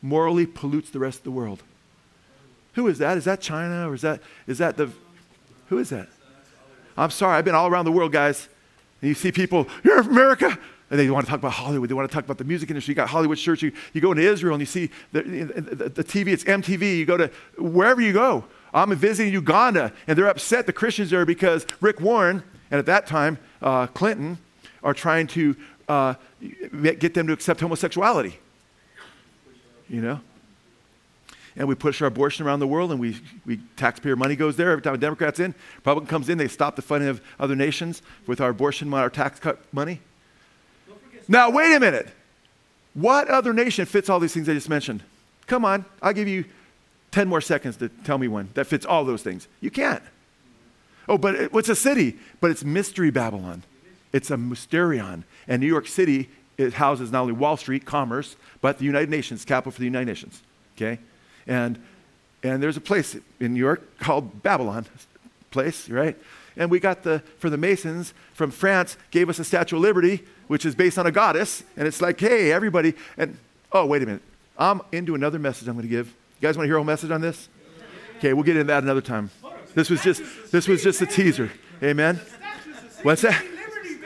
morally 0.00 0.46
pollutes 0.46 0.90
the 0.90 0.98
rest 0.98 1.18
of 1.18 1.24
the 1.24 1.30
world. 1.30 1.62
Who 2.74 2.86
is 2.88 2.98
that? 2.98 3.18
Is 3.18 3.24
that 3.24 3.40
China 3.40 3.88
or 3.88 3.94
is 3.94 4.02
that, 4.02 4.20
is 4.46 4.58
that 4.58 4.76
the, 4.76 4.90
who 5.68 5.78
is 5.78 5.90
that? 5.90 6.08
I'm 6.96 7.10
sorry, 7.10 7.36
I've 7.36 7.44
been 7.44 7.54
all 7.54 7.68
around 7.68 7.84
the 7.84 7.92
world, 7.92 8.12
guys. 8.12 8.48
And 9.00 9.08
you 9.08 9.14
see 9.14 9.32
people, 9.32 9.68
you're 9.84 10.00
America. 10.00 10.58
And 10.90 11.00
they 11.00 11.08
want 11.08 11.24
to 11.24 11.30
talk 11.30 11.38
about 11.38 11.52
Hollywood. 11.52 11.88
They 11.88 11.94
want 11.94 12.10
to 12.10 12.14
talk 12.14 12.24
about 12.24 12.36
the 12.36 12.44
music 12.44 12.68
industry. 12.68 12.92
You 12.92 12.96
got 12.96 13.08
Hollywood 13.08 13.38
church. 13.38 13.62
You, 13.62 13.72
you 13.94 14.02
go 14.02 14.12
into 14.12 14.22
Israel 14.22 14.54
and 14.54 14.60
you 14.60 14.66
see 14.66 14.90
the, 15.12 15.22
the, 15.22 15.88
the 15.88 16.04
TV, 16.04 16.28
it's 16.28 16.44
MTV. 16.44 16.98
You 16.98 17.06
go 17.06 17.16
to 17.16 17.30
wherever 17.56 18.00
you 18.00 18.12
go. 18.12 18.44
I'm 18.74 18.94
visiting 18.96 19.32
Uganda, 19.32 19.92
and 20.06 20.16
they're 20.16 20.28
upset, 20.28 20.66
the 20.66 20.72
Christians 20.72 21.10
there, 21.10 21.26
because 21.26 21.66
Rick 21.80 22.00
Warren, 22.00 22.42
and 22.70 22.78
at 22.78 22.86
that 22.86 23.06
time, 23.06 23.38
uh, 23.60 23.86
Clinton, 23.88 24.38
are 24.82 24.94
trying 24.94 25.26
to 25.28 25.56
uh, 25.88 26.14
get 26.80 27.14
them 27.14 27.26
to 27.26 27.32
accept 27.32 27.60
homosexuality. 27.60 28.38
You 29.88 30.00
know? 30.00 30.20
And 31.54 31.68
we 31.68 31.74
push 31.74 32.00
our 32.00 32.08
abortion 32.08 32.46
around 32.46 32.60
the 32.60 32.66
world, 32.66 32.92
and 32.92 32.98
we, 32.98 33.18
we 33.44 33.60
taxpayer 33.76 34.16
money 34.16 34.36
goes 34.36 34.56
there. 34.56 34.70
Every 34.70 34.82
time 34.82 34.94
a 34.94 34.98
Democrat's 34.98 35.38
in, 35.38 35.54
Republican 35.76 36.08
comes 36.08 36.30
in, 36.30 36.38
they 36.38 36.48
stop 36.48 36.76
the 36.76 36.82
funding 36.82 37.10
of 37.10 37.20
other 37.38 37.54
nations 37.54 38.00
with 38.26 38.40
our 38.40 38.50
abortion, 38.50 38.92
our 38.94 39.10
tax 39.10 39.38
cut 39.38 39.60
money. 39.70 40.00
Now, 41.28 41.50
wait 41.50 41.74
a 41.74 41.80
minute. 41.80 42.08
What 42.94 43.28
other 43.28 43.52
nation 43.52 43.84
fits 43.84 44.08
all 44.08 44.18
these 44.18 44.32
things 44.32 44.48
I 44.48 44.54
just 44.54 44.68
mentioned? 44.68 45.02
Come 45.46 45.64
on, 45.64 45.84
I'll 46.00 46.12
give 46.12 46.28
you 46.28 46.46
10 47.12 47.28
more 47.28 47.40
seconds 47.40 47.76
to 47.76 47.88
tell 47.88 48.18
me 48.18 48.26
one 48.26 48.48
that 48.54 48.66
fits 48.66 48.84
all 48.84 49.04
those 49.04 49.22
things. 49.22 49.46
You 49.60 49.70
can't. 49.70 50.02
Oh, 51.08 51.18
but 51.18 51.34
it, 51.34 51.52
what's 51.52 51.68
a 51.68 51.76
city? 51.76 52.18
But 52.40 52.50
it's 52.50 52.64
Mystery 52.64 53.10
Babylon. 53.10 53.62
It's 54.12 54.30
a 54.30 54.36
mysterion. 54.36 55.24
And 55.46 55.60
New 55.60 55.66
York 55.66 55.86
City, 55.86 56.30
it 56.58 56.74
houses 56.74 57.12
not 57.12 57.22
only 57.22 57.32
Wall 57.32 57.56
Street, 57.56 57.84
commerce, 57.84 58.36
but 58.60 58.78
the 58.78 58.84
United 58.84 59.10
Nations, 59.10 59.44
capital 59.44 59.72
for 59.72 59.78
the 59.78 59.84
United 59.84 60.06
Nations. 60.06 60.42
Okay? 60.76 60.98
And, 61.46 61.80
and 62.42 62.62
there's 62.62 62.76
a 62.76 62.80
place 62.80 63.16
in 63.40 63.54
New 63.54 63.60
York 63.60 63.98
called 63.98 64.42
Babylon 64.42 64.86
place, 65.50 65.88
right? 65.88 66.16
And 66.56 66.70
we 66.70 66.80
got 66.80 67.02
the, 67.02 67.22
for 67.38 67.50
the 67.50 67.56
Masons 67.56 68.14
from 68.34 68.50
France, 68.50 68.96
gave 69.10 69.28
us 69.28 69.38
a 69.38 69.44
Statue 69.44 69.76
of 69.76 69.82
Liberty, 69.82 70.24
which 70.48 70.64
is 70.64 70.74
based 70.74 70.98
on 70.98 71.06
a 71.06 71.12
goddess. 71.12 71.62
And 71.76 71.86
it's 71.86 72.00
like, 72.00 72.20
hey, 72.20 72.52
everybody. 72.52 72.94
And, 73.16 73.38
oh, 73.72 73.86
wait 73.86 74.02
a 74.02 74.06
minute. 74.06 74.22
I'm 74.58 74.82
into 74.92 75.14
another 75.14 75.38
message 75.38 75.68
I'm 75.68 75.74
going 75.74 75.84
to 75.84 75.88
give. 75.88 76.14
You 76.42 76.48
guys 76.48 76.56
want 76.56 76.64
to 76.64 76.68
hear 76.70 76.74
a 76.74 76.78
whole 76.80 76.84
message 76.84 77.12
on 77.12 77.20
this? 77.20 77.48
Okay, 78.16 78.32
we'll 78.32 78.42
get 78.42 78.56
into 78.56 78.64
that 78.64 78.82
another 78.82 79.00
time. 79.00 79.30
This 79.76 79.88
was 79.88 80.02
just, 80.02 80.24
this 80.50 80.66
was 80.66 80.82
just 80.82 81.00
a 81.00 81.06
teaser. 81.06 81.52
Amen? 81.80 82.20
What's 83.04 83.22
that? 83.22 83.44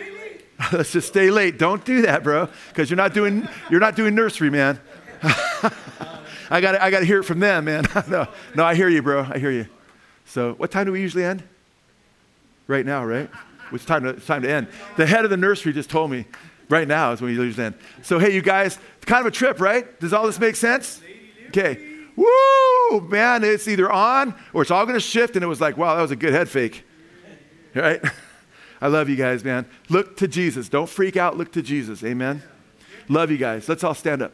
Let's 0.73 0.93
just 0.93 1.09
stay 1.09 1.31
late. 1.31 1.59
Don't 1.59 1.83
do 1.83 2.03
that, 2.03 2.23
bro, 2.23 2.51
because 2.69 2.91
you're 2.91 2.99
not 2.99 3.15
doing 3.15 3.49
you're 3.71 3.81
not 3.81 3.97
doing 3.97 4.15
nursery, 4.15 4.51
man. 4.51 4.79
I 5.23 6.61
got 6.61 6.79
I 6.79 6.91
got 6.91 7.01
to 7.01 7.07
hear 7.07 7.21
it 7.21 7.25
from 7.25 7.41
them, 7.41 7.65
man. 7.65 7.87
no, 8.09 8.29
no, 8.55 8.65
I 8.65 8.75
hear 8.75 8.91
you, 8.91 9.01
bro. 9.01 9.27
I 9.31 9.39
hear 9.39 9.51
you. 9.51 9.67
So, 10.27 10.53
what 10.55 10.71
time 10.71 10.85
do 10.85 10.93
we 10.93 11.01
usually 11.01 11.25
end? 11.25 11.43
Right 12.67 12.85
now, 12.85 13.03
right? 13.03 13.31
It's 13.73 13.87
time 13.87 14.03
to 14.03 14.11
it's 14.11 14.27
time 14.27 14.43
to 14.43 14.51
end. 14.51 14.69
The 14.99 15.07
head 15.07 15.25
of 15.25 15.31
the 15.31 15.39
nursery 15.39 15.73
just 15.73 15.89
told 15.89 16.11
me 16.11 16.27
right 16.69 16.87
now 16.87 17.13
is 17.13 17.23
when 17.23 17.31
we 17.31 17.43
usually 17.43 17.65
end. 17.65 17.77
So, 18.03 18.19
hey, 18.19 18.35
you 18.35 18.43
guys, 18.43 18.79
kind 19.07 19.21
of 19.21 19.27
a 19.27 19.35
trip, 19.35 19.59
right? 19.59 19.99
Does 20.01 20.13
all 20.13 20.27
this 20.27 20.39
make 20.39 20.57
sense? 20.57 21.01
Okay. 21.49 21.96
Woo, 22.17 23.01
man! 23.03 23.45
It's 23.45 23.69
either 23.69 23.91
on 23.91 24.35
or 24.53 24.63
it's 24.63 24.71
all 24.71 24.85
going 24.85 24.97
to 24.97 25.01
shift, 25.01 25.37
and 25.37 25.45
it 25.45 25.49
was 25.49 25.61
like, 25.61 25.77
wow, 25.77 25.95
that 25.95 26.03
was 26.03 26.11
a 26.11 26.17
good 26.17 26.33
head 26.33 26.49
fake, 26.49 26.85
right? 27.75 28.01
I 28.81 28.89
love 28.89 29.09
you 29.09 29.17
guys, 29.17 29.45
man. 29.45 29.67
Look 29.89 30.17
to 30.19 30.29
Jesus. 30.29 30.69
Don't 30.69 30.89
freak 30.89 31.17
out. 31.17 31.37
Look 31.37 31.53
to 31.53 31.63
Jesus. 31.63 32.05
Amen. 32.05 32.43
Love 33.09 33.31
you 33.31 33.39
guys. 33.39 33.69
Let's 33.69 33.85
all 33.85 33.95
stand 33.95 34.23
up. 34.23 34.33